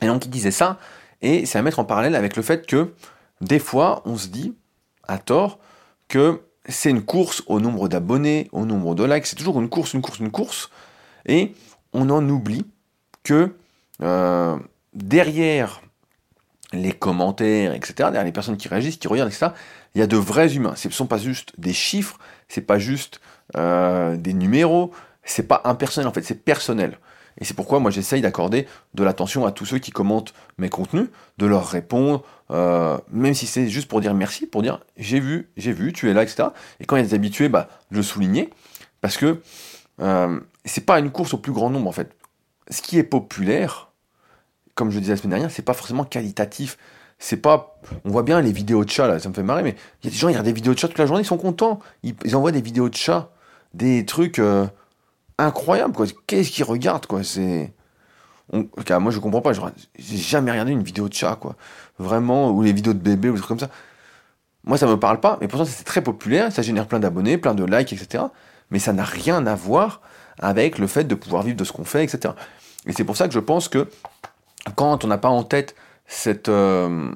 Et 0.02 0.08
donc, 0.08 0.26
il 0.26 0.30
disait 0.30 0.52
ça, 0.52 0.80
et 1.22 1.46
c'est 1.46 1.60
à 1.60 1.62
mettre 1.62 1.80
en 1.80 1.86
parallèle 1.86 2.16
avec 2.16 2.36
le 2.36 2.42
fait 2.42 2.66
que, 2.66 2.94
des 3.40 3.60
fois, 3.60 4.02
on 4.06 4.18
se 4.18 4.28
dit, 4.28 4.56
à 5.08 5.20
tort, 5.20 5.60
que 6.08 6.42
c'est 6.68 6.90
une 6.90 7.04
course 7.04 7.44
au 7.46 7.60
nombre 7.60 7.88
d'abonnés, 7.88 8.50
au 8.52 8.66
nombre 8.66 8.96
de 8.96 9.04
likes, 9.04 9.28
c'est 9.28 9.36
toujours 9.36 9.60
une 9.60 9.70
course, 9.70 9.94
une 9.94 10.02
course, 10.02 10.20
une 10.20 10.32
course, 10.32 10.72
et 11.26 11.54
on 11.94 12.10
en 12.10 12.28
oublie 12.28 12.66
que 13.24 13.54
euh, 14.02 14.58
derrière 14.94 15.82
les 16.74 16.94
commentaires, 16.94 17.74
etc., 17.74 17.94
derrière 17.98 18.24
les 18.24 18.32
personnes 18.32 18.58
qui 18.58 18.68
réagissent, 18.68 18.98
qui 18.98 19.08
regardent, 19.08 19.30
etc., 19.30 19.48
il 19.94 20.00
y 20.00 20.02
a 20.02 20.08
de 20.08 20.18
vrais 20.18 20.56
humains. 20.56 20.74
Ce 20.76 20.88
ne 20.88 20.94
sont 20.94 21.06
pas 21.06 21.18
juste 21.18 21.54
des 21.58 21.74
chiffres, 21.74 22.18
c'est 22.48 22.62
pas 22.62 22.80
juste 22.80 23.20
euh, 23.58 24.16
des 24.16 24.34
numéros, 24.34 24.92
c'est 25.24 25.48
pas 25.48 25.62
impersonnel 25.66 26.08
en 26.08 26.14
fait, 26.14 26.24
c'est 26.24 26.44
personnel. 26.44 26.98
Et 27.40 27.46
c'est 27.46 27.54
pourquoi 27.54 27.80
moi 27.80 27.92
j'essaye 27.92 28.22
d'accorder 28.22 28.68
de 28.94 29.04
l'attention 29.04 29.46
à 29.46 29.52
tous 29.52 29.66
ceux 29.66 29.80
qui 29.80 29.92
commentent 29.92 30.34
mes 30.58 30.70
contenus, 30.70 31.08
de 31.38 31.46
leur 31.46 31.68
répondre, 31.68 32.24
euh, 32.52 32.98
même 33.12 33.34
si 33.34 33.48
c'est 33.48 33.68
juste 33.68 33.88
pour 33.88 34.02
dire 34.02 34.14
merci, 34.14 34.46
pour 34.48 34.62
dire 34.62 34.80
j'ai 34.98 35.20
vu, 35.20 35.50
j'ai 35.58 35.72
vu, 35.74 35.94
tu 35.94 36.10
es 36.10 36.14
là, 36.14 36.24
etc. 36.24 36.50
Et 36.80 36.86
quand 36.86 36.96
il 36.96 37.00
y 37.00 37.04
a 37.04 37.08
des 37.08 37.14
habitués, 37.14 37.50
bah, 37.50 37.70
je 37.92 37.98
le 37.98 38.04
soulignais, 38.04 38.50
parce 39.02 39.18
que 39.18 39.42
c'est 40.66 40.86
pas 40.86 41.00
une 41.00 41.12
course 41.12 41.34
au 41.34 41.38
plus 41.38 41.52
grand 41.52 41.70
nombre 41.70 41.88
en 41.88 41.94
fait. 41.94 42.16
Ce 42.70 42.82
qui 42.82 42.98
est 42.98 43.04
populaire, 43.04 43.92
comme 44.76 44.92
je 44.92 45.00
disais 45.00 45.14
la 45.14 45.18
semaine 45.18 45.32
dernière, 45.32 45.52
c'est 45.52 45.62
pas 45.62 45.74
forcément 45.74 46.06
qualitatif 46.06 46.78
c'est 47.22 47.38
pas. 47.38 47.80
On 48.04 48.10
voit 48.10 48.24
bien 48.24 48.42
les 48.42 48.52
vidéos 48.52 48.84
de 48.84 48.90
chats, 48.90 49.08
là, 49.08 49.20
ça 49.20 49.30
me 49.30 49.34
fait 49.34 49.44
marrer, 49.44 49.62
mais 49.64 49.76
il 50.02 50.06
y 50.06 50.08
a 50.08 50.12
des 50.12 50.18
gens, 50.18 50.28
ils 50.28 50.32
regardent 50.32 50.48
des 50.48 50.54
vidéos 50.54 50.74
de 50.74 50.80
chats 50.80 50.88
toute 50.88 50.98
la 50.98 51.06
journée, 51.06 51.22
ils 51.22 51.26
sont 51.26 51.38
contents. 51.38 51.80
Ils, 52.04 52.36
envoient 52.36 52.52
des 52.52 52.62
vidéos 52.62 52.90
de 52.90 52.96
chats, 52.96 53.30
des 53.76 54.06
trucs 54.06 54.40
euh, 54.40 54.66
incroyables, 55.38 55.94
quoi. 55.94 56.08
Qu'est-ce 56.26 56.50
qu'ils 56.50 56.64
regardent, 56.64 57.06
quoi? 57.06 57.24
C'est. 57.24 57.72
moi, 58.52 59.12
je 59.12 59.20
comprends 59.20 59.42
pas. 59.42 59.52
J'ai 60.00 60.18
jamais 60.18 60.52
regardé 60.52 60.72
une 60.72 60.82
vidéo 60.82 61.08
de 61.08 61.14
chat, 61.14 61.36
quoi. 61.36 61.56
Vraiment, 62.00 62.50
ou 62.50 62.64
les 62.64 62.74
vidéos 62.74 62.94
de 62.94 63.00
bébés, 63.00 63.30
ou 63.30 63.34
des 63.34 63.38
trucs 63.38 63.50
comme 63.50 63.60
ça. 63.60 63.70
Moi, 64.64 64.78
ça 64.78 64.88
me 64.88 64.98
parle 65.00 65.20
pas, 65.20 65.38
mais 65.42 65.48
pourtant, 65.48 65.66
c'est 65.66 65.84
très 65.84 66.02
populaire, 66.02 66.52
ça 66.52 66.64
génère 66.64 66.88
plein 66.88 67.00
d'abonnés, 67.00 67.38
plein 67.38 67.54
de 67.54 67.64
likes, 67.64 67.94
etc. 67.94 68.26
Mais 68.72 68.80
ça 68.80 68.94
n'a 68.94 69.04
rien 69.04 69.46
à 69.46 69.54
voir 69.54 70.02
avec 70.42 70.78
le 70.78 70.88
fait 70.88 71.06
de 71.06 71.16
pouvoir 71.16 71.44
vivre 71.44 71.58
de 71.58 71.64
ce 71.64 71.72
qu'on 71.72 71.86
fait, 71.86 72.04
etc. 72.04 72.34
Et 72.86 72.94
c'est 72.94 73.04
pour 73.04 73.16
ça 73.16 73.28
que 73.28 73.34
je 73.34 73.40
pense 73.40 73.70
que 73.70 73.88
quand 74.76 75.04
on 75.06 75.08
n'a 75.08 75.18
pas 75.18 75.30
en 75.30 75.44
tête 75.44 75.76
cette, 76.08 76.50
euh, 76.50 77.12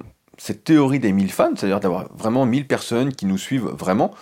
théorie 0.64 1.00
des 1.00 1.12
1000 1.12 1.32
fans, 1.32 1.52
c'est-à-dire 1.56 1.80
d'avoir 1.80 2.08
vraiment 2.16 2.46
1000 2.46 2.68
personnes 2.68 3.14
qui 3.14 3.26
nous 3.26 3.38
suivent 3.38 3.66
vraiment, 3.66 4.14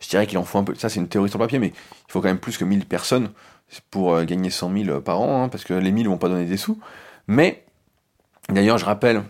je 0.00 0.08
dirais 0.08 0.26
qu'il 0.26 0.38
en 0.38 0.44
faut 0.44 0.58
un 0.58 0.64
peu. 0.64 0.74
Ça, 0.74 0.88
c'est 0.88 1.00
une 1.00 1.08
théorie 1.08 1.28
sur 1.28 1.38
le 1.38 1.44
papier, 1.44 1.58
mais 1.58 1.68
il 1.68 2.12
faut 2.12 2.20
quand 2.20 2.28
même 2.28 2.38
plus 2.38 2.56
que 2.56 2.64
1000 2.64 2.86
personnes 2.86 3.30
pour 3.90 4.14
euh, 4.14 4.24
gagner 4.24 4.50
100 4.50 4.84
000 4.84 5.00
par 5.00 5.20
an, 5.20 5.44
hein, 5.44 5.48
parce 5.48 5.64
que 5.64 5.74
les 5.74 5.90
1000 5.90 6.08
vont 6.08 6.18
pas 6.18 6.28
donner 6.28 6.44
des 6.44 6.56
sous. 6.56 6.78
Mais, 7.26 7.64
d'ailleurs, 8.48 8.78
je 8.78 8.84
rappelle, 8.84 9.22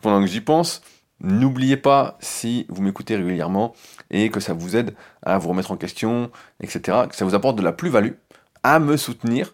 pendant 0.00 0.20
que 0.20 0.26
j'y 0.26 0.40
pense, 0.40 0.82
n'oubliez 1.20 1.76
pas, 1.76 2.16
si 2.20 2.66
vous 2.68 2.82
m'écoutez 2.82 3.16
régulièrement 3.16 3.74
et 4.10 4.30
que 4.30 4.40
ça 4.40 4.52
vous 4.52 4.76
aide 4.76 4.94
à 5.22 5.38
vous 5.38 5.48
remettre 5.48 5.70
en 5.70 5.76
question, 5.76 6.30
etc., 6.60 7.06
que 7.08 7.16
ça 7.16 7.24
vous 7.24 7.34
apporte 7.34 7.56
de 7.56 7.62
la 7.62 7.72
plus-value, 7.72 8.12
à 8.62 8.78
me 8.78 8.96
soutenir 8.96 9.52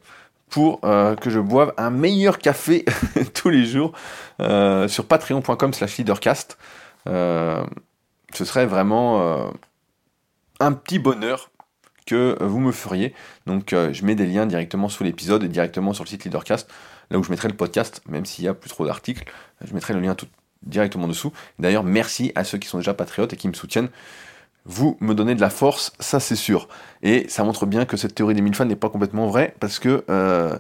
pour 0.51 0.81
euh, 0.85 1.17
que 1.17 1.31
je 1.31 1.41
boive 1.41 1.73
un 1.77 1.91
meilleur 1.91 2.39
café 2.39 2.85
tous 3.35 3.51
les 3.51 3.65
jours 3.65 3.93
euh, 4.41 4.89
sur 4.89 5.07
patreon.com 5.07 5.73
slash 5.73 5.99
leadercast. 5.99 6.59
Euh, 7.09 7.65
ce 8.33 8.45
serait 8.45 8.67
vraiment 8.67 9.53
un 10.59 10.73
petit 10.73 10.99
bonheur 10.99 11.51
que 12.05 12.37
vous 12.41 12.59
me 12.59 12.73
feriez. 12.73 13.15
Donc 13.47 13.71
je 13.71 14.05
mets 14.05 14.17
des 14.17 14.27
liens 14.27 14.47
directement 14.47 14.89
sous 14.89 15.05
l'épisode 15.05 15.45
et 15.45 15.49
directement 15.49 15.93
sur 15.93 16.03
le 16.03 16.09
site 16.09 16.25
Leadercast, 16.25 16.69
là 17.11 17.19
où 17.19 17.23
je 17.23 17.31
mettrai 17.31 17.47
le 17.47 17.55
podcast, 17.55 18.03
même 18.09 18.25
s'il 18.25 18.45
y 18.45 18.49
a 18.49 18.55
plus 18.55 18.71
trop 18.71 18.85
d'articles, 18.85 19.25
je 19.65 19.73
mettrai 19.73 19.95
le 19.95 20.01
lien 20.01 20.17
tout 20.17 20.27
directement 20.67 21.09
dessous. 21.09 21.33
D'ailleurs, 21.59 21.85
merci 21.85 22.33
à 22.35 22.45
ceux 22.45 22.59
qui 22.59 22.69
sont 22.69 22.79
déjà 22.79 22.95
patriotes 22.95 23.33
et 23.33 23.37
qui 23.37 23.49
me 23.49 23.55
soutiennent 23.55 23.91
vous 24.67 24.97
me 25.01 25.15
donnez 25.15 25.35
de 25.35 25.41
la 25.41 25.51
force, 25.51 25.93
ça 26.01 26.21
c'est 26.21 26.37
sûr. 26.37 26.69
Et 27.03 27.27
ça 27.29 27.45
montre 27.45 27.67
bien 27.67 27.85
que 27.85 27.97
cette 27.97 28.15
théorie 28.15 28.35
des 28.35 28.41
mille 28.41 28.55
fans 28.55 28.65
n'est 28.65 28.77
pas 28.77 28.89
complètement 28.89 29.27
vraie, 29.27 29.55
parce 29.61 29.79
que 29.79 30.05
euh, 30.09 30.57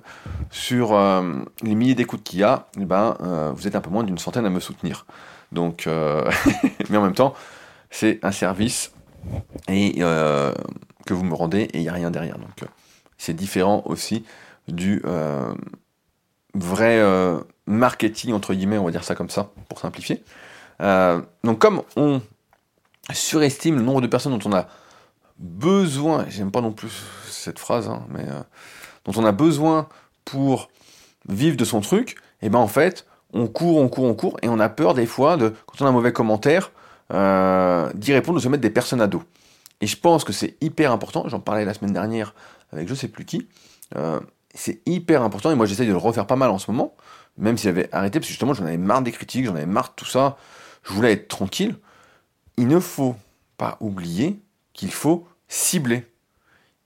sur 0.50 0.94
euh, 0.94 1.42
les 1.62 1.74
milliers 1.74 1.94
d'écoutes 1.94 2.22
qu'il 2.22 2.40
y 2.40 2.42
a, 2.42 2.68
eh 2.78 2.84
ben, 2.84 3.16
euh, 3.22 3.52
vous 3.54 3.66
êtes 3.66 3.76
un 3.76 3.80
peu 3.80 3.90
moins 3.90 4.04
d'une 4.04 4.18
centaine 4.18 4.44
à 4.44 4.50
me 4.50 4.60
soutenir. 4.60 5.06
Donc, 5.52 5.88
mais 6.90 6.96
en 6.96 7.02
même 7.02 7.14
temps, 7.14 7.34
c'est 7.90 8.18
un 8.24 8.32
service 8.32 8.92
et 9.68 10.00
que 10.00 11.14
vous 11.14 11.24
me 11.24 11.34
rendez 11.34 11.62
et 11.62 11.78
il 11.78 11.82
n'y 11.82 11.88
a 11.88 11.92
rien 11.92 12.10
derrière. 12.10 12.38
Donc, 12.38 12.68
c'est 13.18 13.34
différent 13.34 13.82
aussi 13.86 14.24
du 14.66 15.00
vrai 16.54 17.02
marketing 17.66 18.32
entre 18.32 18.54
guillemets, 18.54 18.78
on 18.78 18.84
va 18.84 18.90
dire 18.90 19.04
ça 19.04 19.14
comme 19.14 19.30
ça 19.30 19.50
pour 19.68 19.78
simplifier. 19.78 20.22
donc, 20.80 21.58
comme 21.58 21.82
on 21.96 22.20
surestime 23.12 23.76
le 23.76 23.82
nombre 23.82 24.00
de 24.00 24.06
personnes 24.06 24.36
dont 24.38 24.50
on 24.50 24.54
a 24.54 24.66
besoin, 25.38 26.26
j'aime 26.28 26.50
pas 26.50 26.60
non 26.60 26.72
plus 26.72 26.92
cette 27.28 27.58
phrase, 27.58 27.88
hein, 27.88 28.04
mais 28.08 28.24
euh, 28.28 28.40
dont 29.04 29.12
on 29.20 29.24
a 29.24 29.32
besoin 29.32 29.88
pour 30.24 30.70
vivre 31.28 31.56
de 31.56 31.64
son 31.64 31.80
truc, 31.80 32.16
et 32.42 32.48
ben 32.48 32.58
en 32.58 32.68
fait, 32.68 33.06
on 33.32 33.46
court, 33.46 33.78
on 33.78 33.88
court, 33.88 34.04
on 34.04 34.14
court, 34.14 34.36
et 34.42 34.48
on 34.48 34.60
a 34.60 34.68
peur 34.68 34.94
des 34.94 35.06
fois 35.06 35.36
de, 35.36 35.52
quand 35.66 35.82
on 35.82 35.86
a 35.86 35.88
un 35.88 35.92
mauvais 35.92 36.12
commentaire, 36.12 36.70
euh, 37.12 37.90
d'y 37.94 38.12
répondre, 38.12 38.38
de 38.38 38.42
se 38.42 38.48
mettre 38.48 38.62
des 38.62 38.70
personnes 38.70 39.00
à 39.00 39.06
dos. 39.06 39.22
Et 39.80 39.86
je 39.86 39.96
pense 39.96 40.24
que 40.24 40.32
c'est 40.32 40.56
hyper 40.60 40.92
important, 40.92 41.28
j'en 41.28 41.40
parlais 41.40 41.64
la 41.64 41.74
semaine 41.74 41.92
dernière 41.92 42.34
avec 42.72 42.88
je 42.88 42.94
sais 42.94 43.08
plus 43.08 43.24
qui, 43.24 43.48
euh, 43.96 44.20
c'est 44.54 44.80
hyper 44.86 45.22
important, 45.22 45.50
et 45.50 45.54
moi 45.54 45.66
j'essaye 45.66 45.86
de 45.86 45.92
le 45.92 45.98
refaire 45.98 46.26
pas 46.26 46.36
mal 46.36 46.50
en 46.50 46.58
ce 46.58 46.70
moment, 46.70 46.94
même 47.36 47.58
si 47.58 47.64
j'avais 47.64 47.88
arrêté, 47.92 48.20
parce 48.20 48.28
que 48.28 48.32
justement 48.32 48.54
j'en 48.54 48.66
avais 48.66 48.76
marre 48.76 49.02
des 49.02 49.12
critiques, 49.12 49.46
j'en 49.46 49.56
avais 49.56 49.66
marre 49.66 49.90
de 49.90 49.94
tout 49.96 50.06
ça, 50.06 50.36
je 50.84 50.92
voulais 50.92 51.12
être 51.12 51.28
tranquille, 51.28 51.76
il 52.56 52.68
ne 52.68 52.78
faut 52.78 53.16
pas 53.56 53.76
oublier 53.80 54.40
qu'il 54.72 54.92
faut 54.92 55.26
cibler. 55.48 56.06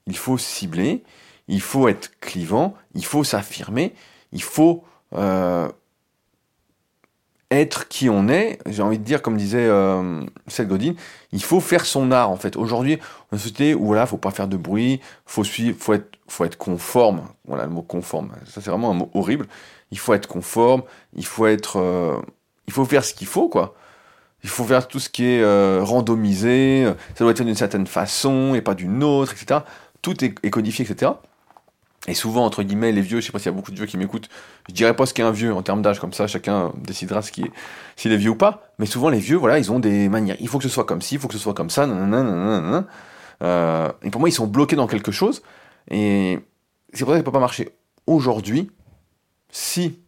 Il 0.07 0.16
faut 0.16 0.38
cibler, 0.38 1.02
il 1.48 1.61
faut 1.61 1.88
être 1.88 2.18
clivant, 2.20 2.74
il 2.94 3.04
faut 3.04 3.24
s'affirmer, 3.24 3.94
il 4.33 4.42
faut 4.42 4.85
euh, 5.14 5.68
être 7.51 7.89
qui 7.89 8.11
on 8.11 8.29
est. 8.29 8.59
J'ai 8.67 8.83
envie 8.83 8.99
de 8.99 9.05
dire, 9.05 9.23
comme 9.23 9.37
disait 9.37 9.67
euh, 9.67 10.23
Seth 10.47 10.69
il 11.33 11.43
faut 11.43 11.61
faire 11.61 11.87
son 11.87 12.11
art 12.11 12.31
en 12.31 12.37
fait. 12.37 12.57
Aujourd'hui, 12.57 12.99
on 13.31 13.37
une 13.37 13.39
société 13.39 13.75
où 13.75 13.87
voilà, 13.87 14.07
faut 14.07 14.19
pas 14.19 14.31
faire 14.31 14.49
de 14.49 14.57
bruit, 14.57 15.01
faut 15.27 15.45
suivre, 15.45 15.77
faut 15.79 15.95
être, 15.95 16.19
faut 16.29 16.45
être 16.45 16.59
conforme. 16.59 17.23
Voilà 17.47 17.65
le 17.65 17.71
mot 17.71 17.83
conforme. 17.83 18.31
Ça 18.47 18.61
c'est 18.61 18.71
vraiment 18.71 18.91
un 18.91 18.95
mot 18.95 19.11
horrible. 19.15 19.47
Il 19.91 19.99
faut 19.99 20.15
être 20.15 20.29
conforme. 20.29 20.83
Il 21.17 21.25
faut 21.25 21.47
être, 21.47 21.79
euh, 21.79 22.21
il 22.67 22.73
faut 22.73 22.85
faire 22.85 23.05
ce 23.05 23.15
qu'il 23.15 23.27
faut 23.27 23.49
quoi. 23.49 23.75
Il 24.45 24.51
faut 24.51 24.65
faire 24.65 24.87
tout 24.87 25.01
ce 25.01 25.09
qui 25.09 25.25
est 25.25 25.43
euh, 25.43 25.81
randomisé. 25.83 26.85
Ça 27.15 27.25
doit 27.25 27.33
être 27.33 27.43
d'une 27.43 27.55
certaine 27.55 27.87
façon 27.87 28.55
et 28.55 28.61
pas 28.61 28.75
d'une 28.75 29.03
autre, 29.03 29.33
etc. 29.33 29.61
Tout 30.03 30.23
est 30.25 30.51
codifié, 30.51 30.85
etc. 30.85 31.13
Et 32.09 32.14
souvent, 32.14 32.44
entre 32.44 32.62
guillemets, 32.62 32.90
les 32.90 33.03
vieux, 33.03 33.21
je 33.21 33.27
sais 33.27 33.33
pas 33.33 33.38
s'il 33.38 33.47
y 33.47 33.55
a 33.55 33.57
beaucoup 33.57 33.71
de 33.71 33.77
vieux 33.77 33.85
qui 33.85 33.99
m'écoutent, 33.99 34.31
je 34.68 34.75
dirais 34.75 34.97
pas 34.97 35.05
ce 35.05 35.12
qu'est 35.12 35.23
un 35.23 35.31
vieux 35.31 35.53
en 35.53 35.62
termes 35.62 35.83
d'âge, 35.83 36.01
comme 36.01 36.14
ça, 36.14 36.27
chacun 36.27 36.73
décidera 36.77 37.21
ce 37.21 37.31
qui 37.31 37.42
est, 37.42 37.51
s'il 37.97 38.12
est 38.12 38.16
vieux 38.16 38.31
ou 38.31 38.35
pas. 38.35 38.73
Mais 38.79 38.87
souvent, 38.87 39.11
les 39.11 39.18
vieux, 39.18 39.37
voilà, 39.37 39.59
ils 39.59 39.71
ont 39.71 39.79
des 39.79 40.09
manières. 40.09 40.37
Il 40.40 40.49
faut 40.49 40.57
que 40.57 40.64
ce 40.64 40.71
soit 40.71 40.85
comme 40.85 41.03
ci, 41.03 41.16
il 41.16 41.21
faut 41.21 41.29
que 41.29 41.35
ce 41.35 41.40
soit 41.40 41.55
comme 41.55 41.68
ça, 41.68 41.87
nanana, 41.87 42.87
euh, 43.42 43.92
et 44.03 44.11
pour 44.11 44.21
moi, 44.21 44.31
ils 44.31 44.33
sont 44.33 44.47
bloqués 44.47 44.75
dans 44.75 44.87
quelque 44.87 45.12
chose. 45.12 45.42
Et 45.90 46.38
c'est 46.94 47.05
pour 47.05 47.11
ça 47.11 47.18
que 47.18 47.21
ça 47.21 47.25
peut 47.25 47.33
pas 47.33 47.40
marcher. 47.40 47.68
Aujourd'hui, 48.07 48.71
si 49.51 50.01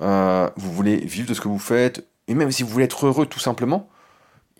euh, 0.00 0.48
vous 0.56 0.72
voulez 0.72 0.96
vivre 0.96 1.28
de 1.28 1.34
ce 1.34 1.42
que 1.42 1.48
vous 1.48 1.58
faites, 1.58 2.08
et 2.26 2.34
même 2.34 2.50
si 2.50 2.62
vous 2.62 2.70
voulez 2.70 2.86
être 2.86 3.06
heureux 3.06 3.26
tout 3.26 3.38
simplement, 3.38 3.90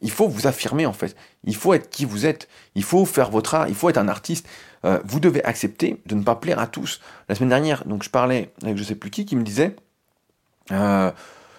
il 0.03 0.11
faut 0.11 0.29
vous 0.29 0.47
affirmer 0.47 0.85
en 0.85 0.93
fait. 0.93 1.17
Il 1.45 1.57
faut 1.57 1.73
être 1.75 1.89
qui 1.89 2.05
vous 2.05 2.27
êtes. 2.27 2.49
Il 2.75 2.83
faut 2.83 3.07
faire 3.07 3.31
votre 3.31 3.55
art. 3.55 3.69
Il 3.69 3.75
faut 3.75 3.89
être 3.89 3.99
un 3.99 4.09
artiste. 4.09 4.47
Euh, 4.85 5.01
vous 5.05 5.21
devez 5.21 5.45
accepter 5.45 6.01
de 6.07 6.15
ne 6.15 6.23
pas 6.23 6.35
plaire 6.35 6.59
à 6.59 6.67
tous. 6.67 7.01
La 7.29 7.35
semaine 7.35 7.51
dernière, 7.51 7.85
donc 7.85 8.03
je 8.03 8.11
parlais 8.11 8.53
avec 8.63 8.77
je 8.77 8.85
sais 8.85 8.95
plus 8.95 9.11
qui 9.11 9.25
qui 9.25 9.37
me 9.37 9.43
disait, 9.43 9.77
euh, 10.73 11.11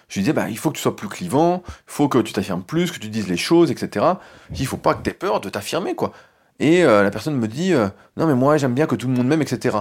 je 0.08 0.14
lui 0.14 0.22
disais, 0.22 0.32
bah, 0.32 0.48
il 0.50 0.58
faut 0.58 0.70
que 0.70 0.76
tu 0.76 0.82
sois 0.82 0.96
plus 0.96 1.08
clivant, 1.08 1.62
il 1.66 1.72
faut 1.86 2.08
que 2.08 2.18
tu 2.18 2.32
t'affirmes 2.32 2.62
plus, 2.62 2.90
que 2.90 2.98
tu 2.98 3.08
dises 3.08 3.28
les 3.28 3.36
choses, 3.36 3.70
etc. 3.70 4.06
Il 4.54 4.66
faut 4.66 4.76
pas 4.76 4.94
que 4.94 5.02
tu 5.02 5.10
aies 5.10 5.14
peur 5.14 5.40
de 5.40 5.48
t'affirmer, 5.48 5.94
quoi. 5.94 6.12
Et 6.60 6.84
euh, 6.84 7.02
la 7.02 7.10
personne 7.10 7.36
me 7.36 7.48
dit, 7.48 7.72
non 8.16 8.26
mais 8.26 8.34
moi 8.34 8.56
j'aime 8.58 8.74
bien 8.74 8.86
que 8.86 8.94
tout 8.94 9.08
le 9.08 9.14
monde 9.14 9.26
m'aime, 9.26 9.42
etc. 9.42 9.76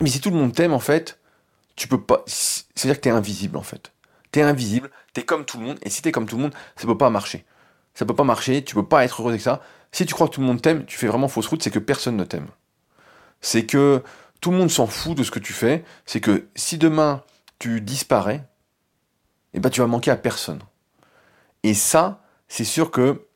Mais 0.00 0.08
si 0.08 0.20
tout 0.20 0.30
le 0.30 0.36
monde 0.36 0.52
t'aime, 0.52 0.72
en 0.72 0.80
fait, 0.80 1.20
tu 1.76 1.88
peux 1.88 2.00
pas. 2.00 2.22
C'est-à-dire 2.26 2.96
que 2.96 3.02
tu 3.02 3.08
es 3.08 3.12
invisible, 3.12 3.56
en 3.56 3.62
fait. 3.62 3.92
Tu 4.32 4.40
es 4.40 4.42
invisible, 4.42 4.90
tu 5.14 5.20
es 5.20 5.24
comme 5.24 5.44
tout 5.44 5.58
le 5.58 5.64
monde, 5.64 5.78
et 5.82 5.90
si 5.90 6.02
tu 6.02 6.08
es 6.08 6.12
comme 6.12 6.26
tout 6.26 6.36
le 6.36 6.42
monde, 6.42 6.54
ça 6.76 6.86
peut 6.86 6.98
pas 6.98 7.10
marcher. 7.10 7.44
Ça 7.94 8.06
peut 8.06 8.14
pas 8.14 8.24
marcher, 8.24 8.64
tu 8.64 8.74
peux 8.74 8.86
pas 8.86 9.04
être 9.04 9.20
heureux 9.20 9.32
avec 9.32 9.42
ça. 9.42 9.60
Si 9.92 10.06
tu 10.06 10.14
crois 10.14 10.28
que 10.28 10.34
tout 10.34 10.40
le 10.40 10.46
monde 10.46 10.62
t'aime, 10.62 10.84
tu 10.86 10.96
fais 10.96 11.06
vraiment 11.06 11.28
fausse 11.28 11.46
route, 11.46 11.62
c'est 11.62 11.70
que 11.70 11.78
personne 11.78 12.16
ne 12.16 12.24
t'aime. 12.24 12.46
C'est 13.40 13.66
que 13.66 14.02
tout 14.40 14.50
le 14.50 14.56
monde 14.56 14.70
s'en 14.70 14.86
fout 14.86 15.16
de 15.16 15.22
ce 15.22 15.30
que 15.30 15.38
tu 15.38 15.52
fais, 15.52 15.84
c'est 16.06 16.20
que 16.20 16.48
si 16.54 16.78
demain 16.78 17.22
tu 17.58 17.80
disparais, 17.80 18.44
eh 19.54 19.60
ben 19.60 19.70
tu 19.70 19.80
vas 19.80 19.86
manquer 19.86 20.10
à 20.10 20.16
personne. 20.16 20.60
Et 21.62 21.74
ça, 21.74 22.22
c'est 22.48 22.64
sûr 22.64 22.90
que 22.90 23.26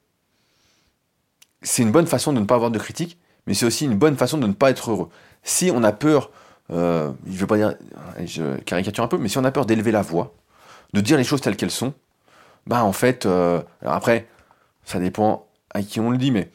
c'est 1.63 1.83
une 1.83 1.93
bonne 1.93 2.07
façon 2.07 2.33
de 2.33 2.41
ne 2.41 2.45
pas 2.45 2.55
avoir 2.55 2.71
de 2.71 2.79
critiques, 2.79 3.19
mais 3.47 3.55
c'est 3.55 3.67
aussi 3.67 3.85
une 3.85 3.97
bonne 3.97 4.17
façon 4.17 4.39
de 4.39 4.47
ne 4.47 4.53
pas 4.53 4.71
être 4.71 4.91
heureux. 4.91 5.11
Si 5.43 5.71
on 5.73 5.83
a 5.83 5.93
peur, 5.93 6.31
euh, 6.71 7.13
je 7.27 7.39
veux 7.39 7.47
pas 7.47 7.57
dire, 7.57 7.75
je 8.25 8.57
caricature 8.61 9.05
un 9.05 9.09
peu, 9.09 9.19
mais 9.19 9.29
si 9.29 9.39
on 9.39 9.45
a 9.45 9.53
peur 9.53 9.67
d'élever 9.67 9.93
la 9.93 10.03
voix, 10.03 10.35
de 10.93 11.01
dire 11.01 11.17
les 11.17 11.25
choses 11.25 11.41
telles 11.41 11.57
qu'elles 11.57 11.71
sont, 11.71 11.95
bah 12.67 12.83
en 12.85 12.93
fait, 12.93 13.27
euh, 13.27 13.63
après, 13.83 14.27
ça 14.87 14.99
dépend 14.99 15.47
à 15.75 15.83
qui 15.83 16.01
on 16.01 16.11
le 16.11 16.17
dit, 16.17 16.31
mais 16.31 16.51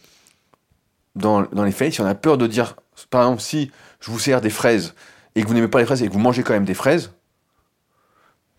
dans, 1.16 1.42
les 1.42 1.72
faits, 1.72 1.94
si 1.94 2.02
on 2.02 2.06
a 2.06 2.16
peur 2.16 2.38
de 2.38 2.48
dire, 2.48 2.76
par 3.12 3.24
exemple, 3.24 3.42
si 3.42 3.72
je 4.00 4.10
vous 4.10 4.18
sers 4.18 4.42
des 4.42 4.50
fraises 4.50 4.96
et 5.36 5.44
que 5.44 5.48
vous 5.48 5.54
n'aimez 5.54 5.68
pas 5.68 5.80
les 5.80 5.86
fraises 5.86 6.02
et 6.02 6.08
que 6.08 6.14
vous 6.14 6.20
mangez 6.20 6.42
quand 6.42 6.54
même 6.54 6.66
des 6.66 6.74
fraises, 6.74 7.14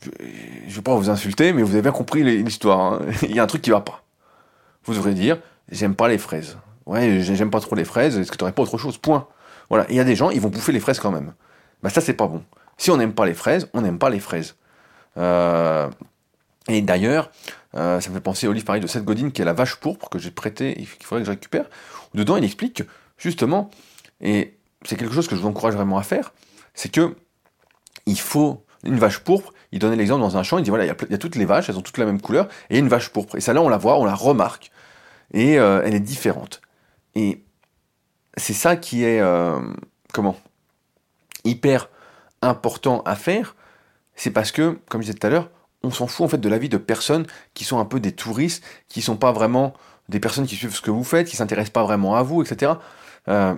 je 0.03 0.11
ne 0.69 0.71
vais 0.71 0.83
pas 0.83 0.95
vous 0.95 1.11
insulter, 1.11 1.53
mais 1.53 1.63
vous 1.63 1.73
avez 1.73 1.83
bien 1.83 1.93
compris 1.93 2.23
l'histoire. 2.23 2.95
Hein. 2.95 3.01
Il 3.23 3.35
y 3.35 3.41
a 3.41 3.43
un 3.43 3.47
truc 3.47 3.63
qui 3.63 3.71
va 3.71 3.81
pas. 3.81 4.05
Vous 4.85 4.95
devrez 4.95 5.15
dire, 5.15 5.39
j'aime 5.71 5.95
pas 5.95 6.09
les 6.09 6.19
fraises. 6.19 6.59
Ouais, 6.87 7.21
j'aime 7.21 7.51
pas 7.51 7.61
trop 7.61 7.77
les 7.77 7.85
fraises, 7.85 8.19
est-ce 8.19 8.31
que 8.31 8.37
tu 8.37 8.43
n'aurais 8.43 8.53
pas 8.53 8.63
autre 8.63 8.79
chose? 8.79 8.99
Point. 8.99 9.27
Voilà, 9.69 9.87
il 9.89 9.97
y 9.97 10.01
a 10.01 10.05
des 10.05 10.17
gens, 10.17 10.31
ils 10.31 10.41
vont 10.41 10.49
bouffer 10.49 10.73
les 10.73 10.81
fraises 10.81 10.99
quand 10.99 11.13
même. 11.13 11.33
Bah 11.83 11.89
ça, 11.89 12.01
c'est 12.01 12.13
pas 12.13 12.27
bon. 12.27 12.43
Si 12.77 12.91
on 12.91 12.97
n'aime 12.97 13.15
pas 13.15 13.27
les 13.27 13.35
fraises, 13.35 13.69
on 13.73 13.81
n'aime 13.81 13.99
pas 13.99 14.11
les 14.11 14.21
fraises. 14.21 14.57
Euh, 15.17 15.89
et 16.69 16.83
d'ailleurs, 16.83 17.31
euh, 17.75 18.01
ça 18.01 18.11
me 18.11 18.15
fait 18.15 18.21
penser 18.21 18.47
au 18.47 18.53
livre 18.53 18.67
pareil 18.67 18.83
de 18.83 18.87
Seth 18.87 19.05
Godin 19.05 19.31
qui 19.31 19.43
est 19.43 19.45
La 19.45 19.53
vache 19.53 19.77
pourpre 19.77 20.09
que 20.09 20.19
j'ai 20.19 20.31
prêté 20.31 20.71
et 20.71 20.85
qu'il 20.85 21.07
faudrait 21.07 21.23
que 21.23 21.27
je 21.27 21.31
récupère. 21.31 21.67
Dedans, 22.15 22.37
il 22.37 22.45
explique 22.45 22.83
justement, 23.17 23.71
et 24.21 24.59
c'est 24.85 24.97
quelque 24.97 25.15
chose 25.15 25.29
que 25.29 25.37
je 25.37 25.41
vous 25.41 25.49
encourage 25.49 25.75
vraiment 25.75 25.99
à 25.99 26.03
faire, 26.03 26.33
c'est 26.75 26.91
que 26.91 27.17
il 28.07 28.19
faut 28.19 28.65
une 28.85 28.99
vache 28.99 29.21
pourpre. 29.21 29.53
Il 29.71 29.79
donnait 29.79 29.97
l'exemple 29.97 30.21
dans 30.21 30.37
un 30.37 30.43
champ, 30.43 30.59
il 30.59 30.65
dit 30.65 30.71
voilà, 30.71 30.85
il 30.85 30.89
y, 30.89 31.15
a, 31.15 31.19
toutes 31.19 31.37
les 31.37 31.45
vaches, 31.45 31.69
elles 31.69 31.79
ont 31.79 31.83
toutes 31.83 31.99
la 31.99 32.05
même 32.05 32.21
couleur, 32.21 32.49
et 32.69 32.79
une 32.79 32.89
vache 32.89 33.09
pourpre. 33.09 33.37
Et 33.37 33.41
ça 33.41 33.53
là, 33.53 33.63
on 33.63 33.69
la 33.69 33.79
voit, 33.79 33.99
on 33.99 34.05
la 34.05 34.15
remarque, 34.15 34.71
et 35.33 35.59
euh, 35.59 35.83
elle 35.85 35.95
est 35.95 36.01
différente. 36.01 36.61
Et 37.15 37.43
c'est 38.37 38.53
ça 38.53 38.77
qui 38.77 39.05
est, 39.05 39.21
euh, 39.21 39.61
comment, 40.13 40.37
hyper 41.45 41.89
important 42.43 43.03
à 43.03 43.17
faire, 43.17 43.57
c'est 44.15 44.31
parce 44.31 44.53
que, 44.53 44.79
comme 44.89 45.01
je 45.01 45.07
disais 45.07 45.19
tout 45.19 45.27
à 45.27 45.31
l'heure, 45.31 45.51
on 45.83 45.91
s'en 45.91 46.07
fout 46.07 46.27
en 46.27 46.29
fait 46.29 46.39
de 46.39 46.49
la 46.49 46.59
vie 46.59 46.69
de 46.69 46.77
personnes 46.77 47.27
qui 47.55 47.65
sont 47.65 47.79
un 47.79 47.85
peu 47.85 48.01
des 48.01 48.13
touristes, 48.13 48.65
qui 48.89 49.03
sont 49.03 49.17
pas 49.17 49.33
vraiment 49.33 49.75
des 50.09 50.21
personnes 50.21 50.47
qui 50.47 50.57
suivent 50.57 50.75
ce 50.75 50.81
que 50.81 50.91
vous 50.91 51.05
faites, 51.05 51.29
qui 51.29 51.37
s'intéressent 51.37 51.73
pas 51.73 51.85
vraiment 51.85 52.17
à 52.17 52.23
vous, 52.23 52.43
etc. 52.43 52.73
Euh, 53.29 53.55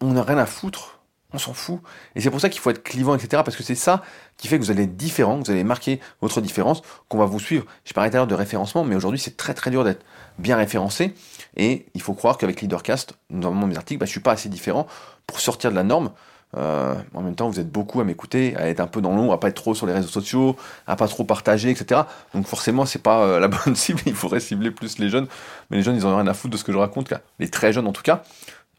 on 0.00 0.12
n'a 0.12 0.22
rien 0.22 0.38
à 0.38 0.46
foutre, 0.46 1.00
on 1.32 1.38
s'en 1.38 1.52
fout. 1.52 1.80
Et 2.14 2.20
c'est 2.20 2.30
pour 2.30 2.40
ça 2.40 2.48
qu'il 2.48 2.60
faut 2.60 2.70
être 2.70 2.82
clivant, 2.82 3.14
etc. 3.14 3.42
Parce 3.44 3.56
que 3.56 3.62
c'est 3.62 3.74
ça 3.74 4.02
qui 4.36 4.48
fait 4.48 4.58
que 4.58 4.64
vous 4.64 4.70
allez 4.70 4.84
être 4.84 4.96
différent, 4.96 5.40
que 5.40 5.46
vous 5.46 5.50
allez 5.50 5.64
marquer 5.64 6.00
votre 6.20 6.40
différence, 6.40 6.82
qu'on 7.08 7.18
va 7.18 7.26
vous 7.26 7.40
suivre. 7.40 7.66
Je 7.84 7.92
parlais 7.92 8.10
tout 8.10 8.16
à 8.16 8.18
l'heure 8.18 8.26
de 8.26 8.34
référencement, 8.34 8.84
mais 8.84 8.94
aujourd'hui 8.94 9.20
c'est 9.20 9.36
très 9.36 9.54
très 9.54 9.70
dur 9.70 9.84
d'être 9.84 10.04
bien 10.38 10.56
référencé. 10.56 11.14
Et 11.56 11.86
il 11.94 12.02
faut 12.02 12.14
croire 12.14 12.38
qu'avec 12.38 12.60
Leadercast, 12.60 13.14
dans 13.30 13.52
mes 13.52 13.76
articles, 13.76 13.98
bah, 13.98 14.06
je 14.06 14.10
suis 14.10 14.20
pas 14.20 14.32
assez 14.32 14.48
différent 14.48 14.86
pour 15.26 15.40
sortir 15.40 15.70
de 15.70 15.76
la 15.76 15.84
norme. 15.84 16.10
Euh, 16.56 16.94
en 17.14 17.22
même 17.22 17.36
temps, 17.36 17.48
vous 17.48 17.60
êtes 17.60 17.70
beaucoup 17.70 18.00
à 18.00 18.04
m'écouter, 18.04 18.56
à 18.56 18.68
être 18.68 18.80
un 18.80 18.86
peu 18.86 19.00
dans 19.00 19.14
l'ombre, 19.14 19.32
à 19.32 19.40
pas 19.40 19.48
être 19.48 19.54
trop 19.54 19.74
sur 19.74 19.86
les 19.86 19.92
réseaux 19.92 20.08
sociaux, 20.08 20.56
à 20.86 20.96
pas 20.96 21.06
trop 21.06 21.24
partager, 21.24 21.70
etc. 21.70 22.02
Donc 22.34 22.46
forcément, 22.46 22.86
c'est 22.86 23.02
pas 23.02 23.22
euh, 23.22 23.40
la 23.40 23.48
bonne 23.64 23.76
cible. 23.76 24.00
Il 24.06 24.14
faudrait 24.14 24.40
cibler 24.40 24.70
plus 24.70 24.98
les 24.98 25.08
jeunes. 25.08 25.26
Mais 25.70 25.76
les 25.76 25.82
jeunes, 25.82 25.96
ils 25.96 26.06
ont 26.06 26.16
rien 26.16 26.26
à 26.26 26.34
foutre 26.34 26.52
de 26.52 26.56
ce 26.56 26.64
que 26.64 26.72
je 26.72 26.78
raconte. 26.78 27.12
Les 27.38 27.48
très 27.48 27.72
jeunes, 27.72 27.86
en 27.86 27.92
tout 27.92 28.02
cas. 28.02 28.22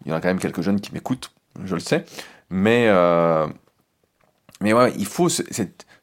Il 0.06 0.10
y 0.10 0.14
en 0.14 0.18
a 0.18 0.22
quand 0.22 0.30
même 0.30 0.40
quelques 0.40 0.62
jeunes 0.62 0.82
qui 0.82 0.94
m'écoutent, 0.94 1.32
je 1.64 1.76
le 1.76 1.82
sais. 1.82 2.06
Mais 2.50 2.88
euh, 2.88 3.48
mais 4.62 4.74
ouais, 4.74 4.92
il 4.98 5.06
faut 5.06 5.30
ce 5.30 5.44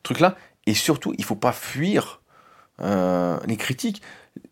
truc-là. 0.03 0.37
Et 0.67 0.75
surtout, 0.75 1.15
il 1.19 1.25
faut 1.25 1.37
pas 1.37 1.53
fuir 1.53 2.21
les 2.81 3.57
critiques. 3.57 4.03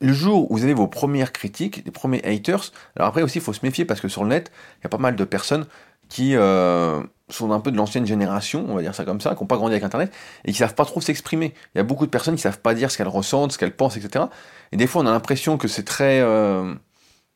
Le 0.00 0.12
jour 0.12 0.50
où 0.50 0.56
vous 0.56 0.64
avez 0.64 0.74
vos 0.74 0.88
premières 0.88 1.32
critiques, 1.32 1.82
les 1.84 1.92
premiers 1.92 2.20
haters, 2.24 2.72
alors 2.96 3.08
après 3.08 3.22
aussi, 3.22 3.38
il 3.38 3.40
faut 3.40 3.52
se 3.52 3.64
méfier 3.64 3.84
parce 3.84 4.00
que 4.00 4.08
sur 4.08 4.24
le 4.24 4.30
net, 4.30 4.50
il 4.80 4.84
y 4.84 4.86
a 4.86 4.88
pas 4.88 4.98
mal 4.98 5.14
de 5.14 5.24
personnes 5.24 5.66
qui 6.08 6.36
euh, 6.36 7.02
sont 7.28 7.50
un 7.52 7.60
peu 7.60 7.70
de 7.70 7.76
l'ancienne 7.76 8.06
génération, 8.06 8.64
on 8.68 8.74
va 8.74 8.82
dire 8.82 8.94
ça 8.94 9.04
comme 9.04 9.20
ça, 9.20 9.34
qui 9.34 9.42
n'ont 9.42 9.46
pas 9.46 9.56
grandi 9.56 9.72
avec 9.72 9.84
Internet, 9.84 10.12
et 10.44 10.52
qui 10.52 10.58
savent 10.58 10.74
pas 10.74 10.84
trop 10.84 11.00
s'exprimer. 11.00 11.54
Il 11.74 11.78
y 11.78 11.80
a 11.80 11.84
beaucoup 11.84 12.06
de 12.06 12.10
personnes 12.10 12.36
qui 12.36 12.42
savent 12.42 12.60
pas 12.60 12.74
dire 12.74 12.90
ce 12.90 12.96
qu'elles 12.96 13.08
ressentent, 13.08 13.52
ce 13.52 13.58
qu'elles 13.58 13.74
pensent, 13.74 13.96
etc. 13.96 14.26
Et 14.72 14.76
des 14.76 14.86
fois, 14.86 15.02
on 15.02 15.06
a 15.06 15.10
l'impression 15.10 15.58
que 15.58 15.68
c'est 15.68 15.84
très... 15.84 16.20
Euh, 16.20 16.74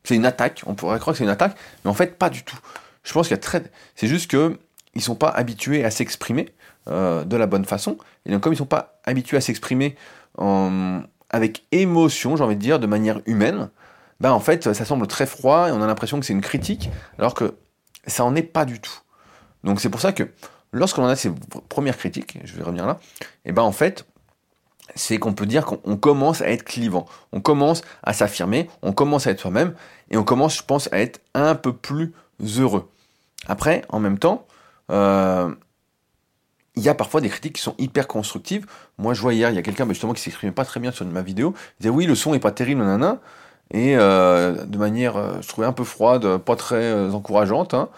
c'est 0.03 0.15
une 0.15 0.25
attaque, 0.25 0.63
on 0.65 0.73
pourrait 0.73 0.97
croire 0.99 1.13
que 1.13 1.19
c'est 1.19 1.23
une 1.23 1.29
attaque, 1.29 1.55
mais 1.83 1.91
en 1.91 1.93
fait, 1.93 2.17
pas 2.17 2.29
du 2.29 2.43
tout. 2.43 2.57
Je 3.03 3.13
pense 3.13 3.27
qu'il 3.27 3.35
y 3.35 3.39
a 3.39 3.41
très... 3.41 3.63
C'est 3.95 4.07
juste 4.07 4.31
que 4.31 4.57
ils 4.93 5.01
sont 5.01 5.15
pas 5.15 5.29
habitués 5.29 5.85
à 5.85 5.91
s'exprimer 5.91 6.49
euh, 6.89 7.23
de 7.23 7.37
la 7.37 7.45
bonne 7.45 7.65
façon, 7.65 7.97
et 8.25 8.31
donc 8.31 8.41
comme 8.41 8.51
ils 8.51 8.57
sont 8.57 8.65
pas 8.65 8.99
habitués 9.05 9.37
à 9.37 9.41
s'exprimer 9.41 9.95
avec 11.29 11.65
émotion, 11.71 12.35
j'ai 12.35 12.43
envie 12.43 12.55
de 12.55 12.61
dire, 12.61 12.79
de 12.79 12.87
manière 12.87 13.21
humaine, 13.25 13.69
ben 14.19 14.31
en 14.31 14.39
fait, 14.39 14.73
ça 14.73 14.85
semble 14.85 15.07
très 15.07 15.25
froid, 15.25 15.69
et 15.69 15.71
on 15.71 15.81
a 15.81 15.87
l'impression 15.87 16.19
que 16.19 16.25
c'est 16.25 16.33
une 16.33 16.41
critique, 16.41 16.89
alors 17.17 17.33
que 17.33 17.55
ça 18.07 18.23
en 18.23 18.35
est 18.35 18.43
pas 18.43 18.65
du 18.65 18.79
tout. 18.79 18.99
Donc 19.63 19.79
c'est 19.79 19.89
pour 19.89 20.01
ça 20.01 20.11
que 20.11 20.29
lorsqu'on 20.71 21.05
a 21.05 21.15
ces 21.15 21.31
premières 21.69 21.97
critiques, 21.97 22.39
je 22.43 22.55
vais 22.55 22.63
revenir 22.63 22.85
là, 22.85 22.99
et 23.21 23.49
eh 23.49 23.51
ben 23.51 23.63
en 23.63 23.71
fait, 23.71 24.05
c'est 24.95 25.17
qu'on 25.17 25.33
peut 25.33 25.45
dire 25.45 25.65
qu'on 25.65 25.97
commence 25.97 26.41
à 26.41 26.49
être 26.49 26.63
clivant, 26.63 27.05
on 27.31 27.41
commence 27.41 27.81
à 28.03 28.13
s'affirmer, 28.13 28.69
on 28.81 28.93
commence 28.93 29.27
à 29.27 29.31
être 29.31 29.39
soi-même, 29.39 29.73
et 30.09 30.17
on 30.17 30.23
commence, 30.23 30.57
je 30.57 30.63
pense, 30.63 30.91
à 30.91 30.99
être 30.99 31.21
un 31.33 31.55
peu 31.55 31.73
plus 31.73 32.13
heureux. 32.57 32.89
Après, 33.47 33.83
en 33.89 33.99
même 33.99 34.19
temps, 34.19 34.45
euh, 34.91 35.53
il 36.75 36.83
y 36.83 36.89
a 36.89 36.95
parfois 36.95 37.21
des 37.21 37.29
critiques 37.29 37.55
qui 37.55 37.61
sont 37.61 37.75
hyper 37.77 38.07
constructives. 38.07 38.65
Moi, 38.97 39.13
je 39.13 39.21
vois 39.21 39.33
hier, 39.33 39.49
il 39.49 39.55
y 39.55 39.59
a 39.59 39.61
quelqu'un 39.61 39.87
justement 39.87 40.13
qui 40.13 40.21
s'exprimait 40.21 40.53
pas 40.53 40.65
très 40.65 40.79
bien 40.79 40.91
sur 40.91 41.05
ma 41.05 41.21
vidéo. 41.21 41.53
Il 41.79 41.83
disait 41.83 41.89
oui, 41.89 42.05
le 42.05 42.15
son 42.15 42.33
est 42.33 42.39
pas 42.39 42.51
terrible, 42.51 42.81
nanana 42.81 43.19
et 43.71 43.95
euh, 43.95 44.65
de 44.65 44.77
manière, 44.77 45.15
euh, 45.15 45.33
je 45.41 45.47
trouvais 45.47 45.67
un 45.67 45.71
peu 45.71 45.85
froide, 45.85 46.37
pas 46.37 46.55
très 46.55 46.83
euh, 46.83 47.11
encourageante. 47.11 47.73
Hein. 47.73 47.89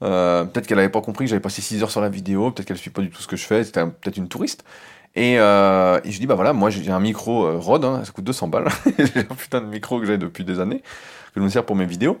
peut-être 0.00 0.66
qu'elle 0.66 0.78
n'avait 0.78 0.88
pas 0.88 1.00
compris 1.00 1.24
que 1.24 1.30
j'avais 1.30 1.40
passé 1.40 1.62
6 1.62 1.82
heures 1.82 1.90
sur 1.90 2.00
la 2.00 2.08
vidéo, 2.08 2.50
peut-être 2.50 2.66
qu'elle 2.66 2.76
ne 2.76 2.80
suit 2.80 2.90
pas 2.90 3.02
du 3.02 3.10
tout 3.10 3.22
ce 3.22 3.28
que 3.28 3.36
je 3.36 3.44
fais, 3.44 3.62
c'était 3.62 3.84
peut-être 3.84 4.16
une 4.16 4.28
touriste. 4.28 4.64
Et, 5.14 5.34
et, 5.34 5.38
je 5.38 6.18
dis, 6.18 6.26
bah 6.26 6.34
voilà, 6.34 6.52
moi 6.52 6.70
j'ai 6.70 6.90
un 6.90 7.00
micro 7.00 7.58
Rode, 7.58 7.84
hein, 7.84 8.02
ça 8.04 8.12
coûte 8.12 8.24
200 8.24 8.48
balles, 8.48 8.68
j'ai 8.98 9.20
un 9.20 9.34
putain 9.34 9.60
de 9.60 9.66
micro 9.66 10.00
que 10.00 10.06
j'ai 10.06 10.18
depuis 10.18 10.44
des 10.44 10.60
années, 10.60 10.80
que 11.34 11.40
je 11.40 11.40
me 11.40 11.48
sers 11.48 11.64
pour 11.64 11.76
mes 11.76 11.86
vidéos. 11.86 12.18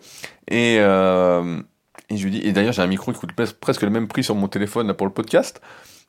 Et, 0.48 0.76
je 0.78 2.24
lui 2.24 2.30
dis, 2.30 2.40
et 2.40 2.52
d'ailleurs 2.52 2.72
j'ai 2.72 2.82
un 2.82 2.88
micro 2.88 3.12
qui 3.12 3.18
coûte 3.18 3.32
presque 3.32 3.82
le 3.82 3.90
même 3.90 4.08
prix 4.08 4.24
sur 4.24 4.34
mon 4.34 4.48
téléphone 4.48 4.92
pour 4.94 5.06
le 5.06 5.12
podcast. 5.12 5.60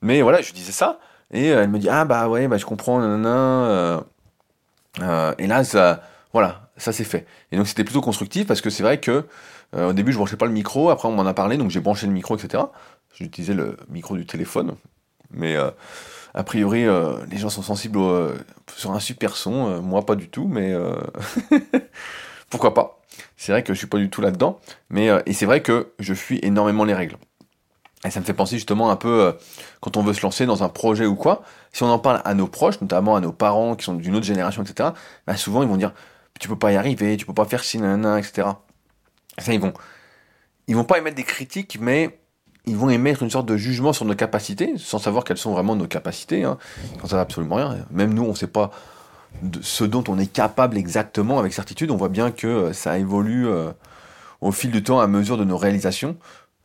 Mais 0.02 0.22
voilà, 0.22 0.41
je 0.41 0.52
disais 0.54 0.72
ça, 0.72 0.99
et 1.32 1.47
elle 1.47 1.70
me 1.70 1.80
dit, 1.80 1.89
ah 1.89 2.06
bah 2.06 2.28
ouais, 2.28 2.47
bah 2.47 2.58
je 2.58 2.66
comprends, 2.66 2.99
nanana. 2.99 4.04
et 5.38 5.47
là, 5.47 5.64
ça, 5.64 6.02
voilà, 6.34 6.71
ça 6.82 6.94
c'est 6.94 7.04
fait. 7.04 7.26
Et 7.52 7.58
donc 7.58 7.68
c'était 7.68 7.84
plutôt 7.84 8.02
constructif 8.02 8.48
parce 8.48 8.62
que 8.62 8.70
c'est 8.70 8.84
vrai 8.84 9.00
que 9.00 9.26
au 9.74 9.94
début 9.94 10.12
je 10.12 10.18
branchais 10.18 10.36
pas 10.36 10.48
le 10.48 10.52
micro, 10.52 10.90
après 10.90 11.08
on 11.08 11.14
m'en 11.14 11.26
a 11.26 11.34
parlé, 11.34 11.58
donc 11.58 11.70
j'ai 11.70 11.80
branché 11.80 12.06
le 12.08 12.14
micro, 12.14 12.36
etc. 12.36 12.64
J'utilisais 13.14 13.54
le 13.54 13.78
micro 13.90 14.18
du 14.18 14.26
téléphone, 14.26 14.76
mais 15.32 15.58
a 16.34 16.44
priori, 16.44 16.86
euh, 16.86 17.18
les 17.30 17.38
gens 17.38 17.50
sont 17.50 17.62
sensibles 17.62 18.00
euh, 18.00 18.34
sur 18.76 18.92
un 18.92 19.00
super 19.00 19.36
son. 19.36 19.70
Euh, 19.70 19.82
moi, 19.82 20.06
pas 20.06 20.16
du 20.16 20.30
tout, 20.30 20.48
mais 20.48 20.74
pourquoi 22.50 22.74
pas 22.74 23.02
C'est 23.38 23.52
vrai 23.52 23.64
que 23.64 23.74
je 23.74 23.78
suis 23.78 23.88
pas 23.88 23.98
du 23.98 24.10
tout 24.10 24.22
là-dedans. 24.22 24.60
Mais 24.90 25.10
et 25.26 25.34
c'est 25.34 25.46
vrai 25.46 25.62
que 25.62 25.92
je 26.00 26.14
fuis 26.14 26.40
énormément 26.44 26.86
les 26.86 26.94
règles. 26.94 27.18
Et 28.04 28.10
ça 28.10 28.20
me 28.20 28.26
fait 28.26 28.34
penser 28.34 28.56
justement 28.56 28.90
un 28.90 28.96
peu 28.96 29.36
quand 29.80 29.96
on 29.96 30.02
veut 30.02 30.14
se 30.14 30.24
lancer 30.24 30.48
dans 30.48 30.64
un 30.64 30.70
projet 30.70 31.06
ou 31.06 31.16
quoi. 31.16 31.44
Si 31.72 31.84
on 31.84 31.90
en 31.90 32.00
parle 32.00 32.22
à 32.26 32.34
nos 32.34 32.48
proches, 32.48 32.82
notamment 32.82 33.16
à 33.16 33.20
nos 33.20 33.32
parents 33.32 33.76
qui 33.76 33.86
sont 33.86 33.94
d'une 33.94 34.16
autre 34.16 34.26
génération, 34.26 34.64
etc. 34.64 34.90
Bah 35.28 35.38
souvent 35.38 35.62
ils 35.62 35.70
vont 35.70 35.78
dire 35.78 35.94
tu 36.42 36.48
peux 36.48 36.58
pas 36.58 36.72
y 36.72 36.76
arriver, 36.76 37.16
tu 37.18 37.26
peux 37.26 37.34
pas 37.34 37.46
faire 37.46 37.64
ci, 37.64 37.78
nanana, 37.78 38.20
etc. 38.20 38.48
Ça 39.38 39.54
ils 39.54 39.60
vont 39.60 39.74
ils 40.68 40.76
vont 40.76 40.84
pas 40.84 40.98
émettre 40.98 41.16
des 41.16 41.24
critiques, 41.24 41.78
mais 41.80 42.20
ils 42.66 42.76
vont 42.76 42.89
émettre 42.89 43.24
une 43.24 43.30
sorte 43.30 43.46
de 43.46 43.58
jugement 43.58 43.94
sur 43.94 44.06
nos 44.06 44.16
capacités, 44.16 44.74
sans 44.78 44.98
savoir 44.98 45.24
quelles 45.24 45.38
sont 45.38 45.52
vraiment 45.52 45.76
nos 45.76 45.88
capacités. 45.88 46.44
Hein. 46.44 46.58
Quand 47.00 47.08
ça 47.08 47.16
va 47.16 47.22
absolument 47.22 47.56
rien. 47.56 47.86
Même 47.92 48.14
nous, 48.14 48.24
on 48.24 48.30
ne 48.30 48.36
sait 48.36 48.48
pas 48.48 48.72
de 49.44 49.62
ce 49.62 49.84
dont 49.84 50.04
on 50.08 50.18
est 50.18 50.32
capable 50.32 50.78
exactement 50.78 51.39
avec 51.39 51.54
certitude. 51.54 51.92
On 51.92 51.98
voit 51.98 52.10
bien 52.10 52.32
que 52.32 52.48
euh, 52.48 52.74
ça 52.74 52.98
évolue 52.98 53.48
euh, 53.48 53.72
au 54.42 54.52
fil 54.52 54.72
du 54.72 54.84
temps 54.84 55.00
à 55.00 55.08
mesure 55.08 55.38
de 55.38 55.44
nos 55.44 55.58
réalisations. 55.58 56.18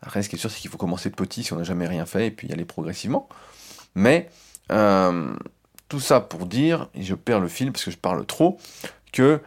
Après, 0.02 0.22
ce 0.22 0.28
qui 0.28 0.36
est 0.36 0.38
sûr, 0.38 0.50
c'est 0.50 0.60
qu'il 0.60 0.70
faut 0.70 0.78
commencer 0.78 1.10
petit 1.10 1.42
si 1.42 1.52
on 1.52 1.56
n'a 1.56 1.64
jamais 1.64 1.86
rien 1.86 2.06
fait 2.06 2.26
et 2.26 2.30
puis 2.30 2.48
y 2.48 2.52
aller 2.52 2.64
progressivement. 2.64 3.28
Mais 3.94 4.30
euh, 4.72 5.34
tout 5.88 6.00
ça 6.00 6.20
pour 6.20 6.46
dire, 6.46 6.88
et 6.94 7.02
je 7.02 7.14
perds 7.14 7.40
le 7.40 7.48
fil 7.48 7.72
parce 7.72 7.84
que 7.84 7.90
je 7.90 7.96
parle 7.96 8.24
trop, 8.26 8.58
que 9.16 9.40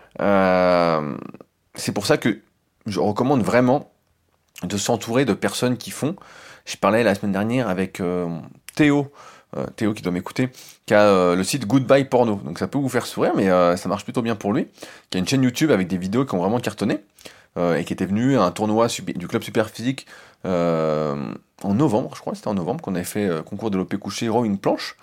c'est 1.75 1.91
pour 1.91 2.05
ça 2.05 2.17
que 2.17 2.39
je 2.85 2.99
recommande 2.99 3.43
vraiment 3.43 3.91
de 4.63 4.77
s'entourer 4.77 5.25
de 5.25 5.33
personnes 5.33 5.77
qui 5.77 5.91
font. 5.91 6.15
Je 6.65 6.75
parlais 6.75 7.03
la 7.03 7.15
semaine 7.15 7.31
dernière 7.31 7.69
avec 7.69 7.99
euh, 7.99 8.27
Théo, 8.75 9.11
euh, 9.55 9.65
Théo 9.75 9.93
qui 9.93 10.01
doit 10.01 10.11
m'écouter, 10.11 10.49
qui 10.85 10.93
a 10.93 11.03
euh, 11.03 11.35
le 11.35 11.43
site 11.43 11.65
Goodbye 11.65 12.05
Porno. 12.05 12.35
Donc 12.43 12.59
ça 12.59 12.67
peut 12.67 12.77
vous 12.77 12.89
faire 12.89 13.05
sourire, 13.05 13.33
mais 13.35 13.47
ça 13.77 13.89
marche 13.89 14.03
plutôt 14.03 14.21
bien 14.21 14.35
pour 14.35 14.53
lui. 14.53 14.67
Qui 15.09 15.17
a 15.17 15.19
une 15.19 15.27
chaîne 15.27 15.43
YouTube 15.43 15.71
avec 15.71 15.87
des 15.87 15.97
vidéos 15.97 16.25
qui 16.25 16.35
ont 16.35 16.39
vraiment 16.39 16.59
cartonné. 16.59 16.99
et 17.57 17.83
qui 17.83 17.93
était 17.93 18.05
venu 18.05 18.37
à 18.37 18.43
un 18.43 18.51
tournoi 18.51 18.87
du 18.87 19.27
club 19.27 19.43
super 19.43 19.69
physique 19.69 20.07
en 20.45 21.73
novembre, 21.73 22.11
je 22.15 22.21
crois, 22.21 22.35
c'était 22.35 22.47
en 22.47 22.53
novembre 22.53 22.81
qu'on 22.81 22.95
avait 22.95 23.03
fait 23.03 23.29
concours 23.45 23.69
de 23.69 23.77
l'OP 23.77 23.95
couché 23.97 24.27
une 24.27 24.57
planche. 24.57 24.95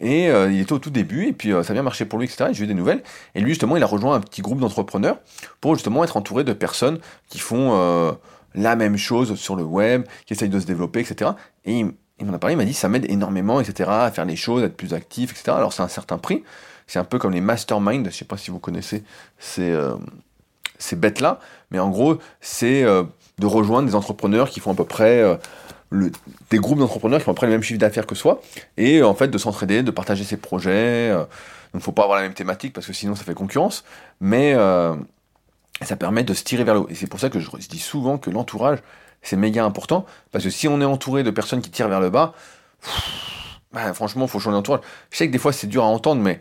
Et 0.00 0.26
il 0.26 0.60
était 0.60 0.72
au 0.72 0.78
tout 0.78 0.90
début, 0.90 1.28
et 1.28 1.32
puis 1.32 1.50
ça 1.50 1.70
a 1.70 1.72
bien 1.72 1.82
marché 1.82 2.04
pour 2.04 2.18
lui, 2.18 2.26
etc. 2.26 2.50
J'ai 2.52 2.64
eu 2.64 2.66
des 2.66 2.74
nouvelles. 2.74 3.02
Et 3.34 3.40
lui, 3.40 3.50
justement, 3.50 3.76
il 3.76 3.82
a 3.82 3.86
rejoint 3.86 4.16
un 4.16 4.20
petit 4.20 4.42
groupe 4.42 4.58
d'entrepreneurs 4.58 5.18
pour 5.60 5.74
justement 5.74 6.04
être 6.04 6.16
entouré 6.16 6.44
de 6.44 6.52
personnes 6.52 6.98
qui 7.28 7.38
font 7.38 8.16
la 8.54 8.76
même 8.76 8.96
chose 8.96 9.34
sur 9.34 9.56
le 9.56 9.62
web, 9.62 10.04
qui 10.26 10.32
essaye 10.34 10.48
de 10.48 10.60
se 10.60 10.66
développer, 10.66 11.00
etc. 11.00 11.32
Et 11.64 11.80
il, 12.18 12.26
m'en 12.26 12.34
a 12.34 12.38
parlé, 12.38 12.54
il 12.54 12.56
m'a 12.56 12.64
dit 12.64 12.74
ça 12.74 12.88
m'aide 12.88 13.10
énormément, 13.10 13.60
etc. 13.60 13.90
à 13.90 14.10
faire 14.10 14.24
les 14.24 14.36
choses, 14.36 14.62
à 14.62 14.66
être 14.66 14.76
plus 14.76 14.94
actif, 14.94 15.32
etc. 15.32 15.52
Alors 15.56 15.72
c'est 15.72 15.82
un 15.82 15.88
certain 15.88 16.18
prix. 16.18 16.44
C'est 16.86 16.98
un 16.98 17.04
peu 17.04 17.18
comme 17.18 17.32
les 17.32 17.40
masterminds, 17.40 18.04
je 18.10 18.16
sais 18.16 18.24
pas 18.24 18.36
si 18.36 18.50
vous 18.50 18.58
connaissez 18.58 19.04
ces, 19.38 19.70
euh, 19.70 19.94
ces 20.78 20.96
bêtes-là, 20.96 21.40
mais 21.70 21.78
en 21.78 21.88
gros, 21.88 22.18
c'est 22.40 22.84
euh, 22.84 23.04
de 23.38 23.46
rejoindre 23.46 23.88
des 23.88 23.94
entrepreneurs 23.94 24.50
qui 24.50 24.60
font 24.60 24.72
à 24.72 24.74
peu 24.74 24.84
près 24.84 25.22
euh, 25.22 25.36
des 26.50 26.58
groupes 26.58 26.78
d'entrepreneurs 26.78 27.18
qui 27.18 27.24
font 27.24 27.30
à 27.30 27.34
peu 27.34 27.38
près 27.38 27.46
le 27.46 27.52
même 27.52 27.62
chiffre 27.62 27.78
d'affaires 27.78 28.06
que 28.06 28.14
soi, 28.14 28.40
et 28.76 29.02
en 29.02 29.14
fait 29.14 29.28
de 29.28 29.38
s'entraider, 29.38 29.82
de 29.82 29.90
partager 29.90 30.24
ses 30.24 30.36
projets. 30.36 31.10
donc 31.10 31.28
il 31.74 31.78
ne 31.78 31.82
faut 31.82 31.92
pas 31.92 32.02
avoir 32.02 32.18
la 32.18 32.24
même 32.24 32.34
thématique 32.34 32.72
parce 32.72 32.86
que 32.86 32.92
sinon 32.92 33.14
ça 33.14 33.24
fait 33.24 33.34
concurrence, 33.34 33.84
mais 34.20 34.54
ça 35.82 35.96
permet 35.96 36.24
de 36.24 36.34
se 36.34 36.44
tirer 36.44 36.64
vers 36.64 36.74
le 36.74 36.80
haut. 36.80 36.88
Et 36.88 36.94
c'est 36.94 37.06
pour 37.06 37.20
ça 37.20 37.30
que 37.30 37.40
je 37.40 37.48
dis 37.68 37.78
souvent 37.78 38.18
que 38.18 38.30
l'entourage, 38.30 38.78
c'est 39.22 39.36
méga 39.36 39.64
important, 39.64 40.04
parce 40.32 40.44
que 40.44 40.50
si 40.50 40.68
on 40.68 40.80
est 40.80 40.84
entouré 40.84 41.22
de 41.22 41.30
personnes 41.30 41.62
qui 41.62 41.70
tirent 41.70 41.88
vers 41.88 42.00
le 42.00 42.10
bas, 42.10 42.34
bah, 43.72 43.92
franchement, 43.92 44.26
il 44.26 44.30
faut 44.30 44.38
changer 44.38 44.56
d'entourage. 44.56 44.82
Je 45.10 45.16
sais 45.16 45.26
que 45.26 45.32
des 45.32 45.38
fois, 45.38 45.52
c'est 45.52 45.66
dur 45.66 45.82
à 45.82 45.88
entendre, 45.88 46.22
mais 46.22 46.40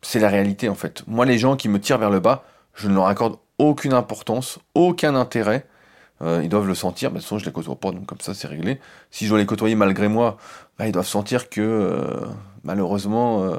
c'est 0.00 0.20
la 0.20 0.28
réalité, 0.28 0.68
en 0.68 0.74
fait. 0.74 1.02
Moi, 1.06 1.26
les 1.26 1.38
gens 1.38 1.56
qui 1.56 1.68
me 1.68 1.78
tirent 1.78 1.98
vers 1.98 2.10
le 2.10 2.20
bas, 2.20 2.44
je 2.74 2.88
ne 2.88 2.94
leur 2.94 3.06
accorde 3.06 3.36
aucune 3.58 3.92
importance, 3.92 4.58
aucun 4.74 5.14
intérêt. 5.14 5.66
Euh, 6.22 6.40
ils 6.42 6.48
doivent 6.48 6.68
le 6.68 6.74
sentir, 6.74 7.10
de 7.10 7.16
toute 7.16 7.24
façon 7.24 7.38
je 7.38 7.44
les 7.44 7.52
côtoie 7.52 7.74
pas, 7.74 7.90
donc 7.90 8.06
comme 8.06 8.20
ça 8.20 8.34
c'est 8.34 8.46
réglé. 8.46 8.80
Si 9.10 9.24
je 9.24 9.30
dois 9.30 9.38
les 9.38 9.46
côtoyer 9.46 9.74
malgré 9.74 10.08
moi, 10.08 10.36
bah, 10.78 10.86
ils 10.86 10.92
doivent 10.92 11.06
sentir 11.06 11.48
que 11.48 11.60
euh, 11.60 12.24
malheureusement 12.62 13.42
euh, 13.42 13.56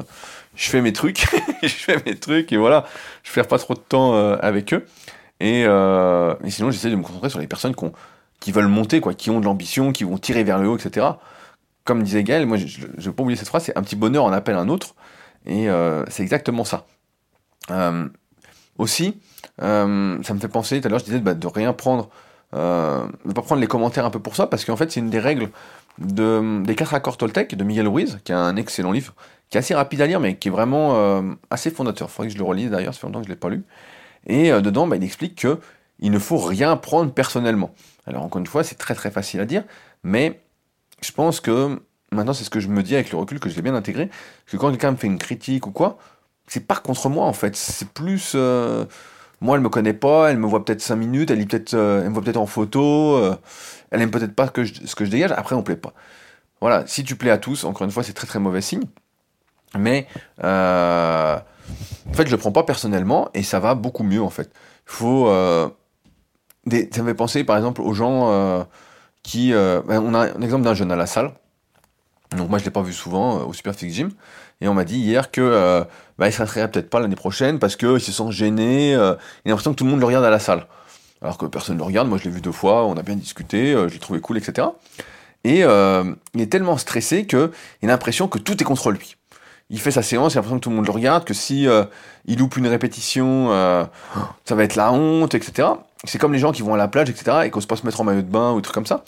je 0.56 0.70
fais 0.70 0.82
mes 0.82 0.94
trucs, 0.94 1.26
je 1.62 1.68
fais 1.68 2.02
mes 2.06 2.18
trucs 2.18 2.54
et 2.54 2.58
voilà, 2.58 2.86
je 3.24 3.34
perds 3.34 3.48
pas 3.48 3.60
trop 3.60 3.74
de 3.74 3.80
temps 3.80 4.16
avec 4.36 4.74
eux. 4.74 4.86
Et, 5.42 5.64
sinon 6.50 6.72
j'essaie 6.72 6.90
de 6.90 6.96
me 6.96 7.04
concentrer 7.04 7.30
sur 7.30 7.40
les 7.40 7.48
personnes 7.48 7.76
qui, 8.40 8.52
veulent 8.54 8.68
monter, 8.68 9.02
quoi, 9.02 9.14
qui 9.14 9.30
ont 9.30 9.42
de 9.42 9.46
l'ambition, 9.46 9.92
qui 9.92 10.06
vont 10.06 10.18
tirer 10.18 10.44
vers 10.46 10.60
le 10.60 10.70
haut, 10.70 10.78
etc. 10.78 11.08
Comme 11.84 12.04
disait 12.04 12.24
Gaël, 12.24 12.46
moi 12.46 12.58
je 12.58 12.88
ne 12.88 13.02
vais 13.02 13.12
pas 13.12 13.24
oublier 13.24 13.38
cette 13.38 13.50
phrase, 13.50 13.64
c'est 13.66 13.78
un 13.78 13.84
petit 13.84 13.98
bonheur 13.98 14.24
en 14.24 14.32
appelle 14.32 14.56
un 14.56 14.70
autre, 14.70 14.96
et 15.46 15.68
c'est 16.08 16.24
exactement 16.24 16.64
ça. 16.64 16.86
aussi, 18.78 19.20
ça 19.60 19.86
me 19.86 20.40
fait 20.40 20.48
penser, 20.48 20.80
tout 20.80 20.88
à 20.88 20.90
l'heure 20.90 21.00
je 21.00 21.06
disais 21.06 21.20
bah, 21.20 21.34
de 21.34 21.48
rien 21.48 21.74
prendre 21.74 22.10
euh, 22.56 23.06
ne 23.26 23.34
pas 23.34 23.42
prendre 23.42 23.62
les 23.62 23.68
commentaires 23.68 24.06
un 24.06 24.10
peu 24.10 24.20
pour 24.20 24.36
ça, 24.36 24.48
parce 24.48 24.64
qu'en 24.66 24.78
fait, 24.78 24.92
c'est 24.92 25.00
une 25.00 25.10
des 25.10 25.20
règles 25.20 25.50
de, 25.98 26.64
des 26.64 26.76
quatre 26.76 26.94
accords 26.94 27.18
Toltec 27.18 27.56
de 27.56 27.64
Miguel 27.64 27.88
Ruiz, 27.88 28.20
qui 28.24 28.32
a 28.32 28.40
un 28.40 28.56
excellent 28.56 28.92
livre, 28.92 29.14
qui 29.50 29.58
est 29.58 29.60
assez 29.60 29.76
rapide 29.76 30.02
à 30.02 30.08
lire, 30.08 30.20
mais 30.20 30.38
qui 30.38 30.48
est 30.48 30.52
vraiment 30.52 30.96
euh, 30.96 31.22
assez 31.50 31.70
fondateur. 31.70 32.08
Il 32.10 32.12
faudrait 32.12 32.28
que 32.30 32.34
je 32.34 32.38
le 32.38 32.46
relise 32.46 32.70
d'ailleurs, 32.70 32.94
ça 32.94 33.02
fait 33.02 33.08
longtemps 33.08 33.20
que 33.20 33.26
je 33.26 33.30
ne 33.30 33.36
l'ai 33.36 33.40
pas 33.40 33.50
lu. 33.50 33.64
Et 34.28 34.52
euh, 34.52 34.62
dedans, 34.62 34.88
bah, 34.88 34.96
il 34.96 35.04
explique 35.04 35.36
que 35.36 35.60
il 36.00 36.12
ne 36.12 36.20
faut 36.20 36.38
rien 36.38 36.76
prendre 36.76 37.12
personnellement. 37.12 37.74
Alors 38.06 38.24
encore 38.24 38.40
une 38.40 38.48
fois, 38.48 38.64
c'est 38.64 38.76
très 38.76 38.96
très 38.96 39.12
facile 39.12 39.40
à 39.40 39.46
dire, 39.46 39.64
mais 40.04 40.42
je 41.02 41.12
pense 41.12 41.40
que 41.40 41.80
maintenant 42.12 42.34
c'est 42.34 42.44
ce 42.44 42.50
que 42.50 42.60
je 42.60 42.68
me 42.68 42.84
dis 42.84 42.96
avec 42.96 43.12
le 43.12 43.18
recul 43.18 43.40
que 43.40 43.50
je 43.50 43.56
l'ai 43.56 43.62
bien 43.62 43.76
intégré, 43.76 44.10
que 44.46 44.58
quand 44.58 44.70
quelqu'un 44.70 44.92
me 44.92 44.98
fait 44.98 45.08
une 45.08 45.18
critique 45.18 45.68
ou 45.68 45.72
quoi, 45.72 45.98
c'est 46.48 46.68
pas 46.68 46.76
contre 46.76 47.10
moi 47.10 47.26
en 47.26 47.34
fait, 47.34 47.56
c'est 47.56 47.90
plus 47.90 48.36
moi, 49.42 49.58
elle 49.58 49.64
me 49.64 49.70
connaît 49.70 49.94
pas, 49.94 50.32
elle 50.32 50.38
me 50.38 50.48
voit 50.48 50.64
peut-être 50.64 50.82
5 50.82 50.96
minutes, 50.96 51.32
elle, 51.32 51.46
peut 51.46 51.64
euh, 51.74 52.02
elle 52.02 52.10
me 52.10 52.14
voit 52.14 52.24
peut-être 52.24 52.38
en 52.38 52.46
photo, 52.46 53.16
euh, 53.16 53.36
elle 53.92 54.02
aime 54.02 54.12
peut-être 54.12 54.34
pas 54.34 54.48
que 54.48 54.66
ce 54.66 54.96
que 54.96 55.06
je 55.06 55.12
dégage, 55.12 55.32
après 55.32 55.56
on 55.56 55.64
plaît 55.64 55.76
pas. 55.76 55.94
Voilà, 56.62 56.84
si 56.88 57.04
tu 57.04 57.16
plais 57.16 57.32
à 57.32 57.38
tous, 57.38 57.64
encore 57.66 57.86
une 57.86 57.92
fois, 57.92 58.04
c'est 58.04 58.14
très 58.14 58.28
très 58.28 58.40
mauvais 58.40 58.62
signe. 58.62 58.86
Mais 59.78 60.08
euh, 60.44 61.38
en 62.10 62.14
fait, 62.14 62.26
je 62.26 62.32
le 62.32 62.38
prends 62.38 62.54
pas 62.54 62.64
personnellement 62.64 63.30
et 63.34 63.44
ça 63.44 63.60
va 63.60 63.76
beaucoup 63.76 64.04
mieux 64.04 64.22
en 64.22 64.30
fait. 64.30 64.50
Faut. 64.86 65.28
Ça 65.28 67.02
me 67.04 67.08
fait 67.08 67.14
penser 67.14 67.44
par 67.44 67.58
exemple 67.58 67.82
aux 67.82 67.94
gens 67.94 68.66
qui. 69.22 69.52
Ben, 69.52 70.02
on 70.02 70.14
a 70.14 70.32
un 70.32 70.42
exemple 70.42 70.64
d'un 70.64 70.74
jeune 70.74 70.92
à 70.92 70.96
la 70.96 71.08
salle. 71.08 71.34
Donc 72.36 72.50
moi 72.50 72.58
je 72.58 72.66
l'ai 72.66 72.72
pas 72.72 72.82
vu 72.82 72.94
souvent 72.94 73.46
au 73.46 73.54
Superfix 73.54 73.94
Gym. 73.94 74.12
Et 74.62 74.68
on 74.68 74.74
m'a 74.74 74.86
dit 74.86 74.98
hier 74.98 75.32
que 75.32 75.42
euh, 75.42 75.84
bah, 76.18 76.30
peut-être 76.30 76.90
pas 76.90 77.00
l'année 77.00 77.16
prochaine 77.16 77.60
parce 77.60 77.76
qu'il 77.76 78.00
se 78.00 78.12
sent 78.12 78.32
gêné. 78.32 78.96
Euh, 78.96 79.16
il 79.44 79.50
a 79.50 79.52
l'impression 79.52 79.72
que 79.72 79.78
tout 79.78 79.84
le 79.84 79.90
monde 79.90 80.00
le 80.00 80.06
regarde 80.06 80.26
à 80.26 80.30
la 80.30 80.40
salle. 80.40 80.68
Alors 81.22 81.38
que 81.38 81.46
personne 81.46 81.76
ne 81.76 81.80
le 81.80 81.86
regarde. 81.86 82.08
Moi, 82.08 82.18
je 82.18 82.26
l'ai 82.26 82.30
vu 82.30 82.42
deux 82.42 82.52
fois. 82.52 82.86
On 82.86 82.96
a 82.96 83.02
bien 83.02 83.16
discuté. 83.16 83.74
Euh, 83.74 83.88
je 83.88 83.94
l'ai 83.94 84.00
trouvé 84.00 84.20
cool, 84.20 84.38
etc. 84.38 84.68
Et 85.44 85.64
euh, 85.64 86.04
il 86.34 86.42
est 86.42 86.52
tellement 86.52 86.78
stressé 86.78 87.26
qu'il 87.26 87.40
a 87.84 87.88
l'impression 87.88 88.28
que 88.28 88.40
tout 88.40 88.62
est 88.62 88.66
contre 88.66 88.92
lui. 88.92 89.18
Il 89.70 89.80
fait 89.80 89.92
sa 89.92 90.04
séance, 90.04 90.34
il 90.34 90.38
a 90.38 90.42
l'impression 90.42 90.58
que 90.60 90.64
tout 90.64 90.70
le 90.70 90.76
monde 90.76 90.86
le 90.86 90.92
regarde, 90.92 91.26
que 91.26 91.34
si 91.34 91.68
il 92.26 92.38
loupe 92.38 92.56
une 92.58 92.68
répétition, 92.68 93.50
ça 94.46 94.56
va 94.56 94.64
être 94.64 94.76
la 94.76 94.92
honte, 94.92 95.34
etc. 95.34 95.70
C'est 96.04 96.20
comme 96.20 96.34
les 96.34 96.40
gens 96.40 96.52
qui 96.52 96.62
vont 96.62 96.76
à 96.76 96.78
la 96.78 96.88
plage, 96.88 97.10
etc. 97.10 97.38
et 97.46 97.50
pas 97.50 97.76
se 97.76 97.84
mettre 97.84 98.00
en 98.00 98.04
maillot 98.04 98.22
de 98.22 98.30
bain 98.30 98.52
ou 98.52 98.58
des 98.58 98.62
trucs 98.62 98.76
comme 98.76 98.86
ça. 98.86 99.04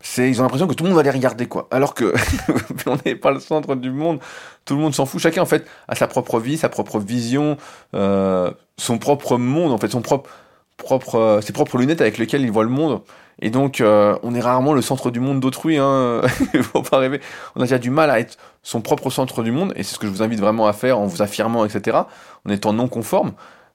C'est 0.00 0.28
ils 0.30 0.40
ont 0.40 0.44
l'impression 0.44 0.66
que 0.66 0.74
tout 0.74 0.84
le 0.84 0.90
monde 0.90 0.96
va 0.96 1.02
les 1.02 1.10
regarder 1.10 1.46
quoi. 1.46 1.68
Alors 1.70 1.94
que 1.94 2.14
on 2.86 2.96
n'est 3.04 3.14
pas 3.14 3.30
le 3.30 3.40
centre 3.40 3.74
du 3.74 3.90
monde. 3.90 4.18
Tout 4.64 4.74
le 4.74 4.80
monde 4.80 4.94
s'en 4.94 5.06
fout. 5.06 5.20
Chacun 5.20 5.42
en 5.42 5.46
fait 5.46 5.66
a 5.88 5.94
sa 5.94 6.06
propre 6.06 6.38
vie 6.38 6.56
sa 6.56 6.68
propre 6.68 6.98
vision 6.98 7.56
euh, 7.94 8.50
son 8.78 8.98
propre 8.98 9.36
monde 9.36 9.72
en 9.72 9.78
fait 9.78 9.88
son 9.88 10.00
propre 10.00 10.30
propre 10.78 11.16
euh, 11.16 11.40
ses 11.42 11.52
propres 11.52 11.76
lunettes 11.76 12.00
avec 12.00 12.18
lesquelles 12.18 12.42
il 12.42 12.50
voit 12.50 12.64
le 12.64 12.70
monde. 12.70 13.02
Et 13.42 13.50
donc 13.50 13.80
euh, 13.80 14.18
on 14.22 14.34
est 14.34 14.40
rarement 14.40 14.72
le 14.72 14.82
centre 14.82 15.10
du 15.10 15.20
monde 15.20 15.40
d'autrui 15.40 15.76
hein. 15.76 16.22
Faut 16.62 16.82
pas 16.82 16.98
rêver. 16.98 17.20
On 17.54 17.60
a 17.60 17.64
déjà 17.64 17.78
du 17.78 17.90
mal 17.90 18.10
à 18.10 18.20
être 18.20 18.38
son 18.62 18.80
propre 18.80 19.10
centre 19.10 19.42
du 19.42 19.52
monde 19.52 19.72
et 19.76 19.82
c'est 19.82 19.94
ce 19.94 19.98
que 19.98 20.06
je 20.06 20.12
vous 20.12 20.22
invite 20.22 20.40
vraiment 20.40 20.66
à 20.66 20.72
faire 20.72 20.98
en 20.98 21.06
vous 21.06 21.20
affirmant 21.20 21.64
etc 21.64 21.98
en 22.46 22.50
étant 22.50 22.72
non 22.72 22.88
conforme. 22.88 23.32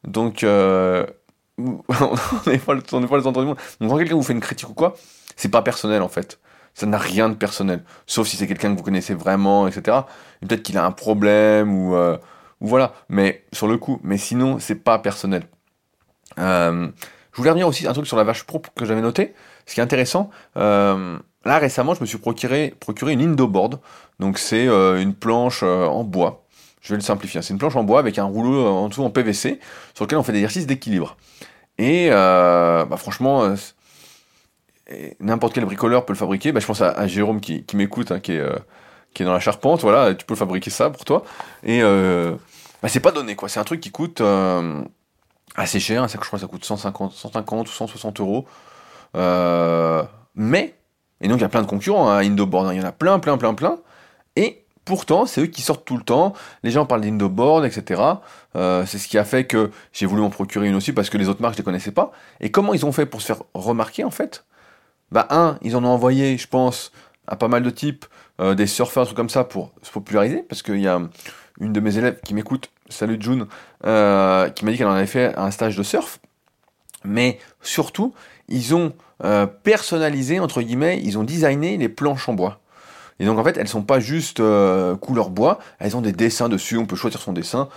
Donc 0.08 0.44
euh, 0.44 1.06
on 1.58 1.70
n'est 2.48 2.58
pas, 2.58 2.74
le 2.74 2.82
centre 2.88 3.40
du 3.40 3.46
monde. 3.46 3.58
Donc 3.80 3.90
quand 3.90 3.98
quelqu'un 3.98 4.16
vous 4.16 4.24
fait 4.24 4.34
une 4.34 4.40
critique 4.40 4.70
ou 4.70 4.74
quoi 4.74 4.96
c'est 5.36 5.50
pas 5.50 5.62
personnel 5.62 6.02
en 6.02 6.10
fait. 6.10 6.40
Ça 6.76 6.86
n'a 6.86 6.98
rien 6.98 7.30
de 7.30 7.36
personnel. 7.36 7.84
Sauf 8.06 8.28
si 8.28 8.36
c'est 8.36 8.48
quelqu'un 8.48 8.74
que 8.74 8.78
vous 8.78 8.84
connaissez 8.84 9.14
vraiment, 9.14 9.66
etc. 9.66 10.00
peut-être 10.42 10.62
qu'il 10.62 10.78
a 10.78 10.86
un 10.86 10.92
problème 10.92 11.74
ou, 11.74 11.96
euh, 11.96 12.18
ou 12.60 12.68
voilà. 12.68 12.94
Mais 13.08 13.46
sur 13.54 13.68
le 13.68 13.78
coup. 13.78 14.00
Mais 14.04 14.18
sinon, 14.18 14.60
c'est 14.60 14.76
pas 14.76 15.00
personnel. 15.00 15.44
Euh, 16.38 16.90
je 17.32 17.38
voulais 17.38 17.50
revenir 17.50 17.68
aussi 17.68 17.88
un 17.88 17.94
truc 17.94 18.06
sur 18.06 18.18
la 18.18 18.26
vache 18.26 18.44
propre 18.44 18.72
que 18.76 18.84
j'avais 18.84 19.02
noté. 19.02 19.34
Ce 19.66 19.74
qui 19.74 19.80
est 19.80 19.84
intéressant, 19.84 20.30
euh, 20.58 21.18
là 21.46 21.60
récemment, 21.60 21.94
je 21.94 22.02
me 22.02 22.06
suis 22.06 22.18
procuré, 22.18 22.76
procuré 22.78 23.14
une 23.14 23.22
Indoboard. 23.22 23.80
Donc 24.20 24.38
c'est 24.38 24.68
une 24.68 25.14
planche 25.14 25.64
en 25.64 26.04
bois. 26.04 26.46
Je 26.82 26.90
vais 26.90 26.98
le 26.98 27.04
simplifier. 27.04 27.42
C'est 27.42 27.54
une 27.54 27.60
planche 27.60 27.78
en 27.78 27.84
bois 27.86 28.00
avec 28.00 28.20
un 28.20 28.26
rouleau 28.26 28.68
en 28.68 28.90
dessous 28.90 29.04
en 29.04 29.10
PVC 29.10 29.62
sur 29.94 30.06
lequel 30.06 30.18
on 30.18 30.24
fait 30.24 30.34
des 30.34 30.40
exercices 30.40 30.68
d'équilibre. 30.68 31.16
Et 31.78 32.10
bah, 32.10 32.98
franchement, 32.98 33.56
n'importe 35.20 35.54
quel 35.54 35.66
bricoleur 35.66 36.06
peut 36.06 36.14
le 36.14 36.18
fabriquer. 36.18 36.52
Bah, 36.52 36.60
je 36.60 36.66
pense 36.66 36.82
à, 36.82 37.08
Jérôme 37.08 37.42
qui, 37.42 37.66
m'écoute, 37.74 38.12
hein, 38.12 38.20
qui, 38.20 38.34
est, 38.34 38.40
euh, 38.40 38.56
qui 39.14 39.24
est 39.24 39.26
dans 39.26 39.34
la 39.34 39.40
charpente. 39.40 39.82
Voilà, 39.82 40.14
tu 40.14 40.26
peux 40.26 40.36
fabriquer 40.36 40.70
ça 40.70 40.90
pour 40.90 41.06
toi. 41.06 41.24
Et 41.64 41.82
euh, 41.82 42.36
bah, 42.82 42.90
c'est 42.90 43.00
pas 43.00 43.12
donné. 43.12 43.36
C'est 43.48 43.60
un 43.60 43.64
truc 43.64 43.82
qui 43.82 43.92
coûte 43.92 44.22
euh, 44.22 44.82
assez 45.56 45.80
cher. 45.80 46.08
Je 46.08 46.18
crois 46.18 46.38
que 46.40 46.46
ça 46.46 46.48
coûte 46.48 46.66
150, 46.66 47.14
150 47.14 47.68
ou 47.68 47.72
160 47.72 48.20
euros. 48.20 48.46
mais, 50.36 50.76
et 51.22 51.28
donc 51.28 51.38
il 51.38 51.42
y 51.42 51.46
a 51.46 51.50
plein 51.50 51.62
de 51.62 51.68
concurrents 51.68 52.10
à 52.10 52.16
hein, 52.16 52.26
Indoboard. 52.26 52.74
Il 52.74 52.80
y 52.80 52.82
en 52.82 52.88
a 52.88 52.92
plein, 52.92 53.20
plein, 53.20 53.38
plein, 53.38 53.54
plein. 53.54 53.78
Et 54.36 54.66
pourtant, 54.84 55.26
c'est 55.26 55.42
eux 55.42 55.48
qui 55.48 55.64
sortent 55.64 55.86
tout 55.86 55.98
le 55.98 56.04
temps. 56.04 56.34
Les 56.62 56.70
gens 56.70 56.86
parlent 56.86 57.02
d'Indoboard, 57.02 57.66
etc. 57.66 58.02
c'est 58.54 59.00
ce 59.00 59.08
qui 59.08 59.18
a 59.18 59.24
fait 59.24 59.46
que 59.46 59.72
j'ai 59.94 60.06
voulu 60.06 60.22
en 60.22 60.30
procurer 60.30 60.68
une 60.68 60.76
aussi 60.76 60.94
parce 60.94 61.10
que 61.10 61.18
les 61.18 61.28
autres 61.28 61.42
marques 61.42 61.56
je 61.56 61.60
les 61.60 61.64
connaissais 61.64 61.92
pas. 61.92 62.12
Et 62.40 62.52
comment 62.52 62.76
ils 62.76 62.86
ont 62.86 62.92
fait 62.92 63.08
pour 63.08 63.22
se 63.22 63.28
faire 63.28 63.42
remarquer 63.56 64.04
en 64.04 64.12
fait? 64.12 64.46
Bah 65.16 65.28
un, 65.30 65.58
ils 65.62 65.78
en 65.78 65.86
ont 65.86 65.88
envoyé, 65.88 66.38
je 66.38 66.46
pense, 66.46 66.92
à 67.26 67.38
pas 67.38 67.48
mal 67.48 67.64
de 67.64 67.70
types, 67.70 68.06
euh, 68.42 68.54
des 68.54 68.68
surfeurs, 68.68 69.06
trucs 69.06 69.16
comme 69.16 69.30
ça, 69.30 69.46
pour 69.46 69.72
se 69.82 69.90
populariser, 69.90 70.44
parce 70.44 70.62
qu'il 70.62 70.82
y 70.82 70.90
a 70.90 71.00
une 71.62 71.72
de 71.72 71.80
mes 71.80 71.98
élèves 71.98 72.20
qui 72.26 72.34
m'écoute, 72.34 72.70
salut 72.90 73.16
June, 73.18 73.48
euh, 73.86 74.50
qui 74.50 74.66
m'a 74.66 74.72
dit 74.72 74.78
qu'elle 74.78 74.88
en 74.88 74.92
avait 74.92 75.06
fait 75.06 75.34
un 75.38 75.52
stage 75.52 75.78
de 75.78 75.84
surf, 75.84 76.20
mais 77.06 77.40
surtout, 77.62 78.14
ils 78.50 78.76
ont 78.76 78.92
euh, 79.24 79.46
personnalisé, 79.46 80.42
entre 80.42 80.62
guillemets, 80.62 81.00
ils 81.02 81.18
ont 81.18 81.24
designé 81.24 81.78
les 81.78 81.88
planches 81.88 82.28
en 82.28 82.34
bois. 82.34 82.60
Et 83.20 83.26
donc 83.26 83.40
en 83.40 83.44
fait, 83.46 83.56
elles 83.56 83.70
sont 83.70 83.84
pas 83.84 84.02
juste 84.02 84.42
couleur 85.00 85.30
bois, 85.30 85.60
elles 85.80 85.96
ont 85.96 86.02
des 86.02 86.12
dessins 86.12 86.50
dessus, 86.50 86.78
on 86.78 86.86
peut 86.86 86.98
choisir 86.98 87.22
son 87.22 87.32
dessin. 87.32 87.70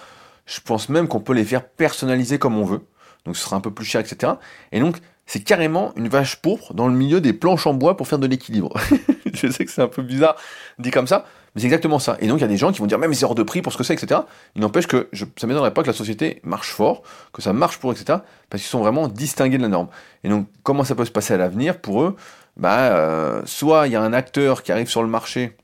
Je 0.44 0.58
pense 0.60 0.88
même 0.88 1.06
qu'on 1.06 1.20
peut 1.20 1.34
les 1.34 1.44
faire 1.44 1.64
personnaliser 1.64 2.40
comme 2.40 2.58
on 2.58 2.64
veut. 2.64 2.80
Donc 3.24 3.36
ce 3.36 3.44
sera 3.44 3.54
un 3.54 3.60
peu 3.60 3.70
plus 3.70 3.84
cher, 3.84 4.00
etc. 4.00 4.32
Et 4.72 4.80
donc 4.80 4.96
c'est 5.28 5.40
carrément 5.40 5.92
une 5.94 6.08
vache 6.08 6.36
pourpre 6.36 6.72
dans 6.72 6.88
le 6.88 6.94
milieu 6.94 7.20
des 7.20 7.34
planches 7.34 7.66
en 7.66 7.74
bois 7.74 7.98
pour 7.98 8.08
faire 8.08 8.18
de 8.18 8.26
l'équilibre. 8.26 8.72
je 9.34 9.48
sais 9.48 9.66
que 9.66 9.70
c'est 9.70 9.82
un 9.82 9.88
peu 9.88 10.02
bizarre 10.02 10.36
dit 10.78 10.90
comme 10.90 11.06
ça, 11.06 11.26
mais 11.54 11.60
c'est 11.60 11.66
exactement 11.66 11.98
ça. 11.98 12.16
Et 12.20 12.28
donc 12.28 12.38
il 12.38 12.40
y 12.40 12.44
a 12.44 12.48
des 12.48 12.56
gens 12.56 12.72
qui 12.72 12.78
vont 12.78 12.86
dire 12.86 12.98
même 12.98 13.12
c'est 13.12 13.26
hors 13.26 13.34
de 13.34 13.42
prix 13.42 13.60
pour 13.60 13.70
ce 13.70 13.76
que 13.76 13.84
c'est, 13.84 13.92
etc. 13.92 14.22
Il 14.56 14.62
n'empêche 14.62 14.86
que 14.86 15.08
je, 15.12 15.26
ça 15.36 15.46
m'étonnerait 15.46 15.74
pas 15.74 15.82
que 15.82 15.86
la 15.86 15.92
société 15.92 16.40
marche 16.44 16.70
fort, 16.70 17.02
que 17.34 17.42
ça 17.42 17.52
marche 17.52 17.76
pour, 17.76 17.92
etc. 17.92 18.20
Parce 18.48 18.62
qu'ils 18.62 18.70
sont 18.70 18.80
vraiment 18.80 19.06
distingués 19.06 19.58
de 19.58 19.62
la 19.62 19.68
norme. 19.68 19.88
Et 20.24 20.30
donc 20.30 20.48
comment 20.62 20.82
ça 20.82 20.94
peut 20.94 21.04
se 21.04 21.12
passer 21.12 21.34
à 21.34 21.36
l'avenir 21.36 21.78
pour 21.78 22.02
eux? 22.02 22.16
Bah 22.56 22.96
euh, 22.96 23.42
soit 23.44 23.86
il 23.86 23.92
y 23.92 23.96
a 23.96 24.02
un 24.02 24.14
acteur 24.14 24.62
qui 24.62 24.72
arrive 24.72 24.88
sur 24.88 25.02
le 25.02 25.08
marché 25.08 25.58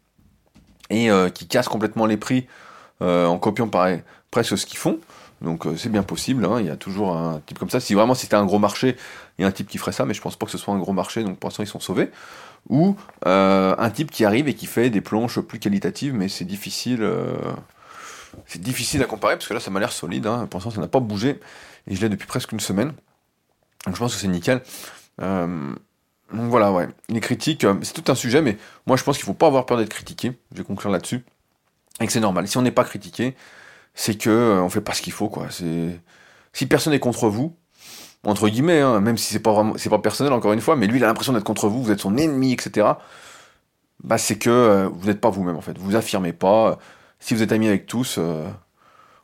et 0.90 1.10
euh, 1.10 1.30
qui 1.30 1.48
casse 1.48 1.68
complètement 1.68 2.04
les 2.04 2.18
prix 2.18 2.46
euh, 3.00 3.24
en 3.24 3.38
copiant 3.38 3.70
presque 4.30 4.58
ce 4.58 4.66
qu'ils 4.66 4.78
font. 4.78 4.98
Donc 5.44 5.66
c'est 5.76 5.90
bien 5.90 6.02
possible, 6.02 6.44
hein. 6.44 6.56
il 6.58 6.66
y 6.66 6.70
a 6.70 6.76
toujours 6.76 7.16
un 7.16 7.40
type 7.44 7.58
comme 7.58 7.70
ça. 7.70 7.78
Si 7.78 7.94
vraiment 7.94 8.14
c'était 8.14 8.34
un 8.34 8.46
gros 8.46 8.58
marché, 8.58 8.96
il 9.38 9.42
y 9.42 9.44
a 9.44 9.48
un 9.48 9.52
type 9.52 9.68
qui 9.68 9.78
ferait 9.78 9.92
ça, 9.92 10.06
mais 10.06 10.14
je 10.14 10.20
pense 10.20 10.36
pas 10.36 10.46
que 10.46 10.52
ce 10.52 10.58
soit 10.58 10.74
un 10.74 10.78
gros 10.78 10.92
marché, 10.92 11.22
donc 11.22 11.38
pour 11.38 11.48
l'instant 11.48 11.62
ils 11.62 11.68
sont 11.68 11.80
sauvés. 11.80 12.10
Ou 12.70 12.96
euh, 13.26 13.74
un 13.76 13.90
type 13.90 14.10
qui 14.10 14.24
arrive 14.24 14.48
et 14.48 14.54
qui 14.54 14.66
fait 14.66 14.88
des 14.88 15.02
planches 15.02 15.38
plus 15.40 15.58
qualitatives, 15.58 16.14
mais 16.14 16.28
c'est 16.28 16.46
difficile, 16.46 17.02
euh, 17.02 17.36
c'est 18.46 18.60
difficile 18.60 19.02
à 19.02 19.06
comparer 19.06 19.36
parce 19.36 19.46
que 19.46 19.54
là 19.54 19.60
ça 19.60 19.70
m'a 19.70 19.80
l'air 19.80 19.92
solide. 19.92 20.26
Hein. 20.26 20.46
Pour 20.48 20.58
l'instant 20.58 20.70
ça 20.70 20.80
n'a 20.80 20.88
pas 20.88 21.00
bougé 21.00 21.40
et 21.86 21.94
je 21.94 22.00
l'ai 22.00 22.08
depuis 22.08 22.26
presque 22.26 22.52
une 22.52 22.60
semaine. 22.60 22.92
Donc 23.84 23.94
je 23.94 24.00
pense 24.00 24.14
que 24.14 24.20
c'est 24.20 24.28
nickel. 24.28 24.62
Euh, 25.20 25.74
donc 26.32 26.48
voilà, 26.48 26.72
ouais. 26.72 26.88
Les 27.10 27.20
critiques, 27.20 27.66
c'est 27.82 27.92
tout 27.92 28.10
un 28.10 28.14
sujet, 28.14 28.40
mais 28.40 28.56
moi 28.86 28.96
je 28.96 29.04
pense 29.04 29.16
qu'il 29.16 29.26
faut 29.26 29.34
pas 29.34 29.46
avoir 29.46 29.66
peur 29.66 29.76
d'être 29.76 29.90
critiqué. 29.90 30.32
Je 30.52 30.58
vais 30.58 30.64
conclure 30.64 30.90
là-dessus. 30.90 31.22
Et 32.00 32.06
que 32.06 32.12
c'est 32.12 32.20
normal. 32.20 32.48
Si 32.48 32.56
on 32.56 32.62
n'est 32.62 32.72
pas 32.72 32.82
critiqué, 32.82 33.36
c'est 33.94 34.16
que 34.16 34.60
on 34.60 34.68
fait 34.68 34.80
pas 34.80 34.92
ce 34.92 35.02
qu'il 35.02 35.12
faut, 35.12 35.28
quoi. 35.28 35.46
C'est 35.50 36.00
si 36.52 36.66
personne 36.66 36.92
n'est 36.92 37.00
contre 37.00 37.28
vous, 37.28 37.56
entre 38.24 38.48
guillemets, 38.48 38.80
hein, 38.80 39.00
même 39.00 39.18
si 39.18 39.32
c'est 39.32 39.40
pas 39.40 39.52
vraiment, 39.52 39.74
c'est 39.76 39.90
pas 39.90 39.98
personnel 39.98 40.32
encore 40.32 40.52
une 40.52 40.60
fois, 40.60 40.76
mais 40.76 40.86
lui 40.86 40.98
il 40.98 41.04
a 41.04 41.08
l'impression 41.08 41.32
d'être 41.32 41.44
contre 41.44 41.68
vous, 41.68 41.82
vous 41.82 41.90
êtes 41.90 42.00
son 42.00 42.16
ennemi, 42.16 42.52
etc. 42.52 42.88
Bah 44.02 44.18
c'est 44.18 44.36
que 44.36 44.50
euh, 44.50 44.88
vous 44.92 45.06
n'êtes 45.06 45.20
pas 45.20 45.30
vous-même 45.30 45.56
en 45.56 45.60
fait, 45.60 45.78
vous 45.78 45.96
affirmez 45.96 46.32
pas. 46.32 46.78
Si 47.20 47.34
vous 47.34 47.42
êtes 47.42 47.52
ami 47.52 47.68
avec 47.68 47.86
tous, 47.86 48.16
euh, 48.18 48.46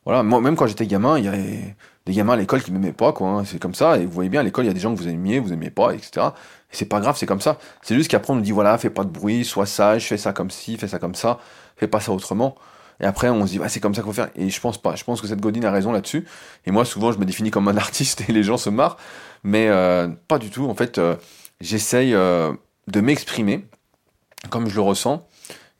voilà. 0.05 0.23
Moi 0.23 0.41
même 0.41 0.55
quand 0.55 0.67
j'étais 0.67 0.87
gamin, 0.87 1.17
il 1.19 1.25
y 1.25 1.27
avait 1.27 1.75
des 2.05 2.13
gamins 2.13 2.33
à 2.33 2.37
l'école 2.37 2.63
qui 2.63 2.71
m'aimaient 2.71 2.93
pas, 2.93 3.13
quoi. 3.13 3.27
Hein, 3.29 3.45
c'est 3.45 3.59
comme 3.59 3.75
ça. 3.75 3.97
Et 3.97 4.05
vous 4.05 4.11
voyez 4.11 4.29
bien 4.29 4.41
à 4.41 4.43
l'école, 4.43 4.65
il 4.65 4.67
y 4.67 4.71
a 4.71 4.73
des 4.73 4.79
gens 4.79 4.93
que 4.93 4.99
vous 4.99 5.07
aimiez, 5.07 5.39
vous 5.39 5.53
aimiez 5.53 5.69
pas, 5.69 5.93
etc. 5.93 6.27
Et 6.71 6.75
c'est 6.75 6.85
pas 6.85 6.99
grave, 6.99 7.15
c'est 7.17 7.25
comme 7.25 7.41
ça. 7.41 7.57
C'est 7.81 7.95
juste 7.95 8.09
qu'après 8.09 8.33
on 8.33 8.37
nous 8.37 8.41
dit 8.41 8.51
voilà, 8.51 8.77
fais 8.77 8.89
pas 8.89 9.03
de 9.03 9.09
bruit, 9.09 9.45
sois 9.45 9.65
sage, 9.65 10.07
fais 10.07 10.17
ça 10.17 10.33
comme 10.33 10.51
ci, 10.51 10.77
fais 10.77 10.87
ça 10.87 10.99
comme 10.99 11.15
ça, 11.15 11.39
fais 11.77 11.87
pas 11.87 11.99
ça 11.99 12.11
autrement. 12.11 12.55
Et 13.01 13.05
après, 13.05 13.29
on 13.29 13.45
se 13.45 13.51
dit, 13.51 13.59
bah, 13.59 13.67
c'est 13.67 13.79
comme 13.79 13.95
ça 13.95 14.01
qu'il 14.01 14.11
faut 14.11 14.15
faire. 14.15 14.29
Et 14.35 14.49
je 14.49 14.61
pense 14.61 14.79
pas. 14.79 14.95
Je 14.95 15.03
pense 15.03 15.21
que 15.21 15.27
cette 15.27 15.41
Godine 15.41 15.65
a 15.65 15.71
raison 15.71 15.91
là-dessus. 15.91 16.25
Et 16.65 16.71
moi, 16.71 16.85
souvent, 16.85 17.11
je 17.11 17.17
me 17.17 17.25
définis 17.25 17.49
comme 17.49 17.67
un 17.67 17.77
artiste 17.77 18.23
et 18.29 18.31
les 18.31 18.43
gens 18.43 18.57
se 18.57 18.69
marrent. 18.69 18.97
Mais 19.43 19.67
euh, 19.69 20.07
pas 20.27 20.37
du 20.37 20.51
tout. 20.51 20.65
En 20.69 20.75
fait, 20.75 20.99
euh, 20.99 21.15
j'essaye 21.59 22.13
euh, 22.13 22.53
de 22.87 23.01
m'exprimer 23.01 23.65
comme 24.49 24.69
je 24.69 24.75
le 24.75 24.81
ressens. 24.81 25.27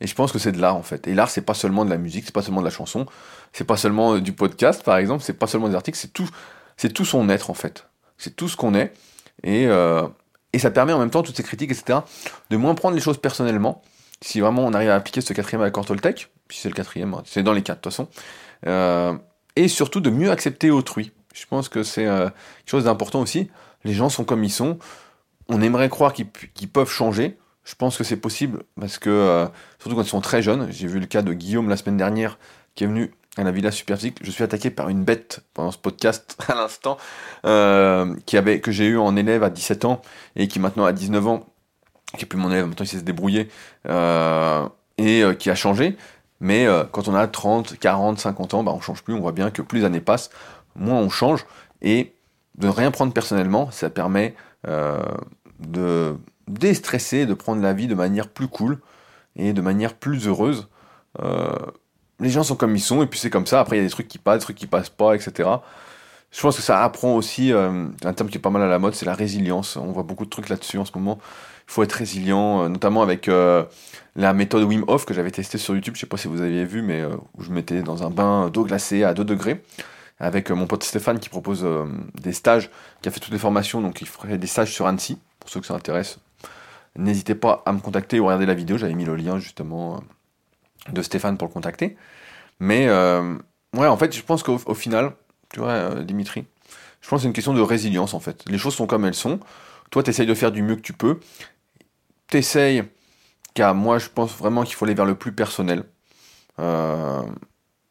Et 0.00 0.08
je 0.08 0.14
pense 0.16 0.32
que 0.32 0.40
c'est 0.40 0.52
de 0.52 0.60
l'art, 0.60 0.76
en 0.76 0.82
fait. 0.82 1.06
Et 1.06 1.14
l'art, 1.14 1.30
c'est 1.30 1.42
pas 1.42 1.54
seulement 1.54 1.84
de 1.84 1.90
la 1.90 1.96
musique, 1.96 2.24
c'est 2.24 2.34
pas 2.34 2.42
seulement 2.42 2.60
de 2.60 2.64
la 2.64 2.72
chanson, 2.72 3.06
c'est 3.52 3.64
pas 3.64 3.76
seulement 3.76 4.18
du 4.18 4.32
podcast, 4.32 4.82
par 4.82 4.96
exemple, 4.96 5.22
c'est 5.22 5.32
pas 5.32 5.46
seulement 5.46 5.68
des 5.68 5.76
articles, 5.76 5.96
c'est 5.96 6.12
tout, 6.12 6.28
c'est 6.76 6.92
tout 6.92 7.04
son 7.04 7.28
être, 7.28 7.50
en 7.50 7.54
fait. 7.54 7.86
C'est 8.18 8.34
tout 8.34 8.48
ce 8.48 8.56
qu'on 8.56 8.74
est. 8.74 8.92
Et, 9.44 9.68
et 10.52 10.58
ça 10.58 10.72
permet 10.72 10.92
en 10.92 10.98
même 10.98 11.10
temps, 11.10 11.22
toutes 11.22 11.36
ces 11.36 11.44
critiques, 11.44 11.70
etc., 11.70 12.00
de 12.50 12.56
moins 12.56 12.74
prendre 12.74 12.96
les 12.96 13.00
choses 13.00 13.18
personnellement. 13.18 13.82
Si 14.20 14.40
vraiment 14.40 14.64
on 14.64 14.72
arrive 14.72 14.90
à 14.90 14.96
appliquer 14.96 15.20
ce 15.20 15.32
quatrième 15.32 15.62
accord 15.62 15.84
Toltec, 15.84 16.30
puis 16.52 16.60
c'est 16.60 16.68
le 16.68 16.74
quatrième, 16.74 17.14
hein. 17.14 17.22
c'est 17.24 17.42
dans 17.42 17.54
les 17.54 17.62
quatre 17.62 17.78
de 17.78 17.82
toute 17.84 17.92
façon. 17.94 18.08
Euh, 18.66 19.14
et 19.56 19.68
surtout 19.68 20.00
de 20.00 20.10
mieux 20.10 20.30
accepter 20.30 20.70
autrui. 20.70 21.10
Je 21.32 21.46
pense 21.46 21.70
que 21.70 21.82
c'est 21.82 22.06
euh, 22.06 22.26
quelque 22.26 22.70
chose 22.70 22.84
d'important 22.84 23.22
aussi. 23.22 23.50
Les 23.84 23.94
gens 23.94 24.10
sont 24.10 24.24
comme 24.24 24.44
ils 24.44 24.52
sont. 24.52 24.78
On 25.48 25.62
aimerait 25.62 25.88
croire 25.88 26.12
qu'ils 26.12 26.68
peuvent 26.68 26.90
changer. 26.90 27.38
Je 27.64 27.74
pense 27.74 27.96
que 27.96 28.04
c'est 28.04 28.18
possible 28.18 28.64
parce 28.78 28.98
que, 28.98 29.08
euh, 29.08 29.46
surtout 29.78 29.96
quand 29.96 30.02
ils 30.02 30.10
sont 30.10 30.20
très 30.20 30.42
jeunes, 30.42 30.70
j'ai 30.70 30.86
vu 30.86 31.00
le 31.00 31.06
cas 31.06 31.22
de 31.22 31.32
Guillaume 31.32 31.70
la 31.70 31.78
semaine 31.78 31.96
dernière 31.96 32.38
qui 32.74 32.84
est 32.84 32.86
venu 32.86 33.14
à 33.38 33.44
la 33.44 33.50
Villa 33.50 33.70
Superphysique. 33.70 34.18
Je 34.20 34.30
suis 34.30 34.44
attaqué 34.44 34.68
par 34.68 34.90
une 34.90 35.04
bête 35.04 35.40
pendant 35.54 35.70
ce 35.70 35.78
podcast 35.78 36.36
à 36.48 36.54
l'instant, 36.54 36.98
qui 38.26 38.36
avait, 38.36 38.60
que 38.60 38.72
j'ai 38.72 38.88
eu 38.88 38.98
en 38.98 39.16
élève 39.16 39.42
à 39.42 39.48
17 39.48 39.86
ans 39.86 40.02
et 40.36 40.48
qui 40.48 40.60
maintenant 40.60 40.84
a 40.84 40.92
19 40.92 41.26
ans, 41.28 41.46
qui 42.18 42.24
est 42.24 42.28
plus 42.28 42.38
mon 42.38 42.50
élève, 42.50 42.66
maintenant 42.66 42.84
il 42.84 42.88
sait 42.88 42.98
se 42.98 43.04
débrouiller, 43.04 43.48
et 43.88 45.22
qui 45.38 45.48
a 45.48 45.54
changé. 45.54 45.96
Mais 46.42 46.66
euh, 46.66 46.82
quand 46.90 47.06
on 47.06 47.14
a 47.14 47.28
30, 47.28 47.78
40, 47.78 48.18
50 48.18 48.54
ans, 48.54 48.64
bah, 48.64 48.72
on 48.74 48.80
change 48.80 49.02
plus. 49.02 49.14
On 49.14 49.20
voit 49.20 49.32
bien 49.32 49.52
que 49.52 49.62
plus 49.62 49.78
les 49.78 49.84
années 49.84 50.00
passent, 50.00 50.28
moins 50.74 50.98
on 50.98 51.08
change. 51.08 51.46
Et 51.82 52.14
de 52.58 52.66
ne 52.66 52.72
rien 52.72 52.90
prendre 52.90 53.12
personnellement, 53.12 53.70
ça 53.70 53.88
permet 53.90 54.34
euh, 54.66 55.00
de 55.60 56.16
déstresser, 56.48 57.26
de 57.26 57.34
prendre 57.34 57.62
la 57.62 57.72
vie 57.72 57.86
de 57.86 57.94
manière 57.94 58.28
plus 58.28 58.48
cool 58.48 58.80
et 59.36 59.52
de 59.52 59.60
manière 59.60 59.94
plus 59.94 60.26
heureuse. 60.26 60.68
Euh, 61.22 61.54
les 62.18 62.28
gens 62.28 62.42
sont 62.42 62.56
comme 62.56 62.74
ils 62.74 62.80
sont, 62.80 63.04
et 63.04 63.06
puis 63.06 63.20
c'est 63.20 63.30
comme 63.30 63.46
ça. 63.46 63.60
Après, 63.60 63.76
il 63.76 63.78
y 63.78 63.82
a 63.82 63.86
des 63.86 63.92
trucs 63.92 64.08
qui 64.08 64.18
passent, 64.18 64.40
des 64.40 64.44
trucs 64.44 64.58
qui 64.58 64.66
passent 64.66 64.90
pas, 64.90 65.14
etc. 65.14 65.48
Je 66.32 66.40
pense 66.40 66.56
que 66.56 66.62
ça 66.62 66.82
apprend 66.82 67.14
aussi, 67.14 67.52
un 67.52 68.12
terme 68.14 68.28
qui 68.28 68.38
est 68.38 68.40
pas 68.40 68.50
mal 68.50 68.62
à 68.62 68.68
la 68.68 68.80
mode, 68.80 68.94
c'est 68.94 69.06
la 69.06 69.14
résilience. 69.14 69.76
On 69.76 69.92
voit 69.92 70.02
beaucoup 70.02 70.24
de 70.24 70.30
trucs 70.30 70.48
là-dessus 70.48 70.78
en 70.78 70.84
ce 70.84 70.92
moment. 70.96 71.18
Faut 71.72 71.82
être 71.82 71.92
résilient, 71.92 72.68
notamment 72.68 73.02
avec 73.02 73.28
la 74.16 74.32
méthode 74.32 74.64
Wim 74.64 74.84
Hof 74.88 75.06
que 75.06 75.14
j'avais 75.14 75.30
testée 75.30 75.58
sur 75.58 75.74
YouTube, 75.74 75.94
je 75.94 76.00
sais 76.00 76.06
pas 76.06 76.16
si 76.16 76.28
vous 76.28 76.42
aviez 76.42 76.64
vu, 76.64 76.82
mais 76.82 77.00
euh, 77.00 77.16
où 77.36 77.42
je 77.42 77.50
mettais 77.50 77.82
dans 77.82 78.02
un 78.02 78.10
bain 78.10 78.50
d'eau 78.50 78.64
glacée 78.64 79.04
à 79.04 79.14
2 79.14 79.24
degrés, 79.24 79.62
avec 80.20 80.50
euh, 80.50 80.54
mon 80.54 80.66
pote 80.66 80.84
Stéphane 80.84 81.18
qui 81.18 81.28
propose 81.28 81.62
euh, 81.64 81.86
des 82.20 82.32
stages, 82.32 82.70
qui 83.00 83.08
a 83.08 83.12
fait 83.12 83.20
toutes 83.20 83.32
les 83.32 83.38
formations, 83.38 83.80
donc 83.80 84.00
il 84.02 84.06
ferait 84.06 84.38
des 84.38 84.46
stages 84.46 84.72
sur 84.72 84.86
Annecy, 84.86 85.18
pour 85.40 85.48
ceux 85.48 85.60
que 85.60 85.66
ça 85.66 85.74
intéresse. 85.74 86.18
N'hésitez 86.96 87.34
pas 87.34 87.62
à 87.64 87.72
me 87.72 87.80
contacter 87.80 88.20
ou 88.20 88.26
regarder 88.26 88.46
la 88.46 88.54
vidéo, 88.54 88.76
j'avais 88.76 88.94
mis 88.94 89.06
le 89.06 89.16
lien 89.16 89.38
justement 89.38 90.02
de 90.92 91.00
Stéphane 91.00 91.38
pour 91.38 91.48
le 91.48 91.52
contacter. 91.52 91.96
Mais 92.60 92.86
ouais, 92.90 93.86
en 93.86 93.96
fait, 93.96 94.14
je 94.14 94.22
pense 94.22 94.42
qu'au 94.42 94.74
final, 94.74 95.12
tu 95.54 95.60
vois, 95.60 95.94
Dimitri, 96.02 96.44
je 97.00 97.08
pense 97.08 97.20
que 97.20 97.22
c'est 97.22 97.28
une 97.28 97.32
question 97.32 97.54
de 97.54 97.62
résilience 97.62 98.12
en 98.12 98.20
fait. 98.20 98.44
Les 98.46 98.58
choses 98.58 98.74
sont 98.74 98.86
comme 98.86 99.06
elles 99.06 99.14
sont. 99.14 99.40
Toi, 99.90 100.02
tu 100.02 100.10
essayes 100.10 100.26
de 100.26 100.34
faire 100.34 100.52
du 100.52 100.62
mieux 100.62 100.76
que 100.76 100.82
tu 100.82 100.92
peux. 100.92 101.18
Tu 102.32 102.38
essayes 102.38 102.82
car 103.52 103.74
moi, 103.74 103.98
je 103.98 104.08
pense 104.08 104.34
vraiment 104.34 104.64
qu'il 104.64 104.74
faut 104.74 104.86
aller 104.86 104.94
vers 104.94 105.04
le 105.04 105.14
plus 105.14 105.32
personnel. 105.32 105.84
Euh, 106.60 107.20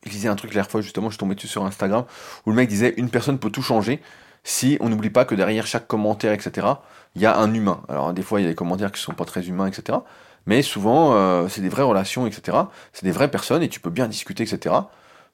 il 0.04 0.12
disait 0.12 0.30
un 0.30 0.36
truc 0.36 0.56
la 0.56 0.64
fois, 0.64 0.82
justement, 0.82 1.10
je 1.10 1.12
suis 1.12 1.20
tombé 1.20 1.36
dessus 1.36 1.48
sur 1.48 1.64
Instagram, 1.64 2.06
où 2.48 2.50
le 2.50 2.56
mec 2.56 2.68
disait 2.68 2.96
une 2.98 3.12
personne 3.12 3.38
peut 3.38 3.52
tout 3.52 3.62
changer 3.62 4.02
si 4.44 4.80
on 4.80 4.90
n'oublie 4.90 5.12
pas 5.12 5.26
que 5.26 5.36
derrière 5.36 5.68
chaque 5.68 5.86
commentaire, 5.86 6.34
etc., 6.34 6.66
il 7.14 7.22
y 7.22 7.28
a 7.28 7.38
un 7.38 7.54
humain. 7.54 7.84
Alors, 7.88 8.14
des 8.14 8.24
fois, 8.24 8.40
il 8.40 8.44
y 8.46 8.48
a 8.48 8.50
des 8.50 8.56
commentaires 8.56 8.92
qui 8.92 9.00
sont 9.00 9.14
pas 9.14 9.26
très 9.26 9.48
humains, 9.48 9.68
etc. 9.68 10.00
Mais 10.48 10.64
souvent, 10.64 11.14
euh, 11.14 11.48
c'est 11.48 11.62
des 11.62 11.70
vraies 11.70 11.84
relations, 11.84 12.26
etc. 12.26 12.58
C'est 12.94 13.06
des 13.06 13.12
vraies 13.12 13.30
personnes 13.30 13.62
et 13.62 13.70
tu 13.70 13.80
peux 13.80 13.92
bien 13.92 14.08
discuter, 14.08 14.42
etc. 14.42 14.74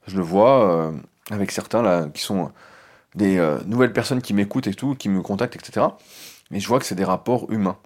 Je 0.05 0.17
le 0.17 0.21
vois 0.21 0.69
euh, 0.69 0.91
avec 1.31 1.51
certains 1.51 1.81
là 1.81 2.09
qui 2.13 2.23
sont 2.23 2.51
des 3.15 3.39
nouvelles 3.67 3.93
personnes 3.93 4.21
qui 4.21 4.33
m'écoutent 4.33 4.67
et 4.67 4.73
tout, 4.73 4.95
qui 4.95 5.07
me 5.07 5.21
contactent, 5.21 5.55
etc. 5.55 5.85
Mais 6.51 6.59
je 6.59 6.67
vois 6.67 6.79
que 6.79 6.85
c'est 6.85 6.95
des 6.95 7.05
rapports 7.05 7.49
humains. 7.49 7.77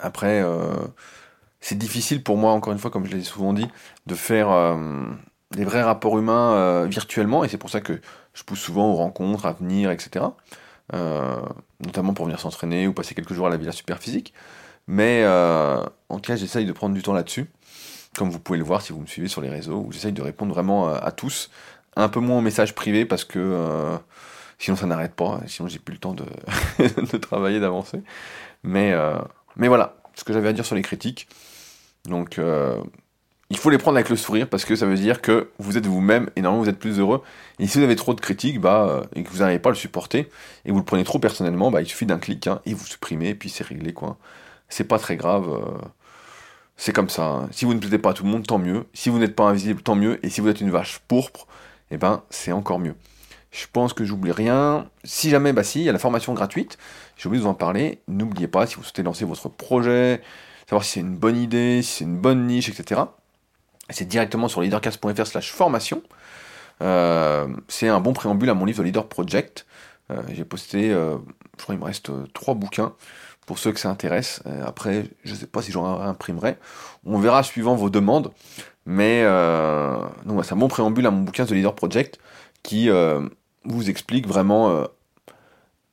Après, 0.00 0.44
c'est 1.60 1.78
difficile 1.78 2.22
pour 2.22 2.36
moi, 2.36 2.52
encore 2.52 2.72
une 2.72 2.78
fois, 2.78 2.90
comme 2.90 3.06
je 3.06 3.16
l'ai 3.16 3.22
souvent 3.22 3.52
dit, 3.52 3.68
de 4.06 4.14
faire 4.14 4.76
des 5.50 5.64
vrais 5.64 5.82
rapports 5.82 6.18
humains 6.18 6.86
virtuellement, 6.86 7.44
et 7.44 7.48
c'est 7.48 7.58
pour 7.58 7.70
ça 7.70 7.80
que 7.80 8.00
je 8.34 8.42
pousse 8.42 8.60
souvent 8.60 8.90
aux 8.92 8.96
rencontres, 8.96 9.46
à 9.46 9.52
venir, 9.52 9.90
etc. 9.90 10.24
notamment 10.92 12.14
pour 12.14 12.26
venir 12.26 12.40
s'entraîner 12.40 12.86
ou 12.86 12.92
passer 12.92 13.14
quelques 13.14 13.32
jours 13.32 13.46
à 13.46 13.50
la 13.50 13.56
Villa 13.56 13.72
Superphysique. 13.72 14.34
Mais 14.86 15.24
en 15.26 16.16
tout 16.16 16.32
cas, 16.32 16.36
j'essaye 16.36 16.66
de 16.66 16.72
prendre 16.72 16.94
du 16.94 17.02
temps 17.02 17.14
là-dessus 17.14 17.48
comme 18.16 18.30
vous 18.30 18.38
pouvez 18.38 18.58
le 18.58 18.64
voir 18.64 18.82
si 18.82 18.92
vous 18.92 19.00
me 19.00 19.06
suivez 19.06 19.28
sur 19.28 19.40
les 19.40 19.48
réseaux, 19.48 19.84
où 19.86 19.92
j'essaye 19.92 20.12
de 20.12 20.22
répondre 20.22 20.52
vraiment 20.52 20.92
à, 20.92 21.10
tous, 21.12 21.50
un 21.96 22.08
peu 22.08 22.20
moins 22.20 22.38
aux 22.38 22.42
messages 22.42 22.74
privés 22.74 23.04
parce 23.06 23.24
que 23.24 23.38
euh, 23.38 23.96
sinon 24.58 24.76
ça 24.76 24.86
n'arrête 24.86 25.14
pas, 25.14 25.40
sinon 25.46 25.68
j'ai 25.68 25.78
plus 25.78 25.94
le 25.94 25.98
temps 25.98 26.14
de 26.14 27.16
travailler, 27.18 27.60
d'avancer. 27.60 28.02
Mais, 28.62 28.92
euh, 28.92 29.18
mais 29.56 29.68
voilà, 29.68 29.96
ce 30.14 30.24
que 30.24 30.32
j'avais 30.32 30.48
à 30.48 30.52
dire 30.52 30.66
sur 30.66 30.76
les 30.76 30.82
critiques. 30.82 31.28
Donc 32.04 32.38
euh, 32.38 32.76
il 33.50 33.56
faut 33.56 33.70
les 33.70 33.78
prendre 33.78 33.96
avec 33.96 34.08
le 34.08 34.16
sourire 34.16 34.48
parce 34.48 34.64
que 34.64 34.76
ça 34.76 34.86
veut 34.86 34.96
dire 34.96 35.20
que 35.20 35.50
vous 35.58 35.78
êtes 35.78 35.86
vous-même 35.86 36.30
et 36.36 36.42
normalement 36.42 36.64
vous 36.64 36.70
êtes 36.70 36.78
plus 36.78 36.98
heureux. 36.98 37.22
Et 37.58 37.66
si 37.66 37.78
vous 37.78 37.84
avez 37.84 37.96
trop 37.96 38.14
de 38.14 38.20
critiques 38.20 38.60
bah, 38.60 39.02
et 39.14 39.22
que 39.22 39.30
vous 39.30 39.38
n'arrivez 39.38 39.58
pas 39.58 39.70
à 39.70 39.72
le 39.72 39.78
supporter 39.78 40.30
et 40.64 40.72
vous 40.72 40.78
le 40.78 40.84
prenez 40.84 41.04
trop 41.04 41.18
personnellement, 41.18 41.70
bah, 41.70 41.82
il 41.82 41.86
suffit 41.86 42.06
d'un 42.06 42.18
clic 42.18 42.46
hein, 42.46 42.60
et 42.66 42.74
vous 42.74 42.84
supprimez 42.84 43.30
et 43.30 43.34
puis 43.34 43.50
c'est 43.50 43.64
réglé 43.64 43.92
quoi. 43.92 44.16
C'est 44.68 44.84
pas 44.84 44.98
très 44.98 45.16
grave. 45.16 45.48
C'est 46.76 46.92
comme 46.92 47.10
ça. 47.10 47.24
Hein. 47.24 47.48
Si 47.52 47.64
vous 47.64 47.74
ne 47.74 47.78
plaisez 47.78 47.98
pas 47.98 48.10
à 48.10 48.12
tout 48.14 48.24
le 48.24 48.30
monde, 48.30 48.46
tant 48.46 48.58
mieux. 48.58 48.86
Si 48.94 49.08
vous 49.10 49.18
n'êtes 49.18 49.36
pas 49.36 49.44
invisible, 49.44 49.82
tant 49.82 49.94
mieux. 49.94 50.18
Et 50.24 50.30
si 50.30 50.40
vous 50.40 50.48
êtes 50.48 50.60
une 50.60 50.70
vache 50.70 51.00
pourpre, 51.06 51.46
eh 51.90 51.96
ben, 51.96 52.22
c'est 52.30 52.52
encore 52.52 52.78
mieux. 52.78 52.94
Je 53.52 53.66
pense 53.70 53.92
que 53.92 54.04
j'oublie 54.04 54.32
rien. 54.32 54.88
Si 55.04 55.30
jamais, 55.30 55.52
bah 55.52 55.62
si, 55.62 55.80
il 55.80 55.84
y 55.84 55.88
a 55.88 55.92
la 55.92 55.98
formation 55.98 56.32
gratuite. 56.32 56.78
J'ai 57.16 57.28
oublié 57.28 57.40
de 57.40 57.44
vous 57.44 57.50
en 57.50 57.54
parler. 57.54 58.00
N'oubliez 58.08 58.48
pas, 58.48 58.66
si 58.66 58.76
vous 58.76 58.82
souhaitez 58.82 59.02
lancer 59.02 59.24
votre 59.24 59.48
projet, 59.48 60.22
savoir 60.66 60.84
si 60.84 60.92
c'est 60.92 61.00
une 61.00 61.16
bonne 61.16 61.36
idée, 61.36 61.82
si 61.82 61.98
c'est 61.98 62.04
une 62.04 62.18
bonne 62.18 62.46
niche, 62.46 62.68
etc. 62.68 63.02
C'est 63.90 64.08
directement 64.08 64.48
sur 64.48 64.62
leadercast.fr 64.62 65.26
slash 65.26 65.52
formation. 65.52 66.02
Euh, 66.80 67.46
c'est 67.68 67.88
un 67.88 68.00
bon 68.00 68.14
préambule 68.14 68.48
à 68.48 68.54
mon 68.54 68.64
livre 68.64 68.78
de 68.78 68.84
Leader 68.84 69.06
Project. 69.06 69.66
Euh, 70.10 70.22
j'ai 70.32 70.44
posté, 70.44 70.90
euh, 70.90 71.18
je 71.58 71.62
crois 71.62 71.74
qu'il 71.74 71.80
me 71.80 71.86
reste 71.86 72.10
trois 72.32 72.54
bouquins 72.54 72.94
pour 73.46 73.58
ceux 73.58 73.72
que 73.72 73.80
ça 73.80 73.90
intéresse. 73.90 74.42
Euh, 74.46 74.64
après, 74.66 75.04
je 75.24 75.32
ne 75.32 75.36
sais 75.36 75.46
pas 75.46 75.62
si 75.62 75.72
j'en 75.72 76.00
imprimerai. 76.00 76.56
On 77.04 77.18
verra 77.18 77.42
suivant 77.42 77.74
vos 77.74 77.90
demandes. 77.90 78.32
Mais 78.86 79.22
euh, 79.24 79.96
donc, 80.24 80.44
c'est 80.44 80.54
un 80.54 80.56
bon 80.56 80.68
préambule 80.68 81.06
à 81.06 81.10
mon 81.10 81.22
bouquin 81.22 81.44
The 81.44 81.50
Leader 81.50 81.74
Project 81.74 82.18
qui 82.62 82.90
euh, 82.90 83.28
vous 83.64 83.90
explique 83.90 84.26
vraiment, 84.26 84.84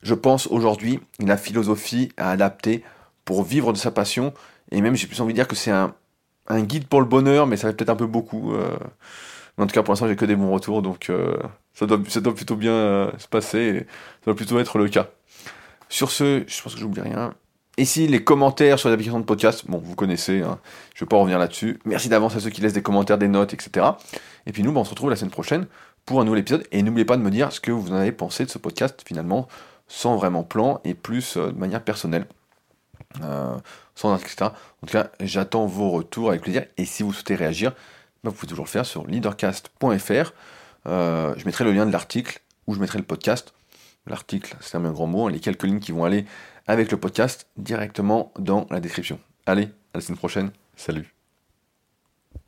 je 0.02 0.14
pense 0.14 0.48
aujourd'hui, 0.48 1.00
la 1.20 1.38
philosophie 1.38 2.10
à 2.18 2.32
adapter 2.32 2.84
pour 3.26 3.44
vivre 3.44 3.74
de 3.74 3.78
sa 3.78 3.92
passion. 3.92 4.34
Et 4.72 4.82
même, 4.82 4.96
j'ai 4.96 5.08
plus 5.08 5.22
envie 5.22 5.34
de 5.34 5.38
dire 5.38 5.48
que 5.48 5.56
c'est 5.56 5.72
un, 5.72 5.94
guide 6.52 6.88
pour 6.88 7.00
le 7.00 7.06
bonheur, 7.06 7.48
mais 7.48 7.58
ça 7.58 7.68
va 7.68 7.74
peut-être 7.74 7.90
un 7.90 7.96
peu 7.96 8.08
beaucoup. 8.08 8.54
en 9.58 9.68
tout 9.68 9.74
cas, 9.74 9.84
pour 9.84 9.92
l'instant, 9.92 10.08
j'ai 10.08 10.16
que 10.16 10.26
des 10.26 10.36
bons 10.36 10.52
retours, 10.52 10.82
donc 10.82 11.12
ça, 11.74 11.86
doit, 11.86 12.00
ça 12.08 12.22
doit 12.22 12.36
plutôt 12.36 12.56
bien 12.56 13.12
se 13.18 13.28
passer. 13.28 13.86
ça 14.22 14.26
doit 14.26 14.36
plutôt 14.36 14.60
être 14.60 14.78
le 14.78 14.90
cas. 14.90 15.10
Sur 15.90 16.12
ce, 16.12 16.44
je 16.48 16.62
pense 16.62 16.76
que 16.76 16.80
j'oublie 16.80 17.02
rien. 17.02 17.34
Et 17.80 17.86
si 17.86 18.08
les 18.08 18.22
commentaires 18.22 18.78
sur 18.78 18.90
les 18.90 18.94
applications 18.94 19.22
de 19.22 19.26
podcast, 19.26 19.64
bon, 19.66 19.78
vous 19.78 19.96
connaissez, 19.96 20.42
hein, 20.42 20.60
je 20.94 21.02
ne 21.02 21.06
vais 21.06 21.10
pas 21.10 21.16
revenir 21.16 21.40
là-dessus. 21.40 21.80
Merci 21.86 22.10
d'avance 22.10 22.36
à 22.36 22.42
ceux 22.42 22.50
qui 22.50 22.60
laissent 22.60 22.74
des 22.74 22.82
commentaires, 22.82 23.18
des 23.18 23.30
notes, 23.30 23.54
etc. 23.54 23.86
Et 24.46 24.52
puis 24.52 24.64
nous, 24.64 24.74
bah, 24.74 24.82
on 24.82 24.84
se 24.84 24.90
retrouve 24.90 25.10
la 25.10 25.16
semaine 25.16 25.32
prochaine 25.32 25.66
pour 26.10 26.22
un 26.22 26.26
nouvel 26.26 26.40
épisode. 26.40 26.66
Et 26.72 26.82
n'oubliez 26.82 27.06
pas 27.06 27.18
de 27.18 27.22
me 27.22 27.30
dire 27.30 27.52
ce 27.52 27.60
que 27.60 27.72
vous 27.72 27.92
en 27.92 27.96
avez 27.96 28.12
pensé 28.12 28.44
de 28.44 28.50
ce 28.50 28.58
podcast, 28.58 29.04
finalement, 29.06 29.48
sans 29.88 30.16
vraiment 30.16 30.44
plan 30.44 30.82
et 30.84 30.96
plus 30.96 31.38
euh, 31.38 31.52
de 31.52 31.58
manière 31.60 31.84
personnelle. 31.84 32.26
Euh, 33.24 33.56
sans 33.94 34.16
etc. 34.16 34.38
En 34.82 34.88
tout 34.88 34.94
cas, 34.94 35.12
j'attends 35.20 35.68
vos 35.68 35.92
retours 35.92 36.30
avec 36.30 36.42
plaisir. 36.42 36.66
Et 36.78 36.86
si 36.86 37.04
vous 37.04 37.14
souhaitez 37.14 37.36
réagir, 37.36 37.74
bah, 38.24 38.32
vous 38.32 38.32
pouvez 38.32 38.48
toujours 38.48 38.66
le 38.66 38.70
faire 38.70 38.88
sur 38.88 39.06
leadercast.fr. 39.06 40.34
Euh, 40.88 41.34
je 41.38 41.46
mettrai 41.46 41.64
le 41.64 41.74
lien 41.74 41.86
de 41.86 41.92
l'article 41.92 42.42
où 42.66 42.74
je 42.74 42.80
mettrai 42.80 42.98
le 42.98 43.06
podcast 43.06 43.54
l'article, 44.08 44.56
c'est 44.60 44.76
un 44.76 44.92
grand 44.92 45.06
mot, 45.06 45.28
hein, 45.28 45.32
les 45.32 45.40
quelques 45.40 45.64
lignes 45.64 45.80
qui 45.80 45.92
vont 45.92 46.04
aller 46.04 46.26
avec 46.66 46.92
le 46.92 46.98
podcast 46.98 47.48
directement 47.58 48.34
dans 48.40 48.66
la 48.72 48.80
description. 48.80 49.20
Allez, 49.46 49.66
à 49.94 50.00
la 50.00 50.02
semaine 50.02 50.18
prochaine, 50.18 50.52
salut 50.76 51.19